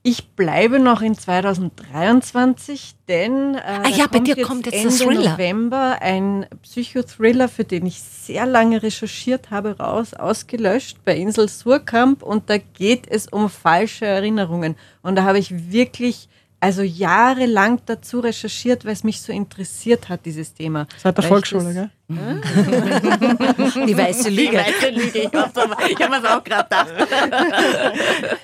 Ich 0.07 0.29
bleibe 0.35 0.77
noch 0.79 1.01
in 1.01 1.15
2023, 1.17 2.93
denn 3.07 3.55
äh, 3.55 3.59
Ah 3.65 3.87
ja, 3.89 4.05
bei 4.05 4.17
kommt 4.17 4.27
dir 4.27 4.35
jetzt 4.37 4.47
kommt 4.47 4.65
jetzt 4.67 4.75
Ende 4.75 4.95
Thriller. 4.97 5.31
November 5.31 5.97
ein 6.01 6.45
Psychothriller, 6.61 7.47
für 7.49 7.63
den 7.63 7.87
ich 7.87 8.01
sehr 8.01 8.45
lange 8.45 8.83
recherchiert 8.83 9.49
habe, 9.49 9.77
raus, 9.79 10.13
ausgelöscht 10.13 10.97
bei 11.05 11.15
Insel 11.17 11.49
Surkamp 11.49 12.21
und 12.21 12.51
da 12.51 12.57
geht 12.59 13.07
es 13.07 13.27
um 13.27 13.49
falsche 13.49 14.05
Erinnerungen 14.05 14.75
und 15.01 15.15
da 15.15 15.23
habe 15.23 15.39
ich 15.39 15.71
wirklich 15.71 16.29
also 16.65 16.81
jahrelang 16.81 17.79
dazu 17.85 18.19
recherchiert, 18.19 18.85
weil 18.85 18.93
es 18.93 19.03
mich 19.03 19.21
so 19.21 19.31
interessiert 19.31 20.09
hat, 20.09 20.25
dieses 20.25 20.53
Thema. 20.53 20.87
Seit 20.97 21.15
der 21.17 21.23
Weil 21.23 21.29
Volksschule, 21.29 21.63
das- 21.65 21.73
gell? 21.75 21.89
Die 22.07 23.97
weiße 23.97 24.29
Lüge. 24.29 24.57
Weite 24.57 24.91
Lüge, 24.91 25.21
ich 25.21 25.33
habe 25.33 26.09
mir 26.09 26.19
es 26.19 26.25
auch 26.25 26.43
gerade 26.43 26.69
gedacht. 26.69 26.93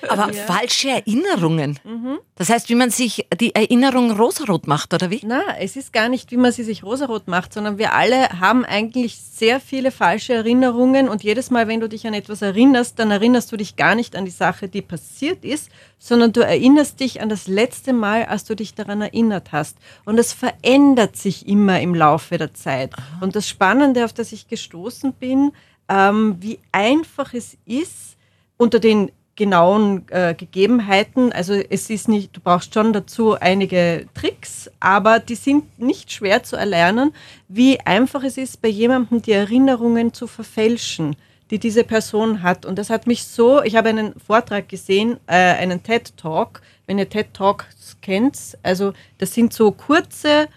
Aber 0.08 0.32
falsche 0.32 0.88
Erinnerungen. 0.90 1.78
Das 2.34 2.48
heißt, 2.50 2.68
wie 2.70 2.74
man 2.74 2.90
sich 2.90 3.28
die 3.38 3.54
Erinnerung 3.54 4.10
rosarot 4.10 4.66
macht, 4.66 4.92
oder 4.94 5.10
wie? 5.10 5.20
Na, 5.24 5.42
es 5.60 5.76
ist 5.76 5.92
gar 5.92 6.08
nicht, 6.08 6.32
wie 6.32 6.36
man 6.36 6.50
sie 6.50 6.64
sich 6.64 6.82
rosarot 6.82 7.28
macht, 7.28 7.52
sondern 7.52 7.78
wir 7.78 7.92
alle 7.92 8.40
haben 8.40 8.64
eigentlich 8.64 9.16
sehr 9.18 9.60
viele 9.60 9.92
falsche 9.92 10.34
Erinnerungen 10.34 11.08
und 11.08 11.22
jedes 11.22 11.50
Mal, 11.50 11.68
wenn 11.68 11.78
du 11.80 11.88
dich 11.88 12.06
an 12.06 12.14
etwas 12.14 12.42
erinnerst, 12.42 12.98
dann 12.98 13.12
erinnerst 13.12 13.52
du 13.52 13.56
dich 13.56 13.76
gar 13.76 13.94
nicht 13.94 14.16
an 14.16 14.24
die 14.24 14.32
Sache, 14.32 14.68
die 14.68 14.82
passiert 14.82 15.44
ist, 15.44 15.70
sondern 15.98 16.32
du 16.32 16.40
erinnerst 16.40 16.98
dich 16.98 17.20
an 17.20 17.28
das 17.28 17.46
letzte 17.46 17.92
Mal, 17.92 18.24
als 18.24 18.42
du 18.42 18.56
dich 18.56 18.74
daran 18.74 19.02
erinnert 19.02 19.52
hast. 19.52 19.76
Und 20.04 20.18
es 20.18 20.32
verändert 20.32 21.16
sich 21.16 21.46
immer 21.46 21.80
im 21.80 21.94
Laufe 21.94 22.38
der 22.38 22.54
Zeit. 22.54 22.92
Und 23.20 23.36
das 23.36 23.48
Spannende, 23.52 24.04
auf 24.04 24.12
das 24.12 24.32
ich 24.32 24.48
gestoßen 24.48 25.12
bin, 25.12 25.52
ähm, 25.88 26.36
wie 26.40 26.58
einfach 26.72 27.34
es 27.34 27.56
ist, 27.66 28.16
unter 28.56 28.80
den 28.80 29.12
genauen 29.36 30.06
äh, 30.10 30.34
Gegebenheiten. 30.34 31.32
Also 31.32 31.54
es 31.54 31.90
ist 31.90 32.08
nicht, 32.08 32.36
du 32.36 32.40
brauchst 32.40 32.74
schon 32.74 32.92
dazu 32.92 33.34
einige 33.38 34.06
Tricks, 34.14 34.70
aber 34.80 35.18
die 35.20 35.34
sind 35.34 35.78
nicht 35.78 36.12
schwer 36.12 36.42
zu 36.42 36.56
erlernen, 36.56 37.12
wie 37.48 37.80
einfach 37.80 38.24
es 38.24 38.36
ist, 38.36 38.60
bei 38.60 38.68
jemandem 38.68 39.22
die 39.22 39.32
Erinnerungen 39.32 40.12
zu 40.12 40.26
verfälschen, 40.26 41.16
die 41.50 41.58
diese 41.58 41.84
Person 41.84 42.42
hat. 42.42 42.66
Und 42.66 42.78
das 42.78 42.90
hat 42.90 43.06
mich 43.06 43.24
so, 43.24 43.62
ich 43.62 43.76
habe 43.76 43.88
einen 43.88 44.14
Vortrag 44.20 44.68
gesehen, 44.68 45.18
äh, 45.26 45.34
einen 45.34 45.82
TED 45.82 46.16
Talk, 46.16 46.60
wenn 46.86 46.98
ihr 46.98 47.08
TED 47.08 47.32
Talks 47.32 47.96
kennt, 48.02 48.58
also 48.62 48.92
das 49.18 49.32
sind 49.32 49.52
so 49.52 49.72
kurze 49.72 50.48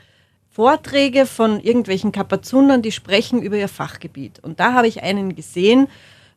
Vorträge 0.55 1.25
von 1.25 1.59
irgendwelchen 1.59 2.13
Kapazundern, 2.13 2.81
die 2.81 2.93
sprechen 2.93 3.41
über 3.41 3.57
ihr 3.57 3.67
Fachgebiet. 3.67 4.39
Und 4.41 4.61
da 4.61 4.71
habe 4.71 4.87
ich 4.87 5.03
einen 5.03 5.35
gesehen 5.35 5.89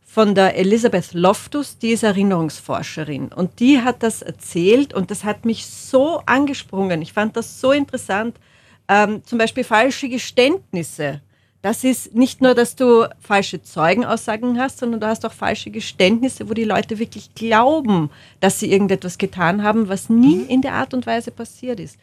von 0.04 0.34
der 0.34 0.56
Elisabeth 0.56 1.14
Loftus, 1.14 1.78
die 1.78 1.90
ist 1.90 2.02
Erinnerungsforscherin. 2.02 3.28
Und 3.28 3.60
die 3.60 3.80
hat 3.80 4.02
das 4.02 4.22
erzählt 4.22 4.92
und 4.92 5.12
das 5.12 5.22
hat 5.22 5.44
mich 5.44 5.66
so 5.66 6.20
angesprungen. 6.26 7.00
Ich 7.00 7.12
fand 7.12 7.36
das 7.36 7.60
so 7.60 7.70
interessant. 7.70 8.40
Ähm, 8.88 9.22
zum 9.22 9.38
Beispiel 9.38 9.62
falsche 9.62 10.08
Geständnisse. 10.08 11.20
Das 11.62 11.84
ist 11.84 12.12
nicht 12.12 12.40
nur, 12.40 12.56
dass 12.56 12.74
du 12.74 13.08
falsche 13.20 13.62
Zeugenaussagen 13.62 14.58
hast, 14.58 14.78
sondern 14.78 14.98
du 14.98 15.06
hast 15.06 15.24
auch 15.26 15.32
falsche 15.32 15.70
Geständnisse, 15.70 16.48
wo 16.48 16.54
die 16.54 16.64
Leute 16.64 16.98
wirklich 16.98 17.36
glauben, 17.36 18.10
dass 18.40 18.58
sie 18.58 18.72
irgendetwas 18.72 19.16
getan 19.16 19.62
haben, 19.62 19.88
was 19.88 20.08
nie 20.08 20.40
in 20.42 20.60
der 20.60 20.74
Art 20.74 20.92
und 20.92 21.06
Weise 21.06 21.30
passiert 21.30 21.78
ist. 21.78 21.98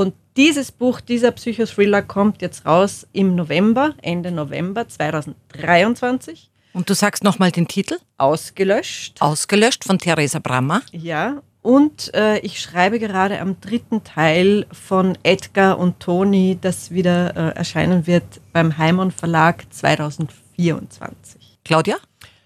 Und 0.00 0.14
dieses 0.38 0.72
Buch, 0.72 1.02
dieser 1.02 1.30
Psychothriller 1.30 2.00
kommt 2.00 2.40
jetzt 2.40 2.64
raus 2.64 3.06
im 3.12 3.34
November, 3.34 3.92
Ende 4.00 4.30
November 4.30 4.88
2023, 4.88 6.50
Und 6.72 6.88
du 6.88 6.94
sagst 6.94 7.22
nochmal 7.22 7.50
den 7.52 7.68
Titel? 7.68 7.98
ausgelöscht. 8.16 9.20
Ausgelöscht 9.20 9.84
von 9.84 9.98
Theresa 9.98 10.38
Brammer. 10.38 10.80
Ja, 10.92 11.42
und 11.60 12.14
äh, 12.14 12.38
ich 12.38 12.62
schreibe 12.62 12.98
gerade 12.98 13.40
am 13.40 13.60
dritten 13.60 14.02
Teil 14.02 14.64
von 14.72 15.18
Edgar 15.22 15.78
und 15.78 16.00
Toni, 16.00 16.56
das 16.58 16.90
wieder 16.90 17.36
äh, 17.36 17.58
erscheinen 17.58 18.06
wird 18.06 18.40
beim 18.54 18.78
Heimann 18.78 19.10
Verlag 19.10 19.66
2024. 19.68 21.58
Claudia? 21.62 21.98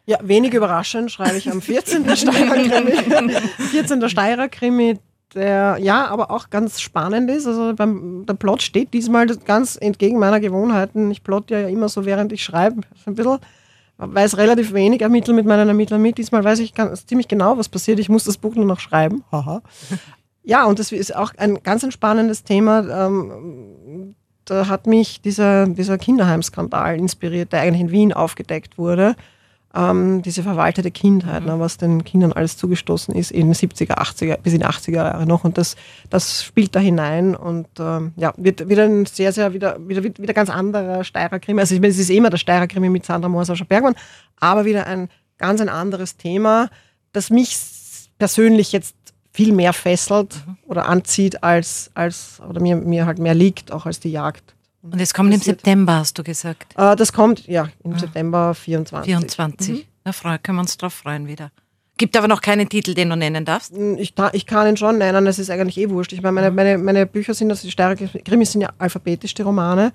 Ja, 0.07 0.19
wenig 0.23 0.53
überraschend 0.53 1.11
schreibe 1.11 1.39
ich 1.39 1.49
am 1.49 1.63
14. 1.63 2.05
Steirer 2.17 2.57
Krimi. 2.57 3.33
14. 3.71 4.09
Steirer 4.11 4.49
Krimi, 4.49 4.99
der 5.35 5.79
ja, 5.81 6.07
aber 6.07 6.31
auch 6.31 6.51
ganz 6.51 6.81
spannend 6.81 7.31
ist. 7.31 7.47
Also 7.47 7.75
beim, 7.75 8.25
der 8.27 8.35
Plot 8.35 8.63
steht 8.63 8.95
diesmal 8.95 9.27
ganz 9.27 9.77
entgegen 9.81 10.19
meiner 10.19 10.41
Gewohnheiten. 10.41 11.11
Ich 11.11 11.23
plotte 11.23 11.55
ja 11.55 11.69
immer 11.69 11.89
so, 11.89 12.05
während 12.05 12.33
ich 12.33 12.43
schreibe. 12.45 12.83
Ein 13.07 13.15
bisschen, 13.15 13.39
weiß 13.99 14.37
relativ 14.37 14.73
wenig, 14.73 15.03
ermittle 15.03 15.35
mit 15.35 15.47
meinen 15.47 15.69
Ermittlern 15.69 16.03
mit. 16.03 16.19
Diesmal 16.19 16.45
weiß 16.45 16.59
ich 16.61 16.75
ganz, 16.75 17.07
ziemlich 17.07 17.29
genau, 17.29 17.59
was 17.59 17.69
passiert. 17.69 17.99
Ich 17.99 18.09
muss 18.09 18.25
das 18.25 18.39
Buch 18.39 18.55
nur 18.55 18.67
noch 18.67 18.81
schreiben. 18.81 19.25
Haha. 19.31 19.63
Ja, 20.47 20.67
und 20.67 20.79
das 20.79 20.93
ist 20.93 21.17
auch 21.17 21.33
ein 21.39 21.63
ganz 21.63 21.85
ein 21.85 21.91
spannendes 21.91 22.45
Thema. 22.45 23.07
Ähm, 23.07 24.15
da 24.45 24.69
hat 24.69 24.87
mich 24.87 25.23
dieser, 25.23 25.67
dieser 25.67 25.97
Kinderheimskandal 25.97 26.99
inspiriert, 26.99 27.53
der 27.55 27.63
eigentlich 27.63 27.81
in 27.81 27.91
Wien 27.91 28.13
aufgedeckt 28.13 28.77
wurde. 28.77 29.17
Ähm, 29.77 30.23
diese 30.23 30.45
verwaltete 30.45 30.93
Kindheit, 30.93 31.45
ne, 31.45 31.59
was 31.59 31.79
den 31.79 32.05
Kindern 32.05 32.33
alles 32.33 32.57
zugestoßen 32.57 33.13
ist 33.13 33.33
in 33.33 33.49
den 33.49 33.55
70er, 33.55 33.99
80er, 33.99 34.37
bis 34.39 34.53
in 34.53 34.61
die 34.61 34.67
80er 34.67 34.93
Jahre 34.93 35.27
noch. 35.27 35.43
Und 35.43 35.59
das, 35.59 35.75
das 36.11 36.45
spielt 36.45 36.77
da 36.77 36.81
hinein 36.81 37.35
und 37.35 37.67
ähm, 37.81 38.13
ja, 38.15 38.33
wird 38.37 38.69
wieder 38.69 38.85
ein 38.85 39.05
sehr, 39.07 39.33
sehr, 39.33 39.53
wieder, 39.53 39.77
wieder, 39.89 40.05
wieder 40.05 40.33
ganz 40.33 40.49
anderer 40.49 41.03
Steirer 41.03 41.41
Krimi. 41.41 41.61
Also 41.61 41.75
ich 41.75 41.81
meine, 41.81 41.93
es 41.93 41.99
ist 41.99 42.11
immer 42.11 42.31
der 42.31 42.39
Steirer 42.39 42.69
Krimi 42.69 42.89
mit 42.89 43.05
Sandra 43.05 43.29
Mohr, 43.29 43.45
Sascha 43.45 43.65
Bergmann, 43.65 43.97
aber 44.39 44.65
wieder 44.65 44.87
ein 44.87 45.09
ganz 45.39 45.61
ein 45.61 45.69
anderes 45.69 46.17
Thema, 46.17 46.71
das 47.13 47.31
mich 47.31 47.57
persönlich 48.19 48.71
jetzt 48.71 48.95
viel 49.33 49.53
mehr 49.53 49.73
fesselt 49.73 50.37
oder 50.67 50.87
anzieht 50.87 51.43
als, 51.43 51.91
als 51.95 52.41
oder 52.49 52.61
mir, 52.61 52.77
mir 52.77 53.07
halt 53.07 53.19
mehr 53.19 53.35
liegt, 53.35 53.73
auch 53.73 53.87
als 53.87 53.99
die 53.99 54.13
Jagd. 54.13 54.55
Und 54.91 55.01
es 55.01 55.15
kommt 55.15 55.33
im 55.33 55.41
Passiert. 55.41 55.61
September, 55.61 55.95
hast 55.95 56.19
du 56.19 56.23
gesagt. 56.23 56.75
Äh, 56.77 56.95
das 56.97 57.13
kommt 57.13 57.47
ja 57.47 57.69
im 57.83 57.99
September 57.99 58.55
24. 58.55 59.07
24. 59.07 59.89
Na, 60.05 60.13
freu, 60.13 60.37
können 60.43 60.59
wir 60.59 60.63
uns 60.63 60.77
drauf 60.77 60.93
freuen 60.93 61.27
wieder. 61.27 61.51
Gibt 61.97 62.17
aber 62.17 62.29
noch 62.29 62.41
keinen 62.41 62.69
Titel, 62.69 62.93
den 62.95 63.09
du 63.09 63.17
nennen 63.17 63.45
darfst? 63.45 63.73
Hm, 63.75 63.97
ich, 63.97 64.15
ich 64.33 64.47
kann 64.47 64.67
ihn 64.67 64.77
schon 64.77 64.99
nennen, 64.99 65.25
das 65.25 65.39
ist 65.39 65.49
eigentlich 65.49 65.79
eh 65.79 65.89
wurscht. 65.89 66.13
Ich 66.13 66.23
meine, 66.23 66.35
meine, 66.35 66.51
meine, 66.51 66.79
meine 66.79 67.07
Bücher 67.07 67.35
sind, 67.35 67.51
also 67.51 67.67
die 67.67 67.71
Steirer 67.71 67.95
Krimis 67.95 68.53
sind 68.53 68.61
ja 68.61 68.71
alphabetisch, 68.79 69.33
die 69.35 69.43
Romane. 69.43 69.93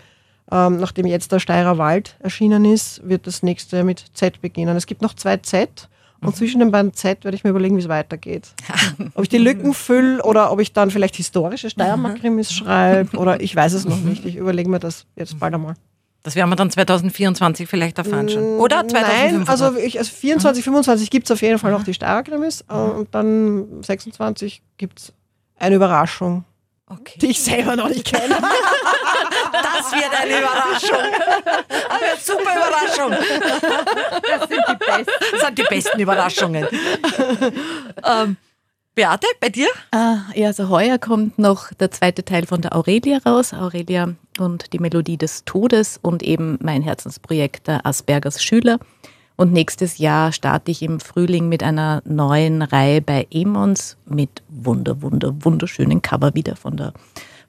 Ähm, 0.52 0.78
nachdem 0.78 1.06
jetzt 1.06 1.32
der 1.32 1.40
Steirer 1.40 1.78
Wald 1.78 2.16
erschienen 2.20 2.66
ist, 2.66 3.08
wird 3.08 3.28
das 3.28 3.44
nächste 3.44 3.84
mit 3.84 4.04
Z 4.14 4.42
beginnen. 4.42 4.76
Es 4.76 4.88
gibt 4.88 5.02
noch 5.02 5.14
zwei 5.14 5.38
Z 5.38 5.90
und 6.22 6.30
mhm. 6.30 6.34
zwischen 6.34 6.60
den 6.60 6.72
beiden 6.72 6.94
Z 6.94 7.24
werde 7.24 7.36
ich 7.36 7.44
mir 7.44 7.52
überlegen, 7.52 7.76
wie 7.78 7.82
es 7.82 7.90
weitergeht. 7.90 8.50
ob 9.14 9.24
ich 9.24 9.30
die 9.30 9.38
Lücken 9.38 9.74
fülle 9.74 10.24
oder 10.24 10.52
ob 10.52 10.60
ich 10.60 10.74
dann 10.74 10.92
vielleicht 10.92 11.16
historische 11.16 11.70
Steiermark-Krimis 11.70 12.52
schreibe 12.52 13.18
oder 13.18 13.42
ich 13.42 13.56
weiß 13.56 13.74
es 13.74 13.86
noch 13.86 14.00
nicht. 14.00 14.26
Ich 14.26 14.36
überlege 14.36 14.70
mir 14.70 14.80
das 14.80 15.06
jetzt 15.16 15.40
bald 15.40 15.54
einmal. 15.54 15.76
Das 16.24 16.36
werden 16.36 16.50
wir 16.50 16.58
dann 16.58 16.70
2024 16.70 17.70
vielleicht 17.70 17.98
erfahren 17.98 18.28
schon. 18.28 18.44
Oder 18.60 18.86
2025? 18.86 19.38
Nein, 19.38 19.48
also, 19.48 19.78
ich, 19.78 19.98
also 19.98 20.12
24, 20.12 20.64
25 20.66 21.10
gibt 21.10 21.28
es 21.28 21.32
auf 21.32 21.42
jeden 21.42 21.60
Fall 21.60 21.72
noch 21.72 21.84
die 21.84 21.94
Steirer-Krimis 21.94 22.66
äh, 22.70 22.74
und 22.74 23.16
dann 23.16 23.82
26 23.82 24.62
gibt 24.78 25.00
es 25.00 25.14
eine 25.58 25.76
Überraschung, 25.76 26.44
okay. 26.90 27.20
die 27.20 27.28
ich 27.28 27.42
selber 27.42 27.76
noch 27.76 27.90
nicht 27.90 28.06
kenne. 28.06 28.38
Das 29.52 29.92
wird 29.92 30.14
eine 30.22 30.40
Überraschung. 30.40 31.14
Eine 31.90 32.20
super 32.22 32.56
Überraschung. 32.56 33.12
Das 34.22 34.50
sind 34.50 34.64
die 34.68 34.76
besten, 34.76 35.12
das 35.32 35.42
sind 35.42 35.58
die 35.58 35.64
besten 35.64 36.00
Überraschungen. 36.00 36.68
ähm, 38.06 38.38
Beate, 38.96 39.28
bei 39.40 39.50
dir? 39.50 39.70
Ah, 39.92 40.18
ja, 40.36 40.48
also 40.48 40.70
heuer 40.70 40.98
kommt 40.98 41.40
noch 41.40 41.74
der 41.74 41.90
zweite 41.92 42.26
Teil 42.26 42.46
von 42.46 42.62
der 42.62 42.76
Aurelia 42.76 43.20
raus. 43.26 43.54
Aurelia 43.54 44.14
und 44.40 44.74
die 44.74 44.80
Melodie 44.80 45.18
des 45.18 45.46
Todes 45.46 46.00
und 46.02 46.22
eben 46.22 46.58
mein 46.62 46.82
Herzensprojekt 46.82 47.68
der 47.68 47.86
Aspergers 47.86 48.44
Schüler. 48.44 48.78
Und 49.40 49.54
nächstes 49.54 50.00
Jahr 50.00 50.34
starte 50.34 50.70
ich 50.70 50.82
im 50.82 51.00
Frühling 51.00 51.48
mit 51.48 51.64
einer 51.64 52.02
neuen 52.04 52.62
Reihe 52.62 53.02
bei 53.02 53.26
Emons 53.32 53.96
mit 54.06 54.44
wunder, 54.50 55.02
wunder, 55.02 55.34
wunderschönen 55.40 56.02
Cover 56.02 56.36
wieder 56.36 56.58
von 56.58 56.76
der 56.76 56.92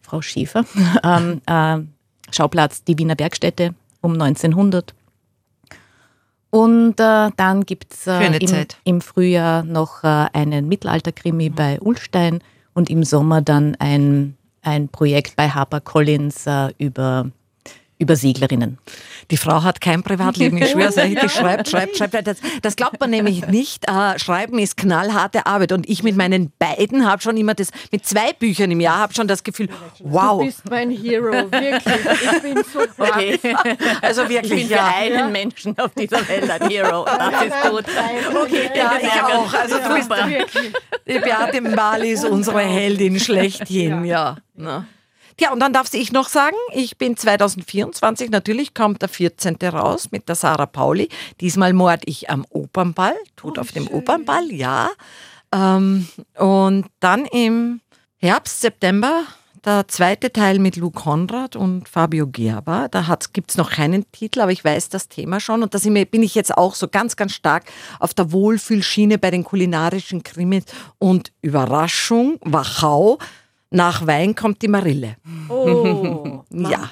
Frau 0.00 0.22
Schäfer. 0.22 0.64
ähm, 1.02 1.40
äh, 1.46 1.78
Schauplatz 2.32 2.84
die 2.84 2.96
Wiener 2.96 3.16
Bergstätte 3.16 3.74
um 4.02 4.12
1900. 4.12 4.94
Und 6.50 7.00
äh, 7.00 7.30
dann 7.36 7.66
gibt 7.66 7.92
es 7.92 8.06
äh, 8.06 8.36
im, 8.36 8.66
im, 8.84 9.00
Frühjahr 9.00 9.64
noch 9.64 10.04
äh, 10.04 10.28
einen 10.32 10.68
Mittelalterkrimi 10.68 11.50
mhm. 11.50 11.54
bei 11.56 11.80
Ulstein 11.80 12.38
und 12.72 12.88
im 12.88 13.02
Sommer 13.02 13.42
dann 13.42 13.74
ein, 13.80 14.36
ein 14.62 14.88
Projekt 14.90 15.34
bei 15.34 15.48
HarperCollins 15.48 16.46
äh, 16.46 16.68
über 16.78 17.32
über 18.00 18.16
Seglerinnen. 18.16 18.78
Die 19.30 19.36
Frau 19.36 19.62
hat 19.62 19.80
kein 19.80 20.02
Privatleben, 20.02 20.56
ich 20.56 20.70
schwöre 20.70 20.88
euch, 20.88 21.18
die 21.20 21.28
schreibt, 21.28 21.68
schreibt, 21.68 21.96
schreibt. 21.96 22.26
Das, 22.26 22.38
das 22.62 22.74
glaubt 22.74 22.98
man 22.98 23.10
nämlich 23.10 23.46
nicht. 23.46 23.88
Äh, 23.88 24.18
Schreiben 24.18 24.58
ist 24.58 24.76
knallharte 24.76 25.46
Arbeit 25.46 25.72
und 25.72 25.88
ich 25.88 26.02
mit 26.02 26.16
meinen 26.16 26.50
beiden 26.58 27.06
habe 27.06 27.20
schon 27.22 27.36
immer 27.36 27.54
das, 27.54 27.70
mit 27.92 28.06
zwei 28.06 28.32
Büchern 28.32 28.70
im 28.70 28.80
Jahr 28.80 28.98
habe 28.98 29.14
schon 29.14 29.28
das 29.28 29.44
Gefühl, 29.44 29.68
wow. 30.00 30.40
Du 30.40 30.46
bist 30.46 30.68
mein 30.68 30.90
Hero, 30.90 31.32
wirklich. 31.52 32.04
Ich 32.22 32.42
bin 32.42 32.64
so 32.72 32.80
okay. 32.98 33.38
Also 34.00 34.28
wirklich, 34.28 34.52
ich 34.52 34.68
bin 34.68 34.68
ja. 34.70 34.78
für 34.78 34.96
einen 34.96 35.32
Menschen 35.32 35.78
auf 35.78 35.90
dieser 35.94 36.26
Welt 36.26 36.50
ein 36.50 36.68
Hero. 36.68 37.04
Das 37.04 37.44
ist 37.44 37.70
gut. 37.70 37.84
Okay, 38.42 38.70
ja, 38.74 38.92
ich 39.00 39.22
auch. 39.22 39.52
Also 39.52 39.76
du 39.78 39.94
bist. 39.94 40.10
Die 41.06 41.18
Beate 41.18 41.60
Mali 41.60 42.12
ist 42.12 42.24
unsere 42.24 42.60
Heldin 42.60 43.20
schlechthin, 43.20 44.04
ja. 44.04 44.36
ja. 44.56 44.84
Ja, 45.40 45.54
und 45.54 45.60
dann 45.60 45.72
darf 45.72 45.92
ich 45.94 46.12
noch 46.12 46.28
sagen, 46.28 46.56
ich 46.74 46.98
bin 46.98 47.16
2024, 47.16 48.28
natürlich 48.28 48.74
kommt 48.74 49.00
der 49.00 49.08
14. 49.08 49.56
raus 49.72 50.08
mit 50.10 50.28
der 50.28 50.34
Sarah 50.34 50.66
Pauli. 50.66 51.08
Diesmal 51.40 51.72
mord 51.72 52.02
ich 52.04 52.28
am 52.28 52.44
Opernball, 52.50 53.16
tut 53.36 53.56
oh, 53.56 53.62
auf 53.62 53.72
dem 53.72 53.86
schön. 53.86 53.94
Opernball, 53.94 54.52
ja. 54.52 54.90
Ähm, 55.50 56.06
und 56.36 56.84
dann 57.00 57.24
im 57.24 57.80
Herbst, 58.18 58.60
September 58.60 59.24
der 59.64 59.88
zweite 59.88 60.30
Teil 60.30 60.58
mit 60.58 60.76
Lou 60.76 60.90
Konrad 60.90 61.56
und 61.56 61.88
Fabio 61.88 62.26
Gerber. 62.26 62.88
Da 62.90 63.18
gibt 63.32 63.50
es 63.50 63.56
noch 63.56 63.70
keinen 63.70 64.10
Titel, 64.12 64.40
aber 64.40 64.52
ich 64.52 64.62
weiß 64.62 64.90
das 64.90 65.08
Thema 65.08 65.40
schon. 65.40 65.62
Und 65.62 65.74
da 65.74 65.78
bin 65.78 66.22
ich 66.22 66.34
jetzt 66.34 66.56
auch 66.56 66.74
so 66.74 66.86
ganz, 66.86 67.16
ganz 67.16 67.32
stark 67.32 67.64
auf 67.98 68.12
der 68.12 68.32
Wohlfühlschiene 68.32 69.18
bei 69.18 69.30
den 69.30 69.44
kulinarischen 69.44 70.22
Krimis. 70.22 70.64
Und 70.98 71.32
Überraschung, 71.42 72.38
Wachau, 72.42 73.18
nach 73.70 74.06
Wein 74.06 74.34
kommt 74.34 74.62
die 74.62 74.68
Marille. 74.68 75.16
Oh. 75.48 76.44
ja. 76.50 76.90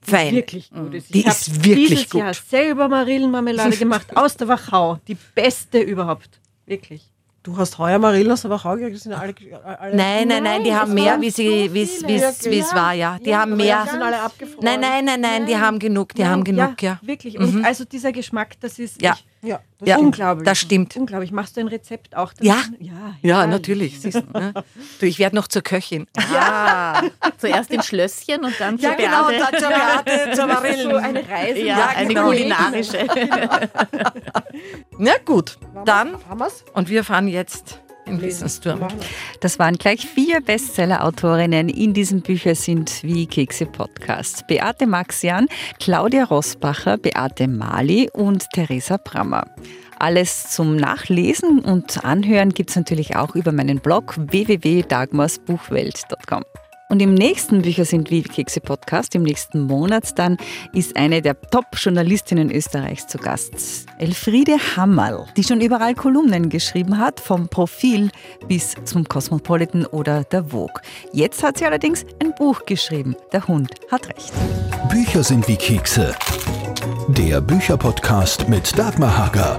Fein. 0.00 0.34
Wirklich 0.34 0.70
gut 0.70 0.94
ist. 0.94 1.12
Die 1.12 1.24
ist 1.24 1.64
wirklich 1.64 1.88
dieses 1.88 2.10
gut. 2.10 2.20
Jahr 2.20 2.34
selber 2.34 2.88
Marillenmarmelade 2.88 3.76
gemacht 3.78 4.16
aus 4.16 4.36
der 4.36 4.48
Wachau. 4.48 4.98
Die 5.08 5.16
beste 5.34 5.80
überhaupt. 5.80 6.40
Wirklich. 6.64 7.10
Du 7.42 7.56
hast 7.56 7.78
heuer 7.78 7.98
Marillen 8.00 8.32
aus 8.32 8.42
der 8.42 8.50
Wachau 8.50 8.74
gekriegt, 8.74 8.98
sind 8.98 9.12
alle, 9.12 9.32
alle 9.62 9.94
Nein, 9.94 10.26
nein, 10.26 10.42
nein, 10.42 10.64
die 10.64 10.74
haben 10.74 10.94
mehr, 10.94 11.20
wie 11.20 11.30
sie, 11.30 11.72
wie 11.72 11.82
es 11.82 12.74
war, 12.74 12.92
ja. 12.92 13.20
Die 13.20 13.30
ja, 13.30 13.40
haben 13.40 13.56
mehr. 13.56 13.84
Die 13.84 13.90
sind 13.90 14.02
alle 14.02 14.20
abgefroren. 14.20 14.64
Nein, 14.64 14.80
nein, 14.80 15.04
nein, 15.04 15.20
nein, 15.20 15.46
die 15.46 15.56
haben 15.56 15.78
genug, 15.78 16.12
die 16.14 16.26
haben 16.26 16.42
genug, 16.42 16.82
ja. 16.82 16.98
Wirklich. 17.02 17.38
Und 17.38 17.54
mhm. 17.54 17.64
also 17.64 17.84
dieser 17.84 18.10
Geschmack, 18.10 18.58
das 18.60 18.80
ist. 18.80 19.00
Ja. 19.00 19.14
Ich, 19.14 19.26
ja, 19.42 19.60
das 19.78 19.88
ja, 19.88 19.98
unglaublich. 19.98 20.44
Das 20.44 20.58
stimmt. 20.58 20.96
Unglaublich. 20.96 21.30
Machst 21.30 21.56
du 21.56 21.60
ein 21.60 21.68
Rezept 21.68 22.16
auch? 22.16 22.32
Ja. 22.40 22.62
Ja, 22.78 23.14
ja, 23.22 23.46
natürlich. 23.46 24.00
Siehst 24.00 24.22
ne? 24.32 24.52
du, 24.98 25.06
ich 25.06 25.18
werde 25.18 25.36
noch 25.36 25.48
zur 25.48 25.62
Köchin. 25.62 26.06
Ja. 26.32 27.02
Zuerst 27.38 27.70
in 27.70 27.82
Schlösschen 27.82 28.44
und 28.44 28.54
dann 28.58 28.78
zur 28.78 28.90
ja, 28.90 28.96
genau, 28.96 29.28
Beate. 29.28 29.46
dann 29.50 29.60
zur 29.60 29.68
Beate, 29.68 30.36
zur 30.36 30.46
Marillen. 30.46 30.90
So 30.90 30.96
eine 30.96 31.28
Reise. 31.28 31.60
Ja, 31.60 31.78
ja 31.78 31.86
eine 31.88 32.08
genau. 32.14 32.26
kulinarische. 32.26 33.06
Na 34.98 35.12
gut, 35.24 35.58
dann. 35.84 36.16
Und 36.74 36.88
wir 36.88 37.04
fahren 37.04 37.28
jetzt 37.28 37.80
im 38.06 38.20
Wissensturm. 38.20 38.86
Das 39.40 39.58
waren 39.58 39.76
gleich 39.76 40.06
vier 40.06 40.40
Bestseller-Autorinnen 40.40 41.68
in 41.68 41.92
diesem 41.94 42.22
Bücher 42.22 42.54
sind 42.54 43.02
wie 43.02 43.26
Kekse 43.26 43.66
Podcast. 43.66 44.46
Beate 44.46 44.86
Maxian, 44.86 45.48
Claudia 45.80 46.22
Rossbacher, 46.24 46.96
Beate 46.98 47.48
Mali 47.48 48.08
und 48.12 48.46
Theresa 48.52 48.96
Brammer. 48.96 49.48
Alles 49.98 50.50
zum 50.50 50.76
Nachlesen 50.76 51.60
und 51.60 52.04
Anhören 52.04 52.50
gibt 52.50 52.68
es 52.70 52.76
natürlich 52.76 53.16
auch 53.16 53.34
über 53.34 53.50
meinen 53.52 53.80
Blog 53.80 54.14
www.dagmarsbuchwelt.com. 54.18 56.44
Und 56.88 57.02
im 57.02 57.14
nächsten 57.14 57.62
Bücher 57.62 57.84
sind 57.84 58.10
wie 58.10 58.22
Kekse 58.22 58.60
Podcast, 58.60 59.14
im 59.16 59.24
nächsten 59.24 59.62
Monat 59.62 60.16
dann, 60.18 60.36
ist 60.72 60.96
eine 60.96 61.20
der 61.20 61.40
Top-Journalistinnen 61.40 62.50
Österreichs 62.50 63.08
zu 63.08 63.18
Gast. 63.18 63.86
Elfriede 63.98 64.56
Hammerl, 64.76 65.26
die 65.36 65.42
schon 65.42 65.60
überall 65.60 65.94
Kolumnen 65.94 66.48
geschrieben 66.48 66.98
hat, 66.98 67.18
vom 67.18 67.48
Profil 67.48 68.10
bis 68.46 68.74
zum 68.84 69.04
Cosmopolitan 69.04 69.84
oder 69.86 70.22
der 70.24 70.44
Vogue. 70.44 70.80
Jetzt 71.12 71.42
hat 71.42 71.58
sie 71.58 71.64
allerdings 71.64 72.06
ein 72.22 72.32
Buch 72.34 72.64
geschrieben. 72.66 73.16
Der 73.32 73.46
Hund 73.48 73.74
hat 73.90 74.08
recht. 74.08 74.32
Bücher 74.88 75.24
sind 75.24 75.48
wie 75.48 75.56
Kekse. 75.56 76.14
Der 77.08 77.40
Bücherpodcast 77.40 78.48
mit 78.48 78.78
Dagmar 78.78 79.16
Hager. 79.16 79.58